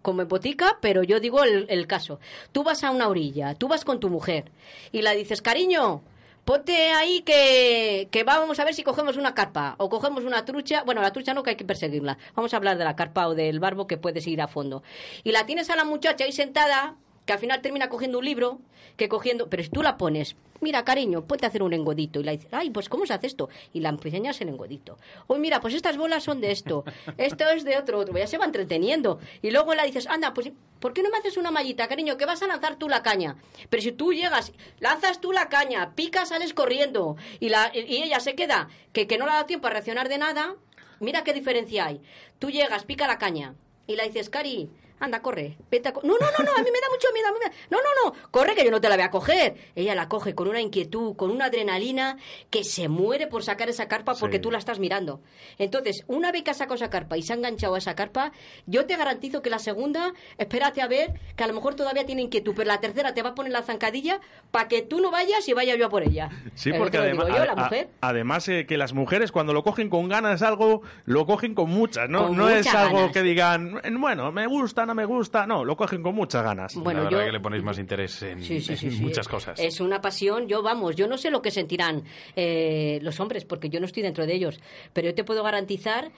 como 0.02 0.22
en 0.22 0.28
botica, 0.28 0.78
pero 0.82 1.04
yo 1.04 1.20
digo 1.20 1.44
el, 1.44 1.88
caso. 1.88 2.20
Tú 2.52 2.64
vas 2.64 2.84
a 2.84 2.92
una 2.92 3.08
orilla, 3.08 3.56
tú 3.56 3.68
vas 3.68 3.84
con 3.84 4.00
tu 4.00 4.10
mujer 4.10 4.52
y 4.92 5.02
la 5.02 5.12
dices, 5.12 5.42
cariño, 5.42 6.04
ponte 6.46 6.92
ahí 6.92 7.22
que, 7.22 8.08
que 8.12 8.24
vamos 8.24 8.60
a 8.60 8.66
ver 8.66 8.74
si 8.74 8.84
cogemos 8.84 9.18
una 9.18 9.34
carpa 9.34 9.76
o 9.78 9.90
cogemos 9.90 10.24
una 10.24 10.46
trucha. 10.46 10.84
Bueno, 10.84 11.02
la 11.02 11.12
trucha 11.12 11.34
no, 11.34 11.44
que 11.44 11.52
hay 11.52 11.56
que 11.56 11.66
perseguirla. 11.66 12.18
Vamos 12.36 12.54
a 12.54 12.58
hablar 12.58 12.78
de 12.78 12.86
la 12.86 12.96
carpa 12.96 13.28
o 13.28 13.36
del 13.36 13.60
barbo 13.60 13.88
que 13.88 13.98
puedes 13.98 14.26
ir 14.28 14.42
a 14.42 14.48
fondo. 14.48 14.84
Y 15.24 15.32
la 15.32 15.46
tienes 15.46 15.70
a 15.70 15.76
la 15.76 15.84
muchacha 15.84 16.26
ahí 16.26 16.32
sentada, 16.32 16.96
que 17.30 17.34
al 17.34 17.40
final 17.40 17.62
termina 17.62 17.90
cogiendo 17.90 18.18
un 18.18 18.26
libro, 18.26 18.60
que 18.98 19.08
cogiendo, 19.08 19.52
pero 19.52 19.62
si 19.62 19.70
tú 19.70 19.84
la 19.84 19.98
pones, 19.98 20.36
mira 20.62 20.84
cariño, 20.84 21.28
ponte 21.28 21.46
a 21.46 21.50
hacer 21.50 21.62
un 21.62 21.74
engodito 21.74 22.20
y 22.20 22.24
la 22.24 22.32
dices, 22.32 22.52
ay, 22.52 22.72
pues 22.72 22.90
¿cómo 22.90 23.06
se 23.06 23.14
hace 23.14 23.28
esto? 23.28 23.50
Y 23.72 23.82
la 23.82 23.90
enseñas 23.90 24.42
el 24.42 24.50
engodito. 24.50 24.98
Oye, 25.28 25.40
mira, 25.40 25.62
pues 25.62 25.76
estas 25.76 25.96
bolas 25.96 26.24
son 26.24 26.42
de 26.42 26.50
esto, 26.50 26.86
esto 27.18 27.48
es 27.52 27.64
de 27.66 27.78
otro, 27.78 28.00
otro, 28.00 28.18
ya 28.18 28.26
se 28.26 28.40
va 28.40 28.46
entreteniendo. 28.46 29.20
Y 29.44 29.52
luego 29.52 29.76
la 29.76 29.84
dices, 29.84 30.08
anda, 30.08 30.34
pues 30.34 30.52
¿por 30.80 30.92
qué 30.94 31.04
no 31.04 31.12
me 31.12 31.20
haces 31.20 31.38
una 31.38 31.52
mallita, 31.52 31.88
cariño, 31.88 32.18
que 32.18 32.26
vas 32.26 32.42
a 32.42 32.48
lanzar 32.48 32.78
tú 32.78 32.90
la 32.90 33.04
caña? 33.04 33.36
Pero 33.70 33.84
si 33.84 33.92
tú 33.92 34.12
llegas, 34.12 34.52
lanzas 34.80 35.22
tú 35.22 35.32
la 35.32 35.50
caña, 35.50 35.94
picas, 35.94 36.30
sales 36.30 36.56
corriendo 36.56 37.16
y, 37.40 37.50
la, 37.50 37.72
y 37.76 38.02
ella 38.02 38.20
se 38.22 38.34
queda, 38.34 38.70
que, 38.92 39.06
que 39.06 39.20
no 39.20 39.28
le 39.28 39.34
da 39.34 39.46
tiempo 39.46 39.68
a 39.68 39.70
reaccionar 39.70 40.10
de 40.10 40.18
nada, 40.18 40.56
mira 41.00 41.24
qué 41.24 41.34
diferencia 41.34 41.86
hay. 41.86 42.02
Tú 42.40 42.50
llegas, 42.50 42.86
pica 42.86 43.06
la 43.06 43.20
caña 43.20 43.54
y 43.86 43.98
la 43.98 44.06
dices, 44.06 44.32
Cari, 44.32 44.72
anda, 45.00 45.22
corre, 45.22 45.58
vete 45.72 45.90
a 45.90 45.94
co-". 45.94 46.02
No, 46.04 46.14
no, 46.20 46.26
no, 46.38 46.46
no, 46.46 46.52
a 46.52 46.62
mí 46.62 46.70
me 46.72 46.80
da 46.80 46.88
mucho 46.92 47.08
miedo, 47.14 47.28
a 47.28 47.32
mí 47.32 47.38
me 47.44 47.50
da- 47.50 47.56
No, 47.70 47.78
no, 47.78 48.12
no, 48.12 48.30
corre 48.32 48.56
que 48.56 48.64
yo 48.66 48.72
no 48.72 48.82
te 48.82 48.90
la 48.90 48.96
voy 48.96 49.06
a 49.06 49.12
coger. 49.12 49.56
Ella 49.76 49.96
la 49.96 50.08
coge 50.10 50.36
con 50.36 50.48
una 50.48 50.62
inquietud, 50.62 51.16
con 51.16 51.32
una 51.32 51.46
adrenalina 51.46 52.18
que 52.50 52.64
se 52.64 52.88
muere 52.90 53.28
por 53.28 53.44
sacar 53.44 53.70
esa 53.70 53.88
carpa 53.88 54.16
porque 54.16 54.38
Sí. 54.38 54.42
tú 54.42 54.52
la 54.52 54.58
estás 54.58 54.80
mirando. 54.80 55.22
Entonces, 55.58 56.04
una 56.08 56.32
vez 56.32 56.44
que 56.44 56.52
ha 56.52 56.54
sacado 56.54 56.76
esa 56.76 56.90
carpa 56.90 57.18
y 57.18 57.22
se 57.24 57.34
ha 57.34 57.36
enganchado 57.36 57.76
a 57.76 57.78
esa 57.78 57.96
carpa, 57.96 58.32
yo 58.66 58.86
te 58.86 58.96
garantizo 58.98 59.42
que 59.42 59.50
la 59.50 59.60
segunda, 59.60 60.14
espérate 60.38 60.82
a 60.82 60.88
ver, 60.88 61.14
que 61.36 61.44
a 61.44 61.48
lo 61.48 61.54
mejor 61.54 61.76
todavía 61.76 62.06
tiene 62.06 62.22
inquietud, 62.24 62.54
pero 62.56 62.68
la 62.68 62.80
tercera 62.80 63.14
te 63.14 63.22
va 63.24 63.30
a 63.30 63.36
poner 63.36 63.52
la 63.52 63.62
zancadilla 63.64 64.20
para 64.52 64.68
que 64.68 64.82
tú 64.82 65.00
no 65.00 65.12
vayas 65.12 65.48
y 65.48 65.54
vaya 65.54 65.76
yo 65.76 65.86
a 65.86 65.90
por 65.90 66.04
ella. 66.04 66.30
Sí, 66.56 66.70
Eh, 66.72 66.76
porque 66.78 66.98
además, 66.98 67.28
yo, 67.28 67.46
la 67.46 67.52
a- 67.54 67.56
mujer. 67.56 67.90
además 68.02 68.48
eh, 68.50 68.66
que 68.66 68.78
las 68.78 68.94
mujeres 68.94 69.32
cuando 69.32 69.54
lo 69.54 69.64
cogen 69.64 69.90
con 69.90 70.08
ganas 70.10 70.42
algo, 70.42 70.82
lo 71.06 71.26
cogen 71.26 71.56
con 71.56 71.70
muchas, 71.70 72.10
¿no? 72.10 72.28
Con 72.28 72.38
no 72.38 72.50
es 72.50 72.68
algo 72.74 72.98
ganas. 72.98 73.12
que 73.12 73.22
digan, 73.24 73.82
bueno, 74.00 74.32
me 74.32 74.48
gusta, 74.48 74.86
no 74.90 74.96
me 74.96 75.06
gusta, 75.06 75.46
no, 75.46 75.64
lo 75.64 75.78
cogen 75.78 76.02
con 76.02 76.16
muchas 76.16 76.44
ganas. 76.44 76.76
Bueno, 76.76 77.00
la 77.00 77.04
verdad 77.06 77.20
yo- 77.22 77.26
que 77.28 77.32
le 77.32 77.40
ponéis 77.40 77.64
más 77.64 77.78
interés 77.80 78.22
en, 78.24 78.42
Sí, 78.44 78.60
sí, 78.60 78.76
sí, 78.76 78.88
en 78.88 78.92
sí. 78.94 79.02
muchas 79.04 79.28
cosas. 79.28 79.60
Es 79.60 79.80
una 79.80 80.02
pasión, 80.02 80.48
yo 80.48 80.62
vamos, 80.64 80.96
yo 80.96 81.08
no 81.08 81.18
sé 81.18 81.30
lo 81.30 81.42
que 81.42 81.52
sentirán 81.52 82.04
eh, 82.36 83.00
los 83.04 83.20
hombres, 83.20 83.46
porque 83.46 83.70
yo 83.70 83.80
no 83.80 83.86
estoy 83.86 84.02
dentro 84.04 84.26
de 84.26 84.34
ellos, 84.34 84.60
pero 84.94 85.08
yo 85.10 85.14
te 85.16 85.24
puedo 85.24 85.44
garantizar 85.44 86.12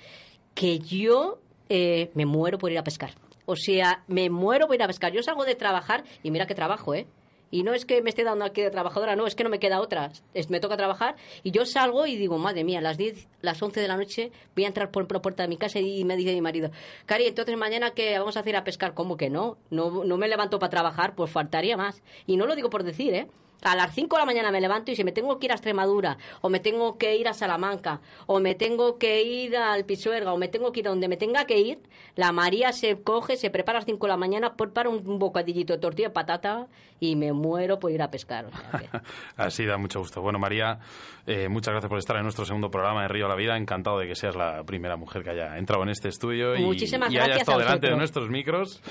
que 0.56 0.80
yo 0.80 1.40
eh, 1.70 2.12
me 2.16 2.26
muero 2.26 2.58
por 2.58 2.72
ir 2.72 2.78
a 2.78 2.84
pescar. 2.84 3.12
O 3.46 3.56
sea, 3.56 4.04
me 4.08 4.30
muero 4.30 4.68
por 4.68 4.76
ir 4.76 4.84
a 4.84 4.88
pescar. 4.88 5.12
Yo 5.12 5.22
salgo 5.24 5.44
de 5.46 5.56
trabajar 5.56 6.04
y 6.24 6.32
mira 6.32 6.46
que 6.48 6.56
trabajo, 6.56 6.94
¿eh? 6.96 7.08
Y 7.52 7.64
no 7.64 7.74
es 7.74 7.86
que 7.86 8.02
me 8.02 8.10
esté 8.10 8.24
dando 8.24 8.46
aquí 8.46 8.62
de 8.62 8.72
trabajadora, 8.72 9.16
no, 9.16 9.28
es 9.28 9.36
que 9.36 9.44
no 9.44 9.50
me 9.50 9.60
queda 9.60 9.82
otra. 9.82 10.12
Es- 10.34 10.50
me 10.50 10.60
toca 10.60 10.78
trabajar 10.78 11.16
y 11.44 11.52
yo 11.52 11.66
salgo 11.66 12.06
y 12.08 12.16
digo, 12.16 12.38
madre 12.38 12.64
mía, 12.64 12.80
a 12.80 12.82
las 12.82 12.98
10, 12.98 13.28
las 13.42 13.62
11 13.62 13.80
de 13.82 13.88
la 13.88 13.98
noche 13.98 14.32
voy 14.56 14.64
a 14.64 14.68
entrar 14.68 14.90
por 14.90 15.12
la 15.12 15.22
puerta 15.22 15.44
de 15.44 15.50
mi 15.50 15.58
casa 15.58 15.80
y 15.80 16.04
me 16.06 16.16
dice 16.16 16.34
mi 16.34 16.42
marido, 16.42 16.72
Cari, 17.06 17.26
entonces 17.28 17.56
mañana 17.58 17.92
que 17.92 18.18
vamos 18.18 18.38
a 18.38 18.40
hacer 18.40 18.56
a 18.56 18.64
pescar, 18.64 18.94
¿cómo 18.94 19.18
que 19.18 19.30
no? 19.30 19.58
No, 19.70 20.04
no 20.06 20.18
me 20.18 20.28
levanto 20.28 20.58
para 20.60 20.70
trabajar, 20.70 21.14
pues 21.16 21.30
faltaría 21.30 21.76
más. 21.78 22.02
Y 22.26 22.38
no 22.38 22.46
lo 22.46 22.56
digo 22.56 22.70
por 22.70 22.84
decir, 22.84 23.14
¿eh? 23.14 23.28
A 23.64 23.76
las 23.76 23.94
5 23.94 24.16
de 24.16 24.20
la 24.22 24.26
mañana 24.26 24.52
me 24.52 24.60
levanto 24.60 24.92
y 24.92 24.96
si 24.96 25.04
me 25.04 25.12
tengo 25.12 25.38
que 25.40 25.46
ir 25.46 25.52
a 25.52 25.56
Extremadura, 25.56 26.18
o 26.42 26.50
me 26.50 26.60
tengo 26.60 26.98
que 26.98 27.16
ir 27.16 27.28
a 27.28 27.34
Salamanca, 27.34 28.02
o 28.26 28.40
me 28.40 28.56
tengo 28.56 28.98
que 28.98 29.22
ir 29.22 29.56
al 29.56 29.86
Pisuerga, 29.86 30.34
o 30.34 30.38
me 30.38 30.48
tengo 30.48 30.72
que 30.72 30.80
ir 30.80 30.88
a 30.88 30.90
donde 30.90 31.08
me 31.08 31.18
tenga 31.18 31.46
que 31.46 31.60
ir, 31.60 31.80
la 32.16 32.32
María 32.32 32.72
se 32.74 33.02
coge, 33.02 33.38
se 33.38 33.50
prepara 33.52 33.78
a 33.78 33.82
las 33.82 33.86
5 33.86 34.06
de 34.08 34.10
la 34.12 34.18
mañana, 34.18 34.56
prepara 34.56 34.90
un 34.90 35.20
bocadillito 35.20 35.74
de 35.74 35.80
tortilla 35.80 36.08
de 36.10 36.14
patata 36.14 36.68
y 37.00 37.16
me 37.16 37.34
muero 37.34 37.80
por 37.80 37.92
ir 37.92 38.02
a 38.02 38.10
pescar. 38.10 38.46
o 38.46 38.50
sea 38.52 38.80
que- 38.80 38.90
Así 39.38 39.66
da 39.66 39.78
mucho 39.78 40.00
gusto. 40.00 40.22
Bueno, 40.22 40.40
María, 40.40 40.80
eh, 41.28 41.48
muchas 41.48 41.72
gracias 41.74 41.90
por 41.90 42.00
estar 42.00 42.16
en 42.18 42.24
nuestro 42.24 42.46
segundo 42.46 42.72
programa 42.72 43.04
de 43.04 43.08
Río 43.10 43.26
a 43.28 43.30
la 43.30 43.36
Vida. 43.36 43.58
Encantado 43.58 44.00
de 44.00 44.08
que 44.08 44.16
seas 44.16 44.36
la 44.36 44.64
primera 44.64 44.96
mujer 44.98 45.24
que 45.24 45.30
haya 45.32 45.58
entrado 45.58 45.84
en 45.84 45.90
este 45.90 46.10
estudio 46.10 46.56
y, 46.56 46.62
Muchísimas 46.64 47.12
y 47.12 47.18
haya 47.20 47.36
estado 47.36 47.60
delante 47.60 47.88
de 47.88 47.96
nuestros 47.96 48.30
micros 48.30 48.82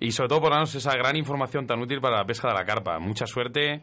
y 0.00 0.12
sobre 0.12 0.28
todo 0.28 0.40
por 0.40 0.50
darnos 0.50 0.74
esa 0.74 0.96
gran 0.96 1.16
información 1.16 1.66
tan 1.66 1.80
útil 1.80 2.00
para 2.00 2.16
la 2.16 2.24
pesca 2.24 2.48
de 2.48 2.54
la 2.54 2.64
carpa. 2.64 2.98
Mucha 2.98 3.26
suerte. 3.26 3.82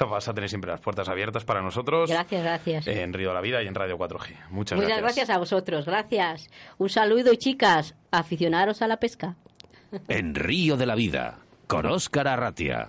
Vas 0.00 0.28
a 0.28 0.34
tener 0.34 0.48
siempre 0.48 0.70
las 0.70 0.80
puertas 0.80 1.08
abiertas 1.08 1.44
para 1.44 1.62
nosotros. 1.62 2.10
Gracias, 2.10 2.42
gracias. 2.42 2.86
En 2.86 3.12
Río 3.12 3.28
de 3.28 3.34
la 3.34 3.40
Vida 3.40 3.62
y 3.62 3.66
en 3.66 3.74
Radio 3.74 3.98
4G. 3.98 4.48
Muchas, 4.50 4.80
Muchas 4.80 4.98
gracias 4.98 5.30
a 5.30 5.38
vosotros, 5.38 5.84
gracias. 5.84 6.48
Un 6.78 6.88
saludo, 6.88 7.34
chicas, 7.34 7.94
aficionaros 8.10 8.82
a 8.82 8.88
la 8.88 8.96
pesca. 8.98 9.36
En 10.08 10.34
Río 10.34 10.76
de 10.76 10.86
la 10.86 10.94
Vida, 10.94 11.38
con 11.66 11.86
Óscar 11.86 12.26
Arratia. 12.26 12.88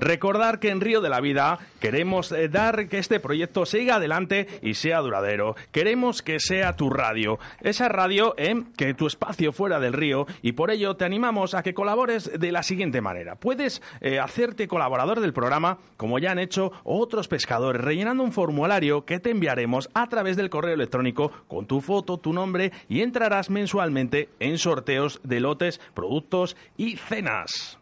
Recordar 0.00 0.60
que 0.60 0.70
en 0.70 0.80
Río 0.80 1.02
de 1.02 1.10
la 1.10 1.20
Vida 1.20 1.58
queremos 1.78 2.32
eh, 2.32 2.48
dar 2.48 2.88
que 2.88 2.96
este 2.96 3.20
proyecto 3.20 3.66
siga 3.66 3.96
adelante 3.96 4.48
y 4.62 4.72
sea 4.72 5.00
duradero. 5.00 5.56
Queremos 5.72 6.22
que 6.22 6.40
sea 6.40 6.74
tu 6.74 6.88
radio, 6.88 7.38
esa 7.60 7.90
radio 7.90 8.34
eh, 8.38 8.64
que 8.78 8.94
tu 8.94 9.06
espacio 9.06 9.52
fuera 9.52 9.78
del 9.78 9.92
río 9.92 10.26
y 10.40 10.52
por 10.52 10.70
ello 10.70 10.96
te 10.96 11.04
animamos 11.04 11.52
a 11.52 11.62
que 11.62 11.74
colabores 11.74 12.30
de 12.32 12.50
la 12.50 12.62
siguiente 12.62 13.02
manera. 13.02 13.34
Puedes 13.34 13.82
eh, 14.00 14.18
hacerte 14.18 14.68
colaborador 14.68 15.20
del 15.20 15.34
programa 15.34 15.76
como 15.98 16.18
ya 16.18 16.32
han 16.32 16.38
hecho 16.38 16.72
otros 16.82 17.28
pescadores 17.28 17.82
rellenando 17.82 18.22
un 18.22 18.32
formulario 18.32 19.04
que 19.04 19.20
te 19.20 19.32
enviaremos 19.32 19.90
a 19.92 20.08
través 20.08 20.38
del 20.38 20.48
correo 20.48 20.72
electrónico 20.72 21.30
con 21.46 21.66
tu 21.66 21.82
foto, 21.82 22.16
tu 22.16 22.32
nombre 22.32 22.72
y 22.88 23.02
entrarás 23.02 23.50
mensualmente 23.50 24.30
en 24.40 24.56
sorteos 24.56 25.20
de 25.24 25.40
lotes, 25.40 25.78
productos 25.92 26.56
y 26.78 26.96
cenas. 26.96 27.78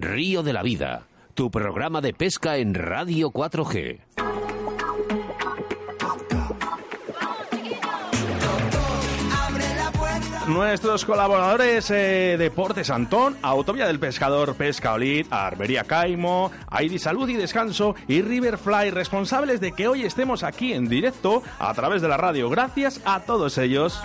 Río 0.00 0.44
de 0.44 0.52
la 0.52 0.62
Vida, 0.62 1.07
tu 1.38 1.52
programa 1.52 2.00
de 2.00 2.12
pesca 2.12 2.56
en 2.56 2.74
Radio 2.74 3.30
4G. 3.30 4.00
Nuestros 10.48 11.04
colaboradores 11.04 11.92
eh, 11.92 12.34
Deportes 12.36 12.90
Antón, 12.90 13.36
Autovía 13.42 13.86
del 13.86 14.00
Pescador 14.00 14.56
Pesca 14.56 14.94
Olid, 14.94 15.28
Arbería 15.30 15.84
Caimo, 15.84 16.50
Aidi 16.66 16.98
Salud 16.98 17.28
y 17.28 17.34
Descanso 17.34 17.94
y 18.08 18.20
Riverfly, 18.22 18.90
responsables 18.90 19.60
de 19.60 19.70
que 19.70 19.86
hoy 19.86 20.02
estemos 20.02 20.42
aquí 20.42 20.72
en 20.72 20.88
directo 20.88 21.44
a 21.60 21.72
través 21.72 22.02
de 22.02 22.08
la 22.08 22.16
radio. 22.16 22.50
Gracias 22.50 23.00
a 23.04 23.20
todos 23.20 23.58
ellos. 23.58 24.02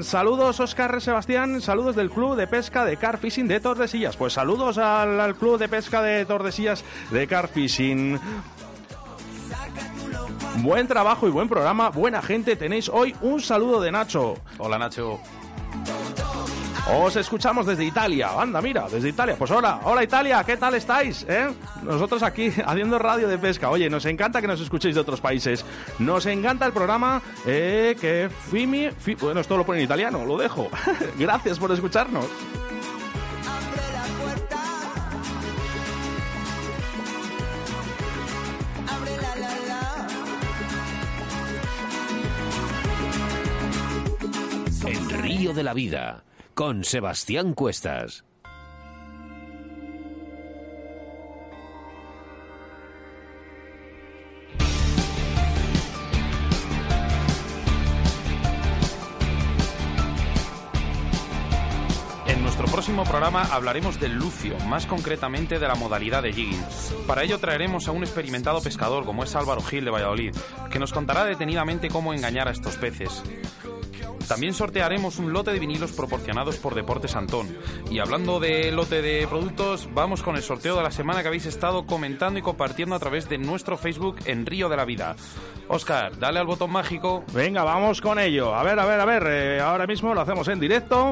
Saludos 0.03 0.59
Oscar 0.59 1.01
Sebastián, 1.01 1.59
saludos 1.61 1.95
del 1.95 2.09
Club 2.09 2.36
de 2.36 2.47
Pesca 2.47 2.86
de 2.86 2.95
Car 2.95 3.18
Fishing 3.18 3.47
de 3.47 3.59
Tordesillas. 3.59 4.16
Pues 4.16 4.34
saludos 4.34 4.78
al, 4.78 5.20
al 5.20 5.36
Club 5.36 5.57
de 5.57 5.68
Pesca 5.68 6.01
de 6.01 6.26
Tordesillas 6.26 6.86
de 7.09 7.28
Car 7.28 7.47
Fishing. 7.47 8.20
Buen 10.59 10.88
trabajo 10.88 11.28
y 11.28 11.32
buen 11.32 11.49
programa, 11.49 11.89
buena 11.89 12.22
gente. 12.22 12.55
Tenéis 12.55 12.88
hoy 12.88 13.16
un 13.22 13.41
saludo 13.41 13.82
de 13.82 13.91
Nacho. 13.91 14.36
Hola 14.57 14.78
Nacho. 14.78 15.20
Os 16.88 17.15
escuchamos 17.15 17.65
desde 17.65 17.83
Italia. 17.83 18.29
Anda, 18.39 18.61
mira, 18.61 18.88
desde 18.88 19.09
Italia. 19.09 19.36
Pues 19.38 19.49
hola, 19.49 19.79
hola 19.86 20.03
Italia, 20.03 20.43
¿qué 20.45 20.55
tal 20.55 20.75
estáis? 20.75 21.25
eh? 21.27 21.49
Nosotros 21.81 22.21
aquí 22.21 22.51
haciendo 22.65 22.99
radio 22.99 23.27
de 23.27 23.39
pesca. 23.39 23.71
Oye, 23.71 23.89
nos 23.89 24.05
encanta 24.05 24.39
que 24.39 24.47
nos 24.47 24.61
escuchéis 24.61 24.93
de 24.93 25.01
otros 25.01 25.19
países. 25.19 25.65
Nos 25.97 26.27
encanta 26.27 26.65
el 26.65 26.73
programa 26.73 27.21
eh, 27.45 27.95
que 27.99 28.29
Fimi... 28.51 28.91
Fi- 28.91 29.15
bueno, 29.15 29.39
esto 29.39 29.57
lo 29.57 29.65
pone 29.65 29.79
en 29.79 29.86
italiano, 29.86 30.25
lo 30.25 30.38
dejo. 30.38 30.69
Gracias 31.17 31.57
por 31.57 31.71
escucharnos. 31.71 32.25
En 44.88 45.09
Río 45.21 45.53
de 45.53 45.63
la 45.63 45.73
Vida, 45.73 46.23
con 46.56 46.86
Sebastián 46.86 47.53
Cuestas. 47.53 48.26
Próximo 62.86 63.06
programa 63.06 63.41
hablaremos 63.51 63.99
del 63.99 64.14
lucio, 64.14 64.60
más 64.68 64.86
concretamente 64.86 65.58
de 65.58 65.68
la 65.68 65.74
modalidad 65.74 66.22
de 66.22 66.34
jigging. 66.34 66.64
Para 67.08 67.24
ello 67.24 67.39
traeremos 67.39 67.88
a 67.88 67.91
un 67.91 68.03
experimentado 68.03 68.62
pescador 68.62 69.06
como 69.06 69.24
es 69.24 69.36
Álvaro 69.36 69.62
Gil 69.62 69.86
de 69.86 69.91
Valladolid, 69.91 70.36
que 70.70 70.78
nos 70.78 70.93
contará 70.93 71.26
detenidamente 71.26 71.88
cómo 71.88 72.14
engañar 72.14 72.47
a 72.47 72.51
estos 72.51 72.76
peces. 72.76 73.24
También 74.28 74.53
sortearemos 74.53 75.19
un 75.19 75.34
lote 75.34 75.51
de 75.51 75.59
vinilos 75.59 75.91
proporcionados 75.91 76.57
por 76.57 76.76
Deportes 76.76 77.15
Antón. 77.15 77.55
Y 77.89 77.99
hablando 77.99 78.39
de 78.39 78.71
lote 78.71 79.01
de 79.01 79.28
productos, 79.28 79.89
vamos 79.93 80.23
con 80.23 80.36
el 80.36 80.41
sorteo 80.41 80.76
de 80.78 80.84
la 80.84 80.91
semana 80.91 81.21
que 81.21 81.28
habéis 81.28 81.45
estado 81.45 81.86
comentando 81.86 82.39
y 82.39 82.41
compartiendo 82.41 82.95
a 82.95 82.99
través 82.99 83.30
de 83.30 83.38
nuestro 83.38 83.78
Facebook 83.78 84.17
en 84.26 84.45
Río 84.45 84.69
de 84.69 84.78
la 84.78 84.86
Vida. 84.86 85.15
Oscar, 85.67 86.17
dale 86.17 86.39
al 86.39 86.45
botón 86.45 86.71
mágico. 86.71 87.23
Venga, 87.34 87.63
vamos 87.63 88.01
con 88.01 88.19
ello. 88.19 88.55
A 88.55 88.63
ver, 88.63 88.80
a 88.80 88.86
ver, 88.86 88.99
a 88.99 89.05
ver. 89.05 89.23
eh, 89.28 89.59
ahora 89.61 89.88
mismo 89.88 90.13
lo 90.13 90.21
hacemos 90.21 90.47
en 90.47 90.59
directo. 90.59 91.11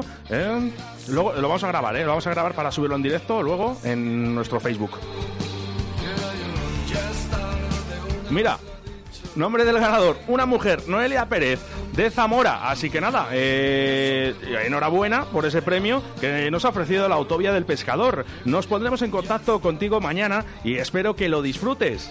Luego 1.08 1.32
lo 1.34 1.48
vamos 1.48 1.64
a 1.64 1.68
grabar, 1.68 1.96
¿eh? 1.96 2.02
Lo 2.02 2.08
vamos 2.08 2.26
a 2.26 2.30
grabar 2.30 2.54
para 2.54 2.70
subirlo 2.70 2.96
en 2.96 3.02
directo 3.02 3.42
luego 3.42 3.76
en 3.84 4.34
nuestro 4.34 4.60
Facebook. 4.60 4.92
Mira, 8.30 8.58
nombre 9.36 9.64
del 9.64 9.78
ganador, 9.78 10.16
una 10.28 10.46
mujer, 10.46 10.88
Noelia 10.88 11.28
Pérez, 11.28 11.60
de 11.92 12.10
Zamora. 12.10 12.70
Así 12.70 12.90
que 12.90 13.00
nada, 13.00 13.28
eh, 13.32 14.34
enhorabuena 14.64 15.24
por 15.26 15.46
ese 15.46 15.62
premio 15.62 16.02
que 16.20 16.50
nos 16.50 16.64
ha 16.64 16.68
ofrecido 16.70 17.08
la 17.08 17.14
Autovía 17.16 17.52
del 17.52 17.64
Pescador. 17.64 18.24
Nos 18.44 18.66
pondremos 18.66 19.02
en 19.02 19.10
contacto 19.10 19.60
contigo 19.60 20.00
mañana 20.00 20.44
y 20.64 20.76
espero 20.76 21.16
que 21.16 21.28
lo 21.28 21.42
disfrutes. 21.42 22.10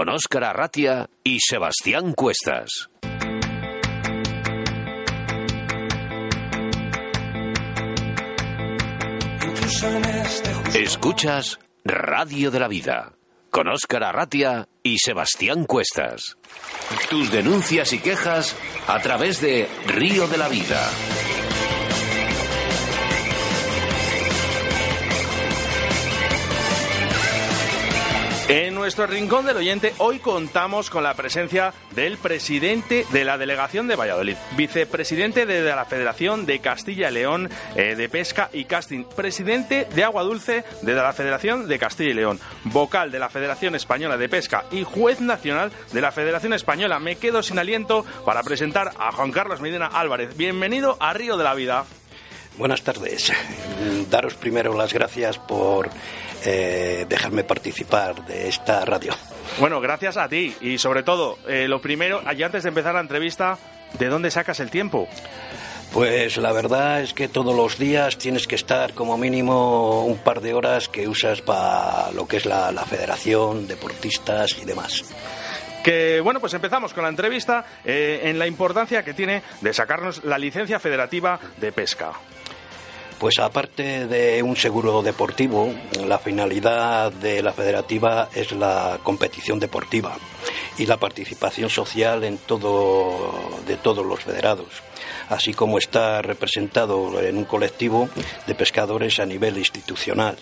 con 0.00 0.08
Óscar 0.08 0.44
Arratia 0.44 1.10
y 1.22 1.40
Sebastián 1.40 2.14
Cuestas. 2.14 2.88
Escuchas 10.72 11.58
Radio 11.84 12.50
de 12.50 12.60
la 12.60 12.68
Vida, 12.68 13.12
con 13.50 13.68
Óscar 13.68 14.04
Arratia 14.04 14.66
y 14.82 14.96
Sebastián 14.96 15.66
Cuestas. 15.66 16.38
Tus 17.10 17.30
denuncias 17.30 17.92
y 17.92 17.98
quejas 17.98 18.56
a 18.86 19.00
través 19.00 19.42
de 19.42 19.68
Río 19.86 20.26
de 20.28 20.38
la 20.38 20.48
Vida. 20.48 20.80
En 28.50 28.74
nuestro 28.74 29.06
rincón 29.06 29.46
del 29.46 29.58
oyente 29.58 29.94
hoy 29.98 30.18
contamos 30.18 30.90
con 30.90 31.04
la 31.04 31.14
presencia 31.14 31.72
del 31.94 32.18
presidente 32.18 33.06
de 33.12 33.24
la 33.24 33.38
delegación 33.38 33.86
de 33.86 33.94
Valladolid, 33.94 34.34
vicepresidente 34.56 35.46
de 35.46 35.62
la 35.62 35.84
Federación 35.84 36.46
de 36.46 36.58
Castilla 36.58 37.10
y 37.10 37.14
León 37.14 37.48
eh, 37.76 37.94
de 37.94 38.08
Pesca 38.08 38.50
y 38.52 38.64
Casting, 38.64 39.04
presidente 39.04 39.86
de 39.94 40.02
Agua 40.02 40.24
Dulce 40.24 40.64
de 40.82 40.94
la 40.94 41.12
Federación 41.12 41.68
de 41.68 41.78
Castilla 41.78 42.10
y 42.10 42.14
León, 42.14 42.40
vocal 42.64 43.12
de 43.12 43.20
la 43.20 43.28
Federación 43.28 43.76
Española 43.76 44.16
de 44.16 44.28
Pesca 44.28 44.64
y 44.72 44.82
juez 44.82 45.20
nacional 45.20 45.70
de 45.92 46.00
la 46.00 46.10
Federación 46.10 46.52
Española. 46.52 46.98
Me 46.98 47.14
quedo 47.14 47.44
sin 47.44 47.60
aliento 47.60 48.04
para 48.24 48.42
presentar 48.42 48.90
a 48.98 49.12
Juan 49.12 49.30
Carlos 49.30 49.60
Medina 49.60 49.86
Álvarez. 49.86 50.36
Bienvenido 50.36 50.96
a 50.98 51.12
Río 51.12 51.36
de 51.36 51.44
la 51.44 51.54
Vida. 51.54 51.84
Buenas 52.58 52.82
tardes. 52.82 53.32
Daros 54.10 54.34
primero 54.34 54.76
las 54.76 54.92
gracias 54.92 55.38
por 55.38 55.88
eh, 56.44 57.06
dejarme 57.08 57.44
participar 57.44 58.24
de 58.26 58.48
esta 58.48 58.84
radio. 58.84 59.14
Bueno, 59.58 59.80
gracias 59.80 60.16
a 60.16 60.28
ti 60.28 60.54
y 60.60 60.78
sobre 60.78 61.02
todo, 61.02 61.38
eh, 61.48 61.66
lo 61.68 61.80
primero, 61.80 62.22
y 62.36 62.42
antes 62.42 62.62
de 62.62 62.68
empezar 62.68 62.94
la 62.94 63.00
entrevista, 63.00 63.58
¿de 63.98 64.06
dónde 64.08 64.30
sacas 64.30 64.60
el 64.60 64.70
tiempo? 64.70 65.08
Pues 65.92 66.36
la 66.36 66.52
verdad 66.52 67.02
es 67.02 67.12
que 67.14 67.26
todos 67.26 67.54
los 67.54 67.76
días 67.76 68.16
tienes 68.16 68.46
que 68.46 68.54
estar 68.54 68.94
como 68.94 69.18
mínimo 69.18 70.04
un 70.04 70.18
par 70.18 70.40
de 70.40 70.54
horas 70.54 70.88
que 70.88 71.08
usas 71.08 71.42
para 71.42 72.12
lo 72.12 72.28
que 72.28 72.36
es 72.36 72.46
la, 72.46 72.70
la 72.70 72.84
federación, 72.84 73.66
deportistas 73.66 74.56
y 74.62 74.64
demás. 74.64 75.04
Que 75.82 76.20
bueno, 76.20 76.40
pues 76.40 76.54
empezamos 76.54 76.92
con 76.92 77.02
la 77.02 77.08
entrevista 77.08 77.64
eh, 77.84 78.20
en 78.24 78.38
la 78.38 78.46
importancia 78.46 79.02
que 79.02 79.14
tiene 79.14 79.42
de 79.60 79.72
sacarnos 79.72 80.22
la 80.24 80.38
licencia 80.38 80.78
federativa 80.78 81.40
de 81.56 81.72
pesca. 81.72 82.12
Pues 83.20 83.38
aparte 83.38 84.06
de 84.06 84.42
un 84.42 84.56
seguro 84.56 85.02
deportivo, 85.02 85.70
la 86.06 86.18
finalidad 86.18 87.12
de 87.12 87.42
la 87.42 87.52
federativa 87.52 88.30
es 88.34 88.50
la 88.52 88.98
competición 89.02 89.60
deportiva 89.60 90.16
y 90.78 90.86
la 90.86 90.96
participación 90.96 91.68
social 91.68 92.24
en 92.24 92.38
todo 92.38 93.60
de 93.66 93.76
todos 93.76 94.06
los 94.06 94.20
federados, 94.20 94.68
así 95.28 95.52
como 95.52 95.76
está 95.76 96.22
representado 96.22 97.20
en 97.20 97.36
un 97.36 97.44
colectivo 97.44 98.08
de 98.46 98.54
pescadores 98.54 99.20
a 99.20 99.26
nivel 99.26 99.58
institucional. 99.58 100.38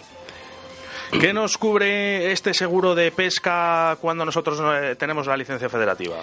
¿Qué 1.11 1.33
nos 1.33 1.57
cubre 1.57 2.33
este 2.33 2.53
seguro 2.53 2.95
de 2.95 3.11
pesca 3.11 3.97
cuando 4.01 4.25
nosotros 4.25 4.61
eh, 4.61 4.95
tenemos 4.97 5.27
la 5.27 5.37
licencia 5.37 5.69
federativa? 5.69 6.17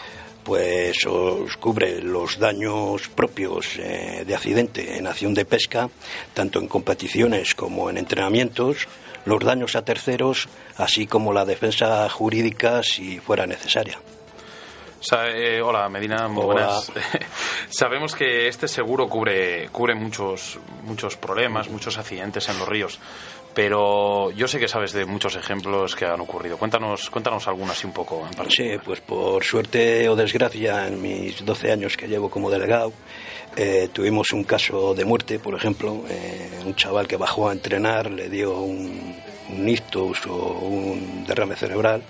Pues 0.43 1.05
os 1.07 1.57
cubre 1.57 2.01
los 2.01 2.37
daños 2.37 3.09
propios 3.09 3.77
eh, 3.79 4.23
de 4.25 4.35
accidente 4.35 4.97
en 4.97 5.07
acción 5.07 5.33
de 5.33 5.43
pesca, 5.43 5.89
tanto 6.33 6.59
en 6.59 6.67
competiciones 6.67 7.55
como 7.55 7.89
en 7.89 7.97
entrenamientos, 7.97 8.87
los 9.25 9.43
daños 9.43 9.75
a 9.75 9.83
terceros, 9.83 10.47
así 10.77 11.07
como 11.07 11.33
la 11.33 11.45
defensa 11.45 12.07
jurídica 12.09 12.83
si 12.83 13.19
fuera 13.19 13.47
necesaria. 13.47 13.99
Sa- 15.05 15.29
eh, 15.29 15.61
hola, 15.61 15.87
Medina, 15.87 16.27
muy 16.27 16.45
buenas. 16.45 16.91
Sabemos 17.69 18.15
que 18.15 18.47
este 18.47 18.67
seguro 18.67 19.07
cubre, 19.07 19.69
cubre 19.69 19.93
muchos, 19.93 20.57
muchos 20.83 21.15
problemas, 21.15 21.69
muchos 21.69 21.97
accidentes 21.99 22.49
en 22.49 22.57
los 22.57 22.67
ríos, 22.67 22.99
pero 23.53 24.31
yo 24.31 24.47
sé 24.47 24.57
que 24.59 24.67
sabes 24.67 24.93
de 24.93 25.05
muchos 25.05 25.35
ejemplos 25.35 25.95
que 25.95 26.05
han 26.05 26.19
ocurrido. 26.21 26.57
Cuéntanos, 26.57 27.11
cuéntanos 27.11 27.47
algunos 27.47 27.77
así 27.77 27.85
un 27.85 27.93
poco 27.93 28.27
en 28.27 28.49
Sí, 28.49 28.71
pues 28.83 28.99
por 29.01 29.43
suerte 29.43 30.09
o 30.09 30.15
desgracia, 30.15 30.87
en 30.87 30.99
mis 30.99 31.45
12 31.45 31.71
años 31.71 31.95
que 31.95 32.07
llevo 32.07 32.31
como 32.31 32.49
delegado, 32.49 32.91
eh, 33.55 33.89
tuvimos 33.93 34.33
un 34.33 34.43
caso 34.43 34.95
de 34.95 35.05
muerte, 35.05 35.37
por 35.37 35.53
ejemplo, 35.53 36.03
eh, 36.09 36.49
un 36.65 36.75
chaval 36.75 37.07
que 37.07 37.17
bajó 37.17 37.49
a 37.49 37.53
entrenar, 37.53 38.09
le 38.09 38.27
dio 38.27 38.59
un, 38.59 39.15
un 39.49 39.69
ictus 39.69 40.25
o 40.25 40.33
un 40.35 41.25
derrame 41.27 41.55
cerebral 41.55 42.01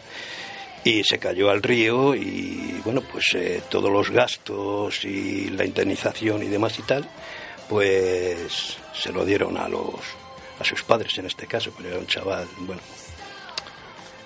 y 0.86 1.04
se 1.04 1.18
cayó 1.18 1.50
al 1.50 1.64
río 1.64 2.16
y 2.16 2.80
bueno, 2.86 3.02
pues 3.02 3.34
eh, 3.34 3.64
todos 3.70 3.92
los 3.92 4.12
gastos 4.12 5.04
y 5.04 5.50
la 5.50 5.66
indemnización 5.66 6.44
y 6.44 6.48
demás 6.48 6.78
y 6.80 6.84
tal, 6.84 7.10
pues 7.68 8.78
se 8.94 9.12
lo 9.12 9.26
dieron 9.26 9.58
a 9.58 9.68
los 9.68 9.96
a 10.60 10.64
sus 10.64 10.84
padres 10.84 11.18
en 11.18 11.26
este 11.26 11.48
caso, 11.48 11.74
pero 11.76 11.90
era 11.90 12.00
un 12.00 12.08
chaval, 12.08 12.48
bueno, 12.60 12.82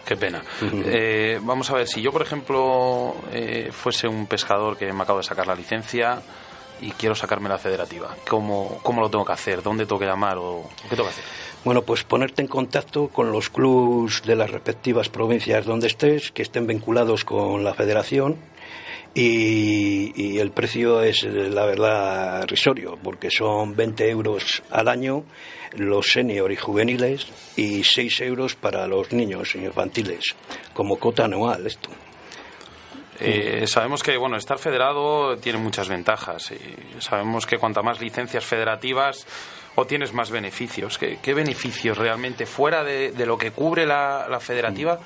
Qué 0.06 0.18
pena. 0.18 0.44
Eh, 0.86 1.40
vamos 1.40 1.70
a 1.70 1.76
ver, 1.76 1.88
si 1.88 2.02
yo, 2.02 2.12
por 2.12 2.24
ejemplo, 2.24 3.16
eh, 3.32 3.70
fuese 3.72 4.08
un 4.08 4.26
pescador 4.26 4.76
que 4.76 4.92
me 4.92 5.04
acabo 5.04 5.20
de 5.20 5.24
sacar 5.24 5.46
la 5.46 5.54
licencia 5.54 6.20
y 6.82 6.90
quiero 6.94 7.14
sacarme 7.14 7.48
la 7.48 7.60
federativa, 7.60 8.16
¿cómo, 8.28 8.80
cómo 8.82 9.02
lo 9.02 9.10
tengo 9.12 9.24
que 9.24 9.34
hacer? 9.34 9.62
¿Dónde 9.62 9.86
tengo 9.86 10.00
que 10.00 10.08
llamar? 10.08 10.40
o 10.40 10.68
¿Qué 10.90 10.96
tengo 10.96 11.04
que 11.04 11.10
hacer? 11.12 11.24
Bueno, 11.66 11.82
pues 11.82 12.06
ponerte 12.06 12.42
en 12.42 12.48
contacto 12.48 13.10
con 13.10 13.32
los 13.32 13.50
clubs 13.50 14.24
de 14.24 14.36
las 14.36 14.50
respectivas 14.50 15.10
provincias 15.10 15.66
donde 15.66 15.88
estés, 15.88 16.32
que 16.32 16.42
estén 16.42 16.66
vinculados 16.68 17.26
con 17.26 17.66
la 17.66 17.74
federación. 17.74 18.38
Y, 19.14 20.38
el 20.38 20.52
precio 20.52 21.02
es, 21.02 21.24
la 21.24 21.66
verdad, 21.66 22.48
risorio, 22.48 22.98
porque 23.04 23.30
son 23.30 23.76
20 23.76 24.10
euros 24.10 24.64
al 24.70 24.88
año 24.88 25.26
los 25.76 26.12
senior 26.14 26.52
y 26.52 26.56
juveniles 26.56 27.28
y 27.58 27.84
6 27.84 28.22
euros 28.22 28.56
para 28.56 28.88
los 28.88 29.12
niños 29.12 29.56
infantiles, 29.56 30.36
como 30.74 30.98
cota 30.98 31.26
anual 31.26 31.68
esto. 31.68 31.90
Eh, 33.20 33.68
sabemos 33.68 34.02
que 34.02 34.16
bueno 34.16 34.38
estar 34.38 34.58
federado 34.60 35.38
tiene 35.40 35.60
muchas 35.60 35.90
ventajas 35.90 36.54
y 36.54 37.02
sabemos 37.02 37.46
que 37.46 37.58
cuanta 37.58 37.82
más 37.82 38.00
licencias 38.00 38.46
federativas 38.46 39.28
obtienes 39.82 40.14
más 40.14 40.30
beneficios. 40.32 40.98
¿Qué, 40.98 41.20
qué 41.22 41.34
beneficios 41.34 41.98
realmente 41.98 42.46
fuera 42.46 42.84
de, 42.84 43.12
de 43.12 43.26
lo 43.26 43.38
que 43.38 43.52
cubre 43.52 43.86
la, 43.86 44.28
la 44.30 44.40
federativa 44.40 45.00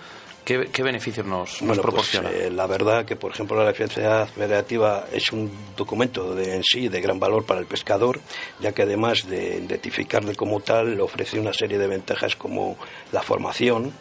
¿Qué, 0.43 0.67
qué 0.73 0.83
beneficios 0.83 1.25
nos, 1.25 1.61
nos 1.61 1.77
Bueno, 1.77 1.81
pues 1.83 2.09
proporciona? 2.09 2.29
eh, 2.31 2.51
la 2.51 2.67
verdad 2.67 3.05
que, 3.05 3.15
por 3.15 3.31
ejemplo, 3.31 3.55
la 3.63 3.69
licencia 3.71 4.25
federativa 4.25 5.05
es 5.09 5.31
un 5.31 5.49
documento 5.77 6.35
de, 6.35 6.55
en 6.55 6.63
sí 6.65 6.89
de 6.89 6.99
gran 6.99 7.17
valor 7.17 7.45
para 7.45 7.61
el 7.61 7.65
pescador, 7.65 8.19
ya 8.59 8.73
que 8.73 8.81
además 8.81 9.25
de 9.29 9.59
identificarle 9.59 10.35
como 10.35 10.59
tal, 10.59 10.97
le 10.97 11.01
ofrece 11.01 11.39
una 11.39 11.53
serie 11.53 11.77
de 11.77 11.87
ventajas 11.87 12.35
como 12.35 12.75
la 13.13 13.21
formación, 13.21 13.93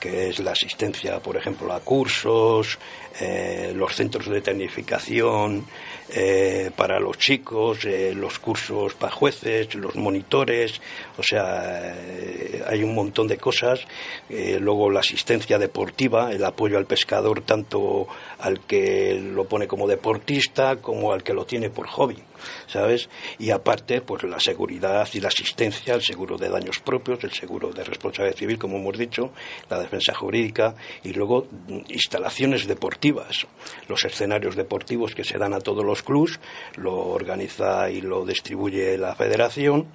que 0.00 0.30
es 0.30 0.40
la 0.40 0.50
asistencia, 0.52 1.20
por 1.20 1.36
ejemplo, 1.36 1.72
a 1.72 1.78
cursos, 1.78 2.76
eh, 3.20 3.72
los 3.72 3.94
centros 3.94 4.26
de 4.28 4.40
tecnificación 4.40 5.66
eh, 6.12 6.70
para 6.76 6.98
los 6.98 7.18
chicos, 7.18 7.84
eh, 7.84 8.12
los 8.14 8.38
cursos 8.38 8.94
para 8.94 9.12
jueces, 9.12 9.74
los 9.74 9.94
monitores, 9.96 10.80
o 11.16 11.22
sea, 11.22 11.94
eh, 11.96 12.62
hay 12.66 12.82
un 12.82 12.94
montón 12.94 13.28
de 13.28 13.36
cosas. 13.36 13.80
Eh, 14.28 14.58
luego 14.60 14.90
la 14.90 15.00
asistencia 15.00 15.58
deportiva, 15.58 16.32
el 16.32 16.44
apoyo 16.44 16.78
al 16.78 16.86
pescador 16.86 17.42
tanto 17.42 18.08
al 18.38 18.60
que 18.60 19.20
lo 19.20 19.44
pone 19.44 19.66
como 19.66 19.86
deportista 19.86 20.76
como 20.76 21.12
al 21.12 21.22
que 21.22 21.34
lo 21.34 21.44
tiene 21.44 21.70
por 21.70 21.86
hobby, 21.86 22.16
¿sabes? 22.66 23.08
Y 23.38 23.50
aparte, 23.50 24.00
pues 24.02 24.22
la 24.24 24.40
seguridad 24.40 25.08
y 25.12 25.20
la 25.20 25.28
asistencia, 25.28 25.94
el 25.94 26.02
seguro 26.02 26.36
de 26.36 26.48
daños 26.48 26.78
propios, 26.80 27.22
el 27.24 27.32
seguro 27.32 27.70
de 27.72 27.84
responsabilidad 27.84 28.36
civil, 28.38 28.58
como 28.58 28.76
hemos 28.78 28.98
dicho, 28.98 29.32
la 29.68 29.78
defensa 29.78 30.14
jurídica 30.14 30.74
y 31.02 31.12
luego 31.12 31.46
mm, 31.68 31.78
instalaciones 31.88 32.66
deportivas, 32.66 33.46
los 33.88 34.04
escenarios 34.04 34.56
deportivos 34.56 35.14
que 35.14 35.24
se 35.24 35.38
dan 35.38 35.54
a 35.54 35.60
todos 35.60 35.84
los 35.84 36.02
clubs, 36.02 36.40
lo 36.76 36.96
organiza 36.96 37.90
y 37.90 38.00
lo 38.00 38.24
distribuye 38.24 38.96
la 38.98 39.14
federación 39.14 39.88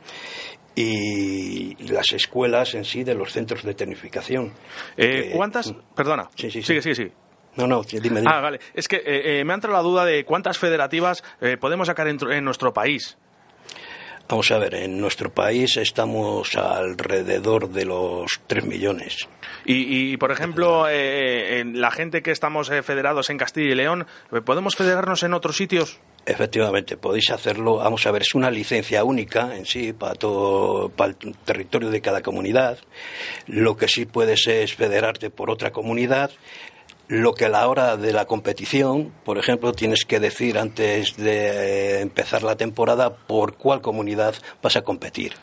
y 0.75 1.75
las 1.87 2.11
escuelas 2.11 2.75
en 2.75 2.83
sí 2.83 3.03
de 3.03 3.15
los 3.15 3.31
centros 3.31 3.63
de 3.63 3.73
tecnificación. 3.73 4.51
Eh, 4.97 5.29
Eh, 5.29 5.31
¿Cuántas? 5.33 5.73
Perdona. 5.95 6.29
Sí, 6.35 6.51
sí, 6.51 6.61
sí. 6.61 6.63
Sigue, 6.63 6.81
sigue, 6.81 6.95
sigue. 6.95 7.11
No, 7.55 7.67
no, 7.67 7.83
dime, 7.83 8.19
dime. 8.19 8.29
Ah, 8.31 8.41
vale. 8.41 8.59
Es 8.73 8.87
que 8.87 8.97
eh, 8.97 9.39
eh, 9.39 9.43
me 9.45 9.53
ha 9.53 9.55
entrado 9.55 9.75
la 9.75 9.81
duda 9.81 10.05
de 10.05 10.25
cuántas 10.25 10.57
federativas 10.57 11.23
eh, 11.41 11.57
podemos 11.57 11.87
sacar 11.87 12.07
en, 12.07 12.17
en 12.31 12.43
nuestro 12.43 12.73
país. 12.73 13.17
Vamos 14.27 14.49
a 14.49 14.57
ver, 14.57 14.73
en 14.73 14.99
nuestro 14.99 15.31
país 15.31 15.77
estamos 15.77 16.55
alrededor 16.55 17.69
de 17.69 17.85
los 17.85 18.41
3 18.47 18.65
millones. 18.65 19.27
Y, 19.65 20.13
y, 20.13 20.17
por 20.17 20.31
ejemplo, 20.31 20.89
eh, 20.89 21.59
en 21.59 21.79
la 21.79 21.91
gente 21.91 22.23
que 22.23 22.31
estamos 22.31 22.69
federados 22.83 23.29
en 23.29 23.37
Castilla 23.37 23.71
y 23.71 23.75
León, 23.75 24.07
¿podemos 24.43 24.75
federarnos 24.75 25.21
en 25.21 25.35
otros 25.35 25.57
sitios? 25.57 25.99
Efectivamente, 26.25 26.97
podéis 26.97 27.29
hacerlo. 27.29 27.75
Vamos 27.75 28.07
a 28.07 28.11
ver, 28.11 28.23
es 28.23 28.33
una 28.33 28.49
licencia 28.49 29.03
única 29.03 29.55
en 29.55 29.67
sí 29.67 29.93
para 29.93 30.15
todo, 30.15 30.89
para 30.89 31.11
el 31.11 31.37
territorio 31.45 31.91
de 31.91 32.01
cada 32.01 32.23
comunidad. 32.23 32.79
Lo 33.45 33.77
que 33.77 33.87
sí 33.87 34.07
puedes 34.07 34.47
es 34.47 34.73
federarte 34.73 35.29
por 35.29 35.51
otra 35.51 35.71
comunidad. 35.71 36.31
Lo 37.07 37.33
que 37.33 37.45
a 37.45 37.49
la 37.49 37.67
hora 37.67 37.97
de 37.97 38.13
la 38.13 38.25
competición, 38.25 39.11
por 39.23 39.37
ejemplo, 39.37 39.73
tienes 39.73 40.05
que 40.05 40.19
decir 40.19 40.57
antes 40.57 41.15
de 41.17 42.01
empezar 42.01 42.41
la 42.43 42.55
temporada 42.55 43.15
por 43.15 43.55
cuál 43.55 43.81
comunidad 43.81 44.35
vas 44.61 44.75
a 44.75 44.81
competir. 44.81 45.33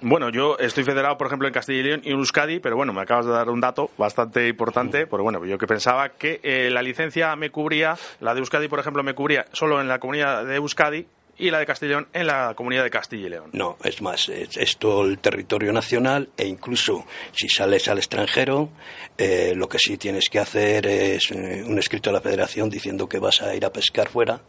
Bueno, 0.00 0.30
yo 0.30 0.56
estoy 0.58 0.82
federado, 0.82 1.18
por 1.18 1.26
ejemplo, 1.26 1.46
en 1.46 1.52
Castilla 1.52 1.80
y 1.80 1.82
León 1.82 2.00
y 2.04 2.10
en 2.10 2.18
Euskadi, 2.18 2.58
pero 2.58 2.74
bueno, 2.74 2.94
me 2.94 3.02
acabas 3.02 3.26
de 3.26 3.32
dar 3.32 3.50
un 3.50 3.60
dato 3.60 3.90
bastante 3.98 4.48
importante, 4.48 5.06
pero 5.06 5.22
bueno, 5.22 5.44
yo 5.44 5.58
que 5.58 5.66
pensaba 5.66 6.08
que 6.08 6.40
eh, 6.42 6.70
la 6.70 6.80
licencia 6.80 7.36
me 7.36 7.50
cubría, 7.50 7.96
la 8.20 8.32
de 8.32 8.40
Euskadi, 8.40 8.68
por 8.68 8.78
ejemplo, 8.78 9.02
me 9.02 9.14
cubría 9.14 9.44
solo 9.52 9.80
en 9.82 9.88
la 9.88 9.98
comunidad 9.98 10.46
de 10.46 10.56
Euskadi 10.56 11.06
y 11.42 11.50
la 11.50 11.58
de 11.58 11.88
León 11.88 12.06
en 12.12 12.26
la 12.28 12.54
comunidad 12.54 12.84
de 12.84 12.90
Castilla 12.90 13.26
y 13.26 13.30
León. 13.30 13.50
No, 13.52 13.76
es 13.82 14.00
más, 14.00 14.28
es, 14.28 14.56
es 14.56 14.76
todo 14.76 15.04
el 15.04 15.18
territorio 15.18 15.72
nacional 15.72 16.28
e 16.36 16.46
incluso 16.46 17.04
si 17.32 17.48
sales 17.48 17.88
al 17.88 17.98
extranjero, 17.98 18.68
eh, 19.18 19.52
lo 19.56 19.68
que 19.68 19.78
sí 19.78 19.96
tienes 19.96 20.28
que 20.30 20.38
hacer 20.38 20.86
es 20.86 21.32
eh, 21.32 21.64
un 21.66 21.78
escrito 21.80 22.10
a 22.10 22.12
la 22.12 22.20
federación 22.20 22.70
diciendo 22.70 23.08
que 23.08 23.18
vas 23.18 23.42
a 23.42 23.54
ir 23.56 23.64
a 23.64 23.72
pescar 23.72 24.08
fuera 24.08 24.40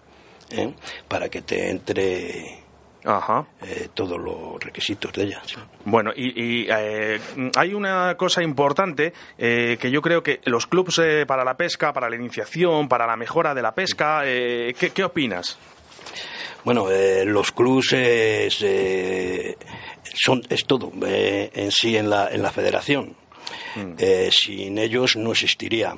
¿eh? 0.51 0.71
para 1.07 1.29
que 1.29 1.41
te 1.41 1.71
entre 1.71 2.59
Ajá. 3.03 3.47
eh, 3.65 3.89
todos 3.93 4.19
los 4.19 4.63
requisitos 4.63 5.11
de 5.13 5.23
ella. 5.23 5.41
sí. 5.45 5.55
Bueno, 5.85 6.11
y, 6.15 6.27
y, 6.41 6.67
eh, 6.69 7.19
hay 7.55 7.73
una 7.73 8.15
cosa 8.15 8.43
importante 8.43 9.13
eh, 9.37 9.77
que 9.79 9.89
yo 9.89 10.01
creo 10.01 10.21
que 10.21 10.41
los 10.45 10.67
clubes 10.67 11.01
para 11.25 11.43
la 11.43 11.57
pesca, 11.57 11.91
para 11.91 12.07
la 12.09 12.15
iniciación, 12.15 12.87
para 12.87 13.07
la 13.07 13.15
mejora 13.15 13.55
de 13.55 13.61
la 13.63 13.73
pesca, 13.73 14.21
¿qué, 14.23 14.91
qué 14.93 15.03
opinas? 15.03 15.57
Bueno, 16.64 16.89
eh, 16.89 17.26
los 17.26 17.51
cruces 17.51 18.57
eh, 18.61 19.57
son 20.14 20.41
es 20.49 20.66
todo 20.66 20.91
eh, 21.05 21.49
en 21.53 21.72
sí 21.72 21.97
en 21.97 22.09
la 22.09 22.30
en 22.32 22.41
la 22.41 22.51
federación. 22.51 23.16
Eh, 23.97 24.30
sin 24.32 24.78
ellos 24.78 25.16
no 25.16 25.32
existiría. 25.32 25.95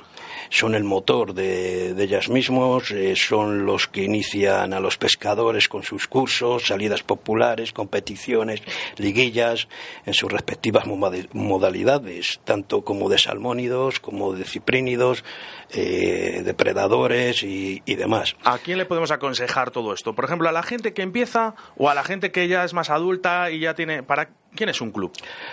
Son 0.50 0.74
el 0.74 0.84
motor 0.84 1.34
de, 1.34 1.94
de 1.94 2.04
ellas 2.04 2.28
mismos, 2.28 2.90
eh, 2.90 3.14
son 3.16 3.66
los 3.66 3.88
que 3.88 4.02
inician 4.04 4.72
a 4.72 4.80
los 4.80 4.96
pescadores 4.98 5.68
con 5.68 5.82
sus 5.82 6.06
cursos, 6.06 6.66
salidas 6.66 7.02
populares, 7.02 7.72
competiciones, 7.72 8.62
liguillas, 8.96 9.68
en 10.04 10.14
sus 10.14 10.30
respectivas 10.30 10.86
moda- 10.86 11.26
modalidades, 11.32 12.40
tanto 12.44 12.82
como 12.84 13.08
de 13.08 13.18
salmónidos, 13.18 14.00
como 14.00 14.32
de 14.32 14.44
ciprínidos, 14.44 15.24
eh, 15.72 16.42
depredadores 16.44 17.42
y, 17.42 17.82
y 17.84 17.94
demás. 17.96 18.36
¿A 18.44 18.58
quién 18.58 18.78
le 18.78 18.86
podemos 18.86 19.10
aconsejar 19.10 19.70
todo 19.70 19.92
esto? 19.92 20.14
Por 20.14 20.24
ejemplo, 20.24 20.48
a 20.48 20.52
la 20.52 20.62
gente 20.62 20.92
que 20.92 21.02
empieza 21.02 21.54
o 21.76 21.90
a 21.90 21.94
la 21.94 22.04
gente 22.04 22.30
que 22.30 22.48
ya 22.48 22.64
es 22.64 22.72
más 22.74 22.90
adulta 22.90 23.50
y 23.50 23.60
ya 23.60 23.74
tiene... 23.74 24.02
¿Para 24.02 24.30
quién 24.54 24.68
es 24.68 24.80
un 24.80 24.90
club? 24.92 25.12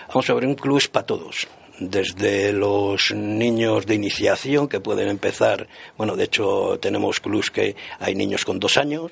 Vamos 0.10 0.30
a 0.30 0.34
ver, 0.34 0.46
un 0.46 0.56
club 0.56 0.78
es 0.78 0.88
para 0.88 1.06
todos. 1.06 1.48
Desde 1.80 2.54
los 2.54 3.12
niños 3.12 3.88
de 3.88 3.96
iniciación 3.96 4.68
que 4.68 4.80
pueden 4.80 5.10
empezar, 5.10 5.68
bueno, 5.98 6.16
de 6.16 6.26
hecho 6.26 6.78
tenemos 6.80 7.20
clubs 7.20 7.50
que 7.50 7.76
hay 8.00 8.14
niños 8.14 8.46
con 8.46 8.60
dos 8.60 8.78
años, 8.78 9.12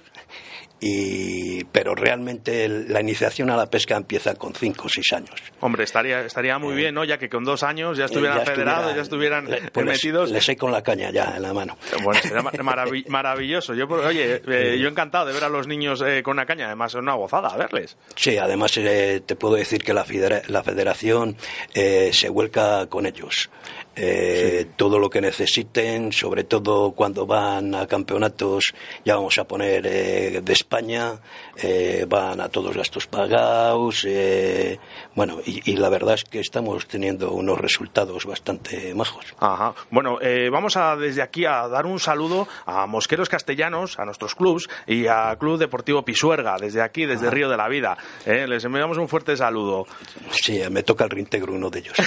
y, 0.83 1.63
pero 1.65 1.93
realmente 1.95 2.65
el- 2.65 2.91
la 2.91 2.99
iniciación 3.01 3.49
a 3.51 3.55
la 3.55 3.67
pesca 3.69 3.95
empieza 3.95 4.33
con 4.35 4.53
cinco 4.55 4.87
o 4.87 4.89
seis 4.89 5.13
años. 5.13 5.29
Hombre, 5.59 5.83
estaría, 5.83 6.21
estaría 6.25 6.57
muy 6.57 6.75
bien, 6.75 6.95
¿no? 6.95 7.03
Ya 7.03 7.17
que 7.19 7.29
con 7.29 7.43
dos 7.43 7.61
años 7.63 7.97
ya 7.97 8.05
estuvieran 8.05 8.39
Eh, 8.39 8.43
ya 8.45 8.51
federados, 8.51 8.95
ya 8.95 9.01
estuvieran 9.03 9.49
le- 9.49 9.57
eh, 9.57 9.69
pues 9.71 9.85
les- 9.85 9.95
metidos. 9.97 10.31
Les, 10.31 10.43
sé 10.43 10.57
con 10.57 10.71
la 10.71 10.81
caña 10.81 11.11
ya 11.11 11.35
en 11.37 11.43
la 11.43 11.53
mano. 11.53 11.77
Bueno, 12.03 12.19
sería 12.21 12.41
ma- 12.41 12.51
maravi- 12.51 13.05
maravilloso. 13.09 13.73
Yo, 13.75 13.87
por- 13.87 13.99
oye, 14.03 14.41
eh, 14.47 14.77
yo 14.79 14.87
encantado 14.89 15.25
de 15.27 15.33
ver 15.33 15.43
a 15.43 15.49
los 15.49 15.67
niños 15.67 16.01
eh, 16.05 16.23
con 16.23 16.33
una 16.33 16.45
caña. 16.47 16.65
Además, 16.65 16.93
es 16.93 16.99
una 16.99 17.13
gozada 17.13 17.55
verles. 17.55 17.95
Sí, 18.15 18.37
además 18.37 18.75
eh, 18.77 19.21
te 19.25 19.35
puedo 19.35 19.55
decir 19.55 19.83
que 19.83 19.93
la, 19.93 20.03
federa- 20.03 20.41
la 20.47 20.63
federación 20.63 21.37
eh, 21.75 22.09
se 22.11 22.29
vuelca 22.29 22.87
con 22.87 23.05
ellos. 23.05 23.49
Eh, 23.95 24.67
Todo 24.77 24.99
lo 24.99 25.09
que 25.09 25.19
necesiten, 25.21 26.11
sobre 26.13 26.43
todo 26.45 26.91
cuando 26.91 27.25
van 27.25 27.75
a 27.75 27.87
campeonatos, 27.87 28.73
ya 29.03 29.15
vamos 29.15 29.37
a 29.37 29.43
poner 29.43 29.85
eh, 29.85 30.41
de 30.41 30.53
España, 30.53 31.19
eh, 31.57 32.05
van 32.07 32.41
a 32.41 32.49
todos 32.49 32.75
gastos 32.75 33.07
pagados. 33.07 34.05
eh, 34.07 34.79
bueno, 35.15 35.39
y, 35.45 35.71
y 35.71 35.75
la 35.77 35.89
verdad 35.89 36.15
es 36.15 36.23
que 36.23 36.39
estamos 36.39 36.87
teniendo 36.87 37.31
unos 37.31 37.57
resultados 37.59 38.25
bastante 38.25 38.93
majos. 38.93 39.25
Ajá. 39.39 39.73
Bueno, 39.89 40.19
eh, 40.21 40.49
vamos 40.51 40.77
a 40.77 40.95
desde 40.95 41.21
aquí 41.21 41.45
a 41.45 41.67
dar 41.67 41.85
un 41.85 41.99
saludo 41.99 42.47
a 42.65 42.85
Mosqueros 42.87 43.29
Castellanos, 43.29 43.99
a 43.99 44.05
nuestros 44.05 44.35
clubs 44.35 44.67
y 44.87 45.07
a 45.07 45.35
Club 45.39 45.57
Deportivo 45.59 46.03
Pisuerga, 46.03 46.57
desde 46.59 46.81
aquí, 46.81 47.05
desde 47.05 47.29
Río 47.29 47.49
de 47.49 47.57
la 47.57 47.67
Vida. 47.67 47.97
Eh, 48.25 48.45
les 48.47 48.63
enviamos 48.65 48.97
un 48.97 49.07
fuerte 49.07 49.35
saludo. 49.37 49.85
Sí, 50.31 50.61
me 50.69 50.83
toca 50.83 51.03
el 51.05 51.09
reintegro 51.09 51.53
uno 51.53 51.69
de 51.69 51.79
ellos. 51.79 51.97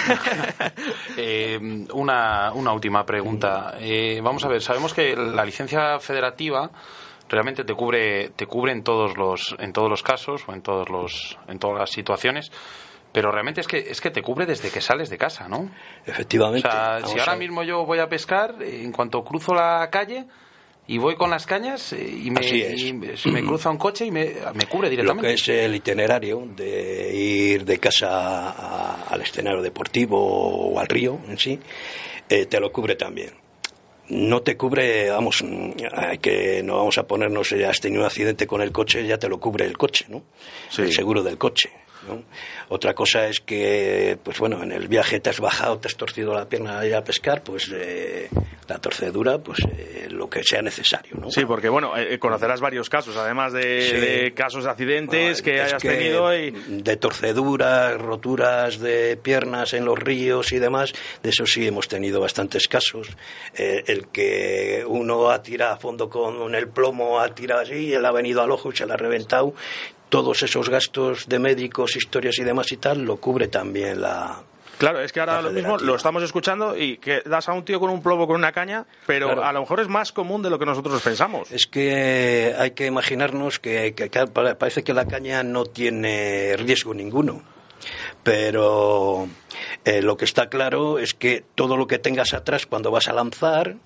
Eh, 1.17 1.87
una, 1.93 2.53
una 2.53 2.73
última 2.73 3.05
pregunta. 3.07 3.77
Eh, 3.81 4.21
vamos 4.23 4.45
a 4.45 4.49
ver, 4.49 4.61
sabemos 4.63 4.93
que 4.93 5.15
la 5.15 5.45
licencia 5.45 5.99
federativa 6.01 6.71
realmente 7.29 7.65
te 7.65 7.75
cubre 7.75 8.31
te 8.31 8.47
cubre 8.47 8.73
en 8.73 8.83
todos 8.83 9.17
los 9.17 9.55
en 9.59 9.73
todos 9.73 9.89
los 9.91 10.03
casos 10.03 10.43
o 10.47 10.53
en 10.53 10.63
todos 10.63 10.89
los 10.91 11.39
en 11.49 11.59
todas 11.59 11.79
las 11.79 11.91
situaciones, 11.91 12.51
pero 13.13 13.31
realmente 13.33 13.61
es 13.61 13.67
que 13.69 13.79
es 13.79 14.01
que 14.01 14.11
te 14.11 14.23
cubre 14.23 14.47
desde 14.47 14.71
que 14.71 14.81
sales 14.81 15.09
de 15.11 15.19
casa, 15.19 15.49
¿no? 15.49 15.59
O 15.59 15.71
Efectivamente. 16.07 16.69
sea, 16.69 16.95
vamos 17.01 17.11
si 17.13 17.19
ahora 17.19 17.37
mismo 17.37 17.63
yo 17.63 17.85
voy 17.87 17.99
a 18.01 18.09
pescar, 18.09 18.57
en 18.61 18.93
cuanto 18.93 19.23
cruzo 19.25 19.55
la 19.55 19.89
calle 19.91 20.27
y 20.87 20.99
voy 20.99 21.15
con 21.17 21.31
las 21.31 21.47
cañas 21.47 21.95
eh, 21.95 22.07
y 22.25 22.31
me, 22.31 22.43
y 22.47 22.93
me- 22.93 23.17
se 23.17 23.31
me 23.31 23.43
cruza 23.43 23.71
un 23.71 23.79
coche 23.79 24.05
y 24.05 24.11
me, 24.11 24.35
me 24.55 24.67
cubre 24.67 24.89
lo 24.89 24.91
directamente. 24.91 25.29
que 25.29 25.33
es 25.35 25.49
el 25.49 25.75
itinerario 25.77 26.43
de 26.55 27.11
ir 27.15 27.65
de 27.65 27.79
casa 27.79 28.09
a- 28.51 29.05
al 29.09 29.23
escenario 29.23 29.63
deportivo 29.63 30.19
o 30.75 30.79
al 30.79 30.87
río 30.87 31.19
en 31.27 31.39
sí, 31.39 31.59
eh, 32.29 32.45
te 32.47 32.61
lo 32.61 32.71
cubre 32.71 32.97
también. 32.97 33.31
No 34.09 34.43
te 34.43 34.57
cubre, 34.57 35.11
vamos, 35.11 35.43
mm, 35.43 35.71
que 36.21 36.63
no 36.63 36.77
vamos 36.77 36.99
a 36.99 37.07
ponernos, 37.07 37.51
ya 37.51 37.71
has 37.71 37.81
tenido 37.81 38.03
un 38.03 38.07
accidente 38.07 38.47
con 38.47 38.61
el 38.61 38.71
coche, 38.71 39.07
ya 39.07 39.19
te 39.19 39.29
lo 39.29 39.41
cubre 39.41 39.65
el 39.65 39.79
coche, 39.79 40.07
¿no? 40.09 40.23
Sí. 40.69 40.83
El 40.83 40.93
seguro 40.93 41.23
del 41.23 41.39
coche. 41.39 41.71
¿No? 42.09 42.23
Otra 42.69 42.95
cosa 42.95 43.27
es 43.29 43.41
que, 43.41 44.19
pues 44.23 44.39
bueno, 44.39 44.63
en 44.63 44.73
el 44.73 44.89
viaje 44.89 45.21
te 45.21 45.31
has 45.31 45.41
bajado, 45.41 45.79
te 45.79 45.89
has 45.89 45.97
torcido 45.97 46.35
la 46.35 46.49
pierna 46.49 46.79
a 46.81 46.87
ir 46.87 46.95
a 46.95 47.03
pescar, 47.05 47.43
pues 47.43 47.71
eh, 47.75 48.29
la 48.69 48.79
torcedura, 48.79 49.39
pues 49.39 49.59
eh, 49.77 50.07
lo 50.11 50.29
que 50.31 50.43
sea 50.43 50.63
necesario, 50.63 51.17
¿no? 51.21 51.31
Sí, 51.31 51.45
porque 51.45 51.69
bueno, 51.69 51.97
eh, 51.97 52.19
conocerás 52.19 52.61
varios 52.61 52.89
casos, 52.89 53.17
además 53.17 53.53
de, 53.53 53.83
Sí. 53.83 53.97
de 53.97 54.33
casos 54.35 54.65
de 54.65 54.71
accidentes 54.71 55.43
que 55.43 55.55
Es 55.57 55.61
hayas 55.63 55.83
que 55.83 55.89
tenido 55.91 56.35
y... 56.35 56.51
De 56.51 56.97
torceduras, 56.97 58.01
roturas 58.01 58.79
de 58.79 59.17
piernas 59.17 59.73
en 59.75 59.85
los 59.85 59.99
ríos 59.99 60.53
y 60.53 60.59
demás, 60.59 60.93
de 61.23 61.31
eso 61.31 61.47
sí 61.47 61.67
hemos 61.67 61.89
tenido 61.89 62.21
bastantes 62.21 62.69
casos. 62.69 63.09
Eh, 63.57 63.83
el 63.87 64.09
que 64.09 64.85
uno 64.87 65.31
ha 65.31 65.43
tirado 65.43 65.75
a 65.75 65.77
fondo 65.77 66.09
con 66.09 66.55
el 66.55 66.69
plomo, 66.69 67.21
ha 67.21 67.35
tirado 67.35 67.61
así, 67.63 67.93
él 67.93 68.05
ha 68.05 68.13
venido 68.13 68.43
al 68.43 68.51
ojo 68.51 68.71
y 68.73 68.77
se 68.77 68.87
le 68.87 68.93
ha 68.95 68.97
reventado. 68.97 69.55
Todos 70.15 70.43
esos 70.45 70.69
gastos 70.69 71.29
de 71.29 71.41
médicos, 71.41 71.97
historias 71.97 72.39
y 72.39 72.45
demás 72.45 72.71
y 72.71 72.77
tal, 72.77 73.03
lo 73.03 73.17
cubre 73.17 73.49
también 73.49 74.01
la, 74.01 74.41
Claro, 74.79 75.01
es 75.01 75.13
que 75.13 75.19
ahora 75.21 75.41
lo 75.43 75.51
mismo 75.51 75.77
lo 75.79 75.97
estamos 75.97 76.23
escuchando 76.23 76.77
y 76.77 76.99
que 76.99 77.21
das 77.25 77.49
a 77.49 77.53
un 77.53 77.65
tío 77.65 77.81
con 77.81 77.91
un 77.91 78.01
plomo 78.01 78.27
con 78.29 78.37
una 78.37 78.53
caña, 78.53 78.87
pero 79.07 79.27
Claro. 79.27 79.45
a 79.45 79.53
lo 79.53 79.61
mejor 79.61 79.81
es 79.81 79.89
más 79.89 80.13
común 80.13 80.41
de 80.43 80.51
lo 80.51 80.59
que 80.59 80.67
nosotros 80.67 81.01
pensamos. 81.03 81.51
Es 81.51 81.67
que 81.67 82.55
hay 82.59 82.73
que 82.73 82.87
imaginarnos 82.87 83.59
que, 83.59 83.95
que- 83.95 84.09
que 84.09 84.27
pare- 84.29 84.55
parece 84.55 84.85
que 84.85 84.95
la 84.95 85.07
caña 85.07 85.43
no 85.43 85.65
tiene 85.65 86.57
riesgo 86.59 86.93
ninguno. 86.95 87.43
Pero 88.23 89.29
eh, 89.85 90.01
lo 90.03 90.17
que 90.17 90.25
está 90.25 90.49
claro 90.49 90.99
es 90.99 91.15
que 91.15 91.45
todo 91.55 91.77
lo 91.77 91.87
que 91.87 91.99
tengas 91.99 92.35
atrás 92.35 92.67
cuando 92.67 92.91
vas 92.91 93.09
a 93.09 93.13
lanzar, 93.13 93.77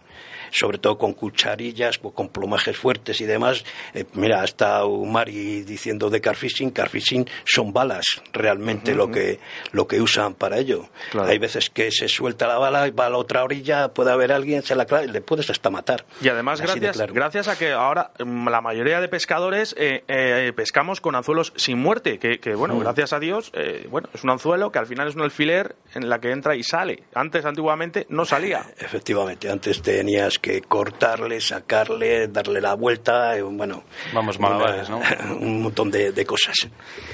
sobre 0.50 0.78
todo 0.78 0.98
con 0.98 1.12
cucharillas, 1.14 1.98
o 2.02 2.12
con 2.12 2.28
plumajes 2.28 2.76
fuertes 2.76 3.20
y 3.20 3.24
demás, 3.24 3.64
eh, 3.94 4.04
mira, 4.14 4.42
hasta 4.42 4.82
Mari 4.86 5.62
diciendo 5.62 6.10
de 6.10 6.20
carfishing, 6.20 6.70
carfishing 6.70 7.26
son 7.44 7.72
balas 7.72 8.04
realmente 8.32 8.94
lo 8.94 9.10
que 9.10 9.38
lo 9.72 9.86
que 9.86 10.00
usan 10.00 10.34
para 10.34 10.58
ello. 10.58 10.88
Claro. 11.10 11.28
Hay 11.28 11.38
veces 11.38 11.70
que 11.70 11.90
se 11.90 12.08
suelta 12.08 12.46
la 12.46 12.58
bala 12.58 12.86
y 12.88 12.90
va 12.90 13.06
a 13.06 13.10
la 13.10 13.18
otra 13.18 13.44
orilla, 13.44 13.88
puede 13.88 14.10
haber 14.12 14.32
alguien, 14.32 14.62
se 14.62 14.74
la 14.74 14.84
clava 14.86 15.04
y 15.04 15.08
le 15.08 15.20
puedes 15.20 15.50
hasta 15.50 15.70
matar. 15.70 16.04
Y 16.20 16.28
además, 16.28 16.60
Así 16.60 16.68
gracias, 16.70 16.96
claro. 16.96 17.14
gracias 17.14 17.48
a 17.48 17.58
que 17.58 17.72
ahora 17.72 18.12
mm, 18.18 18.48
la 18.48 18.60
mayoría 18.60 19.00
de 19.00 19.08
pescadores 19.08 19.74
eh, 19.78 20.04
eh, 20.08 20.52
pescamos 20.54 21.00
con 21.00 21.14
anzuelos 21.14 21.52
sin 21.56 21.78
muerte, 21.78 22.18
que, 22.18 22.38
que, 22.38 22.54
bueno, 22.54 22.74
Mm. 22.74 22.80
gracias 22.80 23.12
a 23.12 23.18
Dios, 23.18 23.50
eh, 23.54 23.86
bueno, 23.90 24.08
es 24.14 24.22
un 24.24 24.30
anzuelo 24.30 24.70
que 24.70 24.78
al 24.78 24.86
final 24.86 25.08
es 25.08 25.14
un 25.14 25.22
alfiler 25.22 25.74
en 25.94 26.08
la 26.08 26.20
que 26.20 26.30
entra 26.30 26.54
y 26.54 26.62
sale. 26.62 27.02
Antes, 27.14 27.44
antiguamente, 27.44 28.06
no 28.10 28.24
salía. 28.24 28.64
Efectivamente, 28.78 29.50
antes 29.50 29.82
tenías 29.82 30.37
que 30.40 30.62
cortarle, 30.62 31.40
sacarle, 31.40 32.28
darle 32.28 32.60
la 32.60 32.74
vuelta, 32.74 33.36
eh, 33.36 33.42
bueno, 33.42 33.84
Vamos, 34.12 34.38
malabares, 34.38 34.88
¿no? 34.88 35.00
un 35.40 35.62
montón 35.62 35.90
de, 35.90 36.12
de 36.12 36.26
cosas. 36.26 36.56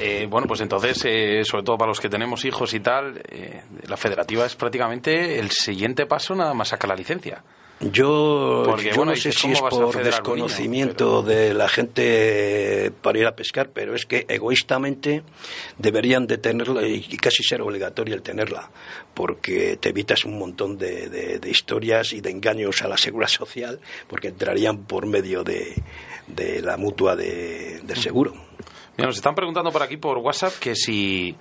Eh, 0.01 0.27
bueno, 0.29 0.47
pues 0.47 0.61
entonces, 0.61 1.05
eh, 1.05 1.43
sobre 1.45 1.65
todo 1.65 1.77
para 1.77 1.89
los 1.89 2.01
que 2.01 2.09
tenemos 2.09 2.45
hijos 2.45 2.75
y 2.75 2.81
tal, 2.81 3.23
eh, 3.29 3.63
la 3.87 3.97
federativa 3.97 4.45
es 4.47 4.55
prácticamente 4.55 5.39
el 5.39 5.51
siguiente 5.51 6.07
paso 6.07 6.35
nada 6.35 6.55
más 6.55 6.69
sacar 6.69 6.89
la 6.89 6.97
licencia. 6.97 7.43
Yo, 7.81 8.63
Porque, 8.67 8.91
yo 8.91 8.97
bueno, 8.97 9.11
no 9.13 9.17
sé 9.17 9.33
si 9.33 9.43
¿cómo 9.53 9.55
es 9.55 9.61
por 9.61 9.95
niño? 9.97 10.05
desconocimiento 10.05 11.23
de 11.23 11.53
la 11.55 11.69
gente 11.69 12.93
para 13.03 13.19
ir 13.19 13.27
a 13.27 13.35
pescar, 13.37 13.71
pero 13.75 13.95
es 13.95 14.07
que 14.07 14.25
egoístamente 14.29 15.23
deberían 15.77 16.27
de 16.27 16.39
tenerla 16.39 16.87
y 16.87 17.03
casi 17.19 17.43
ser 17.43 17.61
obligatorio 17.63 18.15
el 18.15 18.23
tenerla, 18.23 18.71
porque 19.13 19.77
te 19.77 19.91
evitas 19.91 20.25
un 20.25 20.39
montón 20.39 20.79
de, 20.79 21.09
de- 21.11 21.39
de 21.41 21.51
historias 21.51 22.13
y 22.13 22.21
de 22.21 22.31
engaños 22.31 22.81
a 22.83 22.89
la 22.89 22.97
seguridad 22.97 23.29
social, 23.29 23.81
porque 24.09 24.29
entrarían 24.29 24.85
por 24.85 25.07
medio 25.07 25.43
de, 25.43 25.75
de 26.29 26.63
la 26.63 26.77
mutua 26.77 27.17
de, 27.17 27.81
del 27.83 27.97
seguro. 27.99 28.33
Mira, 28.97 29.09
nos 29.09 29.17
están 29.17 29.35
preguntando 29.35 29.73
por 29.73 29.83
aquí 29.83 29.97
por 29.97 30.19
WhatsApp 30.19 30.55
que 30.61 30.77
si 30.77 31.35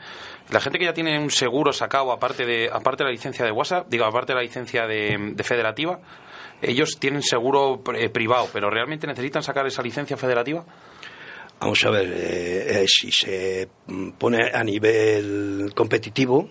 la 0.53 0.61
gente 0.61 0.77
que 0.77 0.85
ya 0.85 0.93
tiene 0.93 1.19
un 1.19 1.31
seguro 1.31 1.73
sacado 1.73 2.11
aparte 2.11 2.45
de 2.45 2.69
aparte 2.71 3.03
de 3.03 3.09
la 3.09 3.11
licencia 3.11 3.43
de 3.43 3.51
WhatsApp, 3.51 3.87
digo 3.89 4.05
aparte 4.05 4.33
de 4.33 4.35
la 4.35 4.43
licencia 4.43 4.85
de, 4.85 5.31
de 5.33 5.43
federativa, 5.43 5.99
ellos 6.61 6.97
tienen 6.99 7.23
seguro 7.23 7.81
eh, 7.95 8.09
privado, 8.09 8.47
pero 8.53 8.69
realmente 8.69 9.07
necesitan 9.07 9.41
sacar 9.41 9.65
esa 9.65 9.81
licencia 9.81 10.15
federativa. 10.15 10.63
Vamos 11.59 11.83
a 11.85 11.89
ver, 11.89 12.05
eh, 12.05 12.83
eh, 12.83 12.85
si 12.87 13.11
se 13.11 13.67
mm, 13.87 14.11
pone 14.11 14.51
a 14.53 14.63
nivel 14.63 15.71
competitivo, 15.75 16.47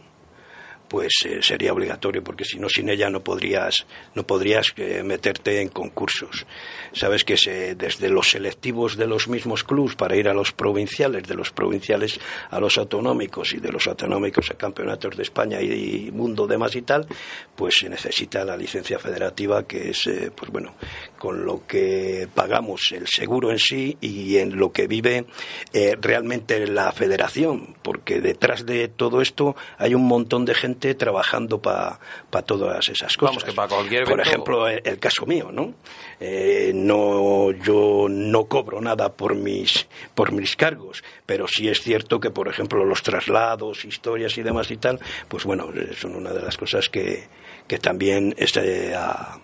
pues 0.92 1.24
eh, 1.24 1.38
sería 1.40 1.72
obligatorio, 1.72 2.22
porque 2.22 2.44
si 2.44 2.58
no, 2.58 2.68
sin 2.68 2.90
ella 2.90 3.08
no 3.08 3.20
podrías, 3.20 3.86
no 4.14 4.26
podrías 4.26 4.74
eh, 4.76 5.02
meterte 5.02 5.62
en 5.62 5.68
concursos. 5.68 6.44
Sabes 6.92 7.24
que 7.24 7.38
se, 7.38 7.74
desde 7.76 8.10
los 8.10 8.28
selectivos 8.28 8.98
de 8.98 9.06
los 9.06 9.26
mismos 9.26 9.64
clubs 9.64 9.96
para 9.96 10.16
ir 10.16 10.28
a 10.28 10.34
los 10.34 10.52
provinciales, 10.52 11.26
de 11.26 11.34
los 11.34 11.50
provinciales 11.50 12.20
a 12.50 12.60
los 12.60 12.76
autonómicos 12.76 13.54
y 13.54 13.56
de 13.56 13.72
los 13.72 13.86
autonómicos 13.86 14.50
a 14.50 14.54
campeonatos 14.54 15.16
de 15.16 15.22
España 15.22 15.62
y, 15.62 16.10
mundo 16.12 16.46
demás 16.46 16.76
y 16.76 16.82
tal, 16.82 17.06
pues 17.56 17.76
se 17.78 17.88
necesita 17.88 18.44
la 18.44 18.54
licencia 18.54 18.98
federativa, 18.98 19.66
que 19.66 19.88
es, 19.88 20.06
eh, 20.06 20.30
pues 20.36 20.50
bueno, 20.50 20.74
con 21.22 21.46
lo 21.46 21.64
que 21.68 22.26
pagamos 22.34 22.90
el 22.90 23.06
seguro 23.06 23.52
en 23.52 23.60
sí 23.60 23.96
y 24.00 24.38
en 24.38 24.56
lo 24.56 24.72
que 24.72 24.88
vive 24.88 25.24
eh, 25.72 25.96
realmente 26.00 26.66
la 26.66 26.90
federación, 26.90 27.76
porque 27.80 28.20
detrás 28.20 28.66
de 28.66 28.88
todo 28.88 29.22
esto 29.22 29.54
hay 29.78 29.94
un 29.94 30.04
montón 30.04 30.44
de 30.44 30.52
gente 30.52 30.96
trabajando 30.96 31.62
para 31.62 32.00
todas 32.44 32.88
esas 32.88 33.16
cosas. 33.16 33.36
Vamos, 33.36 33.44
que 33.44 33.52
para 33.52 33.68
cualquier 33.68 34.02
Por 34.02 34.20
ejemplo, 34.20 34.66
el, 34.66 34.82
el 34.84 34.98
caso 34.98 35.24
mío, 35.24 35.50
¿no? 35.52 35.74
Eh, 36.18 36.72
no 36.74 37.52
yo 37.52 38.08
no 38.10 38.46
cobro 38.46 38.80
nada 38.80 39.12
por 39.12 39.36
mis 39.36 39.86
por 40.16 40.32
mis 40.32 40.56
cargos, 40.56 41.04
pero 41.24 41.46
sí 41.46 41.68
es 41.68 41.82
cierto 41.82 42.18
que, 42.18 42.30
por 42.30 42.48
ejemplo, 42.48 42.84
los 42.84 43.00
traslados, 43.04 43.84
historias 43.84 44.36
y 44.38 44.42
demás 44.42 44.72
y 44.72 44.76
tal, 44.76 44.98
pues 45.28 45.44
bueno, 45.44 45.68
son 45.94 46.16
una 46.16 46.32
de 46.32 46.42
las 46.42 46.56
cosas 46.56 46.88
que, 46.88 47.28
que 47.68 47.78
también 47.78 48.34
es 48.36 48.56
a, 48.56 49.38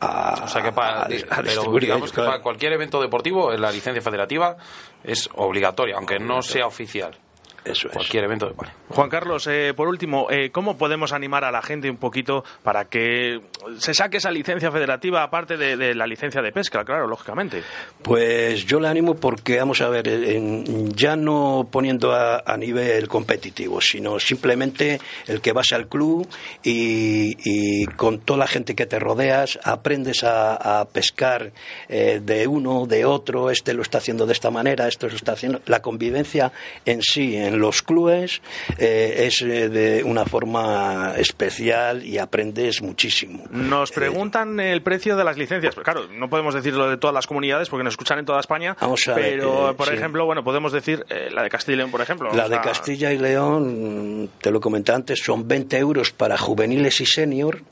a- 0.00 0.42
O 0.44 0.48
sea 0.48 0.62
que 0.62 0.72
para, 0.72 1.02
a- 1.02 1.04
a 1.04 1.42
pero 1.42 1.72
digamos 1.78 2.10
que 2.10 2.16
claro. 2.16 2.30
para 2.30 2.42
cualquier 2.42 2.72
evento 2.72 3.00
deportivo 3.00 3.50
la 3.52 3.70
licencia 3.70 4.02
federativa 4.02 4.56
es 5.04 5.28
obligatoria, 5.34 5.96
aunque 5.96 6.18
no 6.18 6.42
sea 6.42 6.66
oficial. 6.66 7.16
Eso 7.64 7.88
es. 7.88 7.94
Cualquier 7.94 8.24
evento, 8.24 8.52
vale. 8.56 8.72
Juan 8.88 9.08
Carlos, 9.10 9.46
eh, 9.46 9.72
por 9.76 9.88
último, 9.88 10.28
eh, 10.30 10.50
¿cómo 10.50 10.78
podemos 10.78 11.12
animar 11.12 11.44
a 11.44 11.50
la 11.50 11.60
gente 11.62 11.90
un 11.90 11.96
poquito 11.98 12.44
para 12.62 12.86
que 12.86 13.40
se 13.78 13.92
saque 13.94 14.16
esa 14.18 14.30
licencia 14.30 14.70
federativa 14.70 15.22
aparte 15.22 15.56
de, 15.56 15.76
de 15.76 15.94
la 15.94 16.06
licencia 16.06 16.40
de 16.40 16.52
pesca? 16.52 16.84
Claro, 16.84 17.06
lógicamente. 17.06 17.62
Pues 18.02 18.64
yo 18.64 18.80
le 18.80 18.88
animo 18.88 19.14
porque, 19.16 19.58
vamos 19.58 19.80
a 19.80 19.88
ver, 19.88 20.08
en- 20.08 20.92
ya 20.94 21.16
no 21.16 21.68
poniendo 21.70 22.12
a, 22.12 22.42
a 22.46 22.56
nivel 22.56 23.08
competitivo, 23.08 23.80
sino 23.80 24.18
simplemente 24.18 25.00
el 25.26 25.40
que 25.40 25.52
vas 25.52 25.72
al 25.72 25.88
club 25.88 26.26
y, 26.62 27.36
y 27.44 27.86
con 27.96 28.20
toda 28.20 28.38
la 28.40 28.46
gente 28.46 28.74
que 28.74 28.86
te 28.86 28.98
rodeas 28.98 29.58
aprendes 29.64 30.24
a, 30.24 30.80
a 30.80 30.84
pescar 30.88 31.52
eh, 31.88 32.20
de 32.22 32.46
uno, 32.46 32.86
de 32.86 33.04
otro, 33.04 33.50
este 33.50 33.74
lo 33.74 33.82
está 33.82 33.98
haciendo 33.98 34.26
de 34.26 34.32
esta 34.32 34.50
manera, 34.50 34.88
esto 34.88 35.08
lo 35.08 35.16
está 35.16 35.32
haciendo. 35.32 35.60
La 35.66 35.82
convivencia 35.82 36.52
en 36.84 37.02
sí, 37.02 37.36
en 37.48 37.58
los 37.58 37.82
clubes, 37.82 38.40
eh, 38.78 39.26
es 39.26 39.42
eh, 39.42 39.68
de 39.68 40.04
una 40.04 40.24
forma 40.24 41.14
especial 41.16 42.04
y 42.04 42.18
aprendes 42.18 42.82
muchísimo. 42.82 43.44
Nos 43.50 43.90
preguntan 43.90 44.60
el 44.60 44.82
precio 44.82 45.16
de 45.16 45.24
las 45.24 45.36
licencias. 45.36 45.74
Pues 45.74 45.84
claro, 45.84 46.06
no 46.08 46.28
podemos 46.28 46.54
decirlo 46.54 46.88
de 46.88 46.96
todas 46.96 47.14
las 47.14 47.26
comunidades 47.26 47.68
porque 47.68 47.84
nos 47.84 47.94
escuchan 47.94 48.18
en 48.18 48.24
toda 48.24 48.40
España. 48.40 48.76
Vamos 48.80 49.06
a 49.08 49.14
ver, 49.14 49.38
pero, 49.38 49.70
eh, 49.70 49.74
por 49.74 49.88
sí. 49.88 49.94
ejemplo, 49.94 50.24
bueno, 50.26 50.44
podemos 50.44 50.72
decir 50.72 51.04
eh, 51.08 51.28
la 51.32 51.42
de 51.42 51.50
Castilla 51.50 51.74
y 51.74 51.78
León, 51.78 51.90
por 51.90 52.00
ejemplo. 52.00 52.32
La 52.32 52.44
de 52.44 52.56
sea, 52.56 52.60
Castilla 52.60 53.12
y 53.12 53.18
León, 53.18 54.30
te 54.40 54.50
lo 54.50 54.60
comenté 54.60 54.92
antes, 54.92 55.20
son 55.22 55.46
20 55.46 55.78
euros 55.78 56.12
para 56.12 56.36
juveniles 56.36 57.00
y 57.00 57.06
senior 57.06 57.62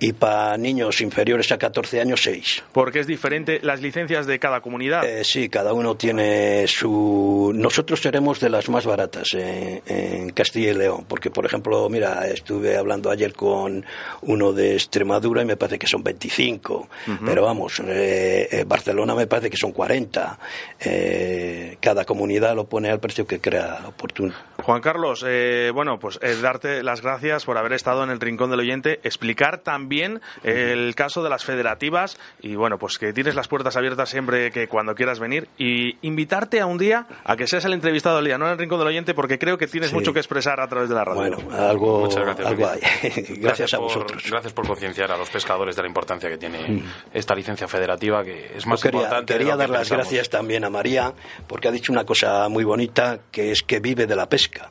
y 0.00 0.12
para 0.12 0.56
niños 0.56 1.00
inferiores 1.00 1.50
a 1.52 1.58
14 1.58 2.00
años 2.00 2.22
6. 2.22 2.64
Porque 2.72 3.00
es 3.00 3.06
diferente 3.06 3.60
las 3.62 3.80
licencias 3.80 4.26
de 4.26 4.38
cada 4.38 4.60
comunidad. 4.60 5.04
Eh, 5.04 5.24
sí, 5.24 5.48
cada 5.48 5.72
uno 5.72 5.96
tiene 5.96 6.66
su... 6.66 7.52
Nosotros 7.54 8.00
seremos 8.00 8.40
de 8.40 8.50
las 8.50 8.68
más 8.68 8.86
baratas 8.86 9.34
eh, 9.34 9.82
en 9.86 10.30
Castilla 10.30 10.70
y 10.70 10.74
León, 10.74 11.04
porque 11.08 11.30
por 11.30 11.46
ejemplo, 11.46 11.88
mira, 11.88 12.26
estuve 12.28 12.76
hablando 12.76 13.10
ayer 13.10 13.32
con 13.32 13.84
uno 14.22 14.52
de 14.52 14.74
Extremadura 14.74 15.42
y 15.42 15.44
me 15.44 15.56
parece 15.56 15.78
que 15.78 15.86
son 15.86 16.02
25, 16.02 16.88
pero 17.24 17.42
vamos, 17.42 17.80
eh, 17.80 18.48
eh, 18.50 18.64
Barcelona 18.66 19.14
me 19.14 19.26
parece 19.26 19.50
que 19.50 19.56
son 19.56 19.72
40. 19.72 20.38
Eh, 20.80 21.76
cada 21.80 22.04
comunidad 22.04 22.54
lo 22.54 22.66
pone 22.66 22.90
al 22.90 23.00
precio 23.00 23.26
que 23.26 23.40
crea 23.40 23.80
oportuno. 23.86 24.34
Juan 24.62 24.80
Carlos, 24.80 25.24
eh, 25.26 25.70
bueno, 25.74 25.98
pues 25.98 26.18
eh, 26.22 26.36
darte 26.40 26.82
las 26.82 27.02
gracias 27.02 27.44
por 27.44 27.58
haber 27.58 27.72
estado 27.72 28.04
en 28.04 28.10
el 28.10 28.20
Rincón 28.20 28.50
del 28.50 28.60
Oyente, 28.60 29.00
explicar 29.02 29.58
también 29.64 30.20
el 30.44 30.94
caso 30.94 31.22
de 31.22 31.30
las 31.30 31.44
federativas 31.44 32.16
y 32.40 32.54
bueno, 32.54 32.78
pues 32.78 32.98
que 32.98 33.12
tienes 33.12 33.34
las 33.34 33.48
puertas 33.48 33.76
abiertas 33.76 34.08
siempre 34.10 34.50
que 34.52 34.68
cuando 34.68 34.94
quieras 34.94 35.18
venir 35.18 35.48
y 35.58 35.96
invitarte 36.06 36.60
a 36.60 36.66
un 36.66 36.78
día 36.78 37.06
a 37.24 37.36
que 37.36 37.46
seas 37.48 37.64
el 37.64 37.72
entrevistado 37.72 38.16
del 38.16 38.26
día, 38.26 38.38
no 38.38 38.46
en 38.46 38.52
el 38.52 38.58
rincón 38.58 38.78
del 38.78 38.88
oyente, 38.88 39.14
porque 39.14 39.38
creo 39.38 39.58
que 39.58 39.66
tienes 39.66 39.90
Sí. 39.90 39.96
mucho 39.96 40.12
que 40.12 40.20
expresar 40.20 40.60
a 40.60 40.68
través 40.68 40.88
de 40.88 40.94
la 40.94 41.04
radio. 41.04 41.16
Bueno, 41.36 41.38
algo, 41.56 42.00
Muchas 42.00 42.22
gracias. 42.24 42.46
algo 42.46 42.66
Luis. 42.70 42.82
hay. 43.02 43.10
Gracias, 43.40 43.74
a 43.74 43.78
por- 43.78 43.86
vosotros. 43.86 44.22
Gracias 44.30 44.52
por 44.52 44.66
concienciar 44.66 45.10
a 45.10 45.16
los 45.16 45.30
pescadores 45.30 45.74
de 45.76 45.82
la 45.82 45.88
importancia 45.88 46.28
que 46.28 46.36
tiene 46.38 46.82
esta 47.12 47.34
licencia 47.34 47.66
federativa, 47.66 48.22
que 48.22 48.52
es 48.56 48.66
más 48.66 48.82
quería, 48.82 49.00
importante. 49.00 49.32
de 49.32 49.38
quería 49.38 49.52
que 49.54 49.58
dar 49.58 49.70
las 49.70 49.78
pensamos. 49.80 50.06
gracias 50.06 50.30
también 50.30 50.64
a 50.64 50.70
María, 50.70 51.12
porque 51.46 51.68
ha 51.68 51.70
dicho 51.70 51.92
una 51.92 52.04
cosa 52.04 52.48
muy 52.48 52.64
bonita, 52.64 53.20
que 53.32 53.50
es 53.50 53.62
que 53.62 53.80
vive 53.80 54.06
de 54.06 54.14
la 54.16 54.28
pesca. 54.28 54.70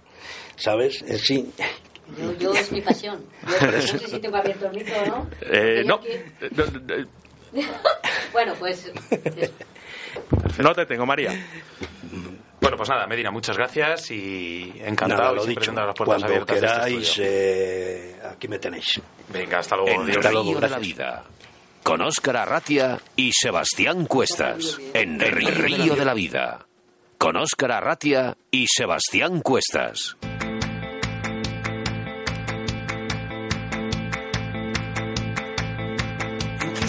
¿Sabes? 0.56 1.02
Eh, 1.08 1.18
Sí. 1.18 1.52
Yo, 2.22 2.38
yo 2.38 2.43
es 2.64 2.72
mi 2.72 2.82
pasión. 2.82 3.24
Yo 3.62 3.72
no 3.72 3.82
sé 3.82 4.08
si 4.08 4.20
tengo 4.20 4.38
abierto 4.38 4.68
el 4.68 4.74
micro 4.74 4.96
o 5.02 5.06
no. 5.06 5.30
Eh, 5.42 5.84
Porque 5.86 5.86
no, 5.86 5.96
aquí- 5.96 6.08
Eh, 6.92 7.06
Bueno, 8.32 8.54
pues 8.60 8.86
eso. 8.86 9.52
no 10.60 10.74
te 10.74 10.86
tengo, 10.86 11.06
María. 11.06 11.32
Bueno, 12.62 12.78
pues 12.78 12.90
nada, 12.90 13.06
Medina, 13.08 13.30
muchas 13.30 13.58
gracias 13.58 14.10
y 14.12 14.74
encantado. 14.84 15.22
Nada, 15.22 15.34
y 15.34 15.36
lo 15.36 15.44
siempre 15.44 15.62
dicho. 15.66 15.74
las 15.74 15.96
puertas 15.96 16.06
Cuando 16.06 16.26
abiertas 16.28 16.62
de 16.86 16.98
este 16.98 17.22
eh, 17.24 18.16
aquí 18.32 18.48
me 18.48 18.58
tenéis. 18.60 19.02
Venga, 19.30 19.60
hasta 19.60 19.76
luego. 19.76 19.92
En 20.02 20.08
luego, 20.22 20.44
Río 20.44 20.60
de 20.60 20.70
la. 20.70 20.78
Vida. 20.80 21.24
Con 21.84 22.02
Óscar 22.02 22.38
Arratia 22.38 23.00
y 23.18 23.32
Sebastián 23.34 24.06
Cuestas. 24.06 24.80
En 24.94 25.20
Río 25.20 25.96
de 25.96 26.06
la 26.06 26.14
Vida. 26.14 26.66
Con 27.18 27.36
Óscar 27.36 27.74
Arratia 27.74 28.36
y 28.50 28.66
Sebastián 28.68 29.42
Cuestas. 29.42 30.16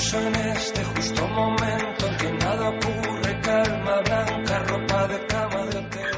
Incluso 0.04 0.28
en 0.28 0.34
este 0.34 0.84
justo 0.84 1.26
momento 1.28 2.06
en 2.06 2.16
que 2.18 2.32
nada 2.32 2.68
ocurre, 2.68 3.40
calma 3.40 4.02
blanca, 4.02 4.58
ropa 4.58 5.08
de 5.08 5.26
cama 5.26 5.66
de 5.66 5.78
hotel. 5.78 6.10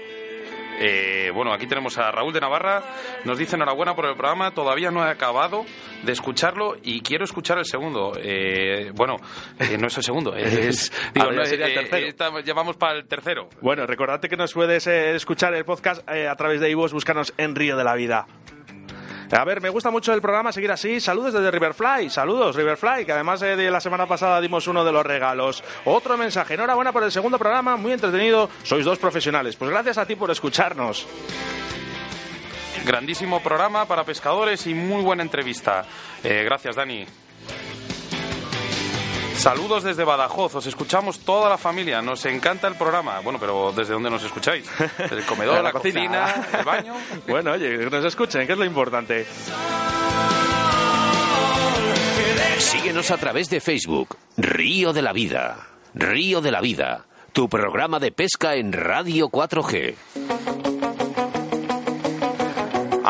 Eh, 0.80 1.30
bueno, 1.34 1.52
aquí 1.52 1.66
tenemos 1.66 1.96
a 1.98 2.10
Raúl 2.10 2.32
de 2.32 2.40
Navarra. 2.40 2.82
Nos 3.24 3.38
dice 3.38 3.56
enhorabuena 3.56 3.94
por 3.94 4.06
el 4.06 4.14
programa. 4.16 4.50
Todavía 4.52 4.90
no 4.90 5.06
he 5.06 5.10
acabado 5.10 5.64
de 6.02 6.12
escucharlo 6.12 6.76
y 6.82 7.00
quiero 7.02 7.24
escuchar 7.24 7.58
el 7.58 7.64
segundo. 7.66 8.12
Eh, 8.18 8.90
bueno, 8.94 9.16
eh, 9.58 9.76
no 9.78 9.86
es 9.86 9.96
el 9.96 10.02
segundo. 10.02 10.34
Es, 10.36 10.92
digo, 11.14 11.30
no, 11.32 11.44
sería 11.44 11.66
el 11.66 11.72
eh, 11.72 11.74
tercero. 11.74 12.06
eh, 12.06 12.08
estamos- 12.08 12.44
ya 12.44 12.54
vamos 12.54 12.76
para 12.76 12.94
el 12.98 13.06
tercero. 13.06 13.48
Bueno, 13.60 13.86
recordad 13.86 14.20
que 14.20 14.36
nos 14.36 14.52
puedes 14.52 14.86
escuchar 14.86 15.54
el 15.54 15.64
podcast 15.64 16.08
a 16.08 16.34
través 16.36 16.60
de 16.60 16.70
iVoox, 16.70 16.92
búscanos 16.92 17.32
en 17.36 17.54
Río 17.54 17.76
de 17.76 17.84
la 17.84 17.94
Vida. 17.94 18.26
A 19.32 19.44
ver, 19.44 19.62
me 19.62 19.70
gusta 19.70 19.90
mucho 19.90 20.12
el 20.12 20.20
programa, 20.20 20.52
seguir 20.52 20.70
así. 20.70 21.00
Saludos 21.00 21.32
desde 21.32 21.50
Riverfly, 21.50 22.10
saludos 22.10 22.54
Riverfly, 22.54 23.06
que 23.06 23.12
además 23.12 23.40
eh, 23.40 23.56
de 23.56 23.70
la 23.70 23.80
semana 23.80 24.06
pasada 24.06 24.40
dimos 24.42 24.66
uno 24.66 24.84
de 24.84 24.92
los 24.92 25.04
regalos. 25.04 25.64
Otro 25.86 26.18
mensaje, 26.18 26.54
enhorabuena 26.54 26.92
por 26.92 27.02
el 27.02 27.10
segundo 27.10 27.38
programa, 27.38 27.76
muy 27.78 27.92
entretenido, 27.92 28.50
sois 28.62 28.84
dos 28.84 28.98
profesionales. 28.98 29.56
Pues 29.56 29.70
gracias 29.70 29.96
a 29.96 30.04
ti 30.04 30.16
por 30.16 30.30
escucharnos. 30.30 31.06
Grandísimo 32.84 33.42
programa 33.42 33.86
para 33.86 34.04
pescadores 34.04 34.66
y 34.66 34.74
muy 34.74 35.02
buena 35.02 35.22
entrevista. 35.22 35.84
Eh, 36.22 36.42
gracias, 36.44 36.76
Dani. 36.76 37.06
Saludos 39.42 39.82
desde 39.82 40.04
Badajoz, 40.04 40.54
os 40.54 40.66
escuchamos 40.66 41.18
toda 41.18 41.50
la 41.50 41.58
familia, 41.58 42.00
nos 42.00 42.24
encanta 42.26 42.68
el 42.68 42.76
programa. 42.76 43.18
Bueno, 43.18 43.40
pero 43.40 43.72
¿desde 43.72 43.92
dónde 43.92 44.08
nos 44.08 44.22
escucháis? 44.22 44.70
¿Del 44.96 45.24
comedor, 45.26 45.64
la, 45.64 45.72
cocina, 45.72 46.46
el 46.56 46.64
baño? 46.64 46.94
bueno, 47.26 47.50
oye, 47.50 47.76
que 47.76 47.90
nos 47.90 48.04
escuchen, 48.04 48.46
que 48.46 48.52
es 48.52 48.58
lo 48.60 48.64
importante. 48.64 49.26
Síguenos 52.58 53.10
a 53.10 53.16
través 53.16 53.50
de 53.50 53.60
Facebook. 53.60 54.16
Río 54.36 54.92
de 54.92 55.02
la 55.02 55.12
Vida. 55.12 55.56
Río 55.92 56.40
de 56.40 56.52
la 56.52 56.60
Vida. 56.60 57.06
Tu 57.32 57.48
programa 57.48 57.98
de 57.98 58.12
pesca 58.12 58.54
en 58.54 58.72
Radio 58.72 59.28
4G. 59.28 60.81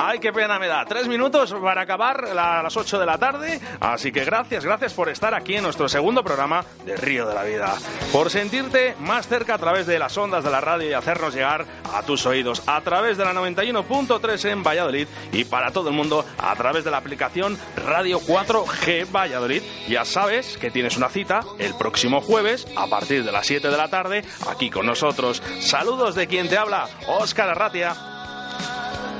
Ay, 0.04 0.18
qué 0.18 0.32
pena 0.32 0.58
me 0.58 0.66
da. 0.66 0.84
Tres 0.84 1.06
minutos 1.06 1.54
para 1.62 1.82
acabar 1.82 2.24
a 2.24 2.60
las 2.60 2.76
8 2.76 2.98
de 2.98 3.06
la 3.06 3.18
tarde. 3.18 3.60
Así 3.78 4.10
que 4.10 4.24
gracias, 4.24 4.64
gracias 4.64 4.94
por 4.94 5.08
estar 5.08 5.32
aquí 5.32 5.54
en 5.54 5.62
nuestro 5.62 5.88
segundo 5.88 6.24
programa 6.24 6.64
de 6.84 6.96
Río 6.96 7.24
de 7.24 7.34
la 7.34 7.44
Vida. 7.44 7.72
Por 8.12 8.28
sentirte 8.28 8.96
más 8.98 9.28
cerca 9.28 9.54
a 9.54 9.58
través 9.58 9.86
de 9.86 10.00
las 10.00 10.18
ondas 10.18 10.42
de 10.42 10.50
la 10.50 10.60
radio 10.60 10.90
y 10.90 10.92
hacernos 10.92 11.34
llegar 11.34 11.66
a 11.94 12.02
tus 12.02 12.26
oídos 12.26 12.64
a 12.66 12.80
través 12.80 13.16
de 13.16 13.24
la 13.24 13.32
91.3 13.32 14.50
en 14.50 14.64
Valladolid 14.64 15.06
y 15.30 15.44
para 15.44 15.70
todo 15.70 15.90
el 15.90 15.94
mundo 15.94 16.24
a 16.36 16.52
través 16.56 16.82
de 16.82 16.90
la 16.90 16.96
aplicación 16.96 17.56
Radio 17.76 18.18
4G 18.18 19.06
Valladolid. 19.08 19.62
Ya 19.86 20.04
sabes 20.04 20.58
que 20.58 20.72
tienes 20.72 20.96
una 20.96 21.10
cita 21.10 21.42
el 21.60 21.76
próximo 21.76 22.20
jueves 22.20 22.66
a 22.76 22.88
partir 22.88 23.22
de 23.22 23.30
las 23.30 23.46
7 23.46 23.68
de 23.68 23.76
la 23.76 23.88
tarde 23.88 24.24
aquí 24.50 24.68
con 24.68 24.84
nosotros. 24.84 25.40
Saludos 25.60 26.16
de 26.16 26.26
quien 26.26 26.48
te 26.48 26.58
habla, 26.58 26.88
Óscar 27.06 27.50
Arratia. 27.50 28.11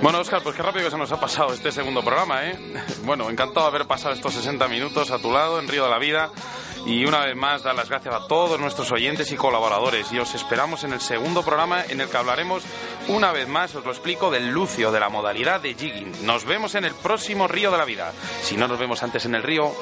Bueno, 0.03 0.19
Oscar, 0.19 0.43
pues 0.43 0.57
qué 0.57 0.65
rápido 0.65 0.87
que 0.87 0.91
se 0.91 0.99
nos 0.99 1.13
ha 1.13 1.21
pasado 1.21 1.55
este 1.55 1.71
segundo 1.71 2.03
programa, 2.03 2.45
¿eh? 2.45 2.59
Bueno, 3.05 3.31
encantado 3.31 3.67
de 3.67 3.77
haber 3.77 3.87
pasado 3.87 4.13
estos 4.13 4.35
60 4.35 4.67
minutos 4.67 5.13
a 5.13 5.21
tu 5.21 5.33
lado 5.33 5.61
en 5.61 5.69
Río 5.69 5.85
de 5.85 5.91
la 5.91 5.99
Vida. 6.01 6.33
Y 6.85 7.05
una 7.05 7.25
vez 7.25 7.37
más, 7.37 7.63
dar 7.63 7.77
las 7.77 7.89
gracias 7.89 8.13
a 8.13 8.27
todos 8.27 8.59
nuestros 8.59 8.91
oyentes 8.91 9.31
y 9.31 9.37
colaboradores. 9.37 10.11
Y 10.11 10.19
os 10.19 10.35
esperamos 10.35 10.83
en 10.83 10.93
el 10.93 11.01
segundo 11.01 11.45
programa 11.45 11.85
en 11.89 12.01
el 12.01 12.09
que 12.09 12.17
hablaremos, 12.17 12.65
una 13.07 13.31
vez 13.31 13.47
más, 13.47 13.77
os 13.77 13.85
lo 13.85 13.93
explico, 13.93 14.33
del 14.33 14.51
lucio, 14.51 14.91
de 14.91 14.99
la 14.99 15.09
modalidad 15.09 15.61
de 15.61 15.75
jigging. 15.75 16.27
Nos 16.27 16.45
vemos 16.47 16.75
en 16.75 16.85
el 16.85 16.95
próximo 16.95 17.47
Río 17.47 17.71
de 17.71 17.79
la 17.79 17.85
Vida. 17.85 18.13
Si 18.43 18.57
no 18.57 18.67
nos 18.67 18.81
vemos 18.81 19.05
antes 19.05 19.25
en 19.27 19.37
el 19.37 19.45
río, 19.45 19.73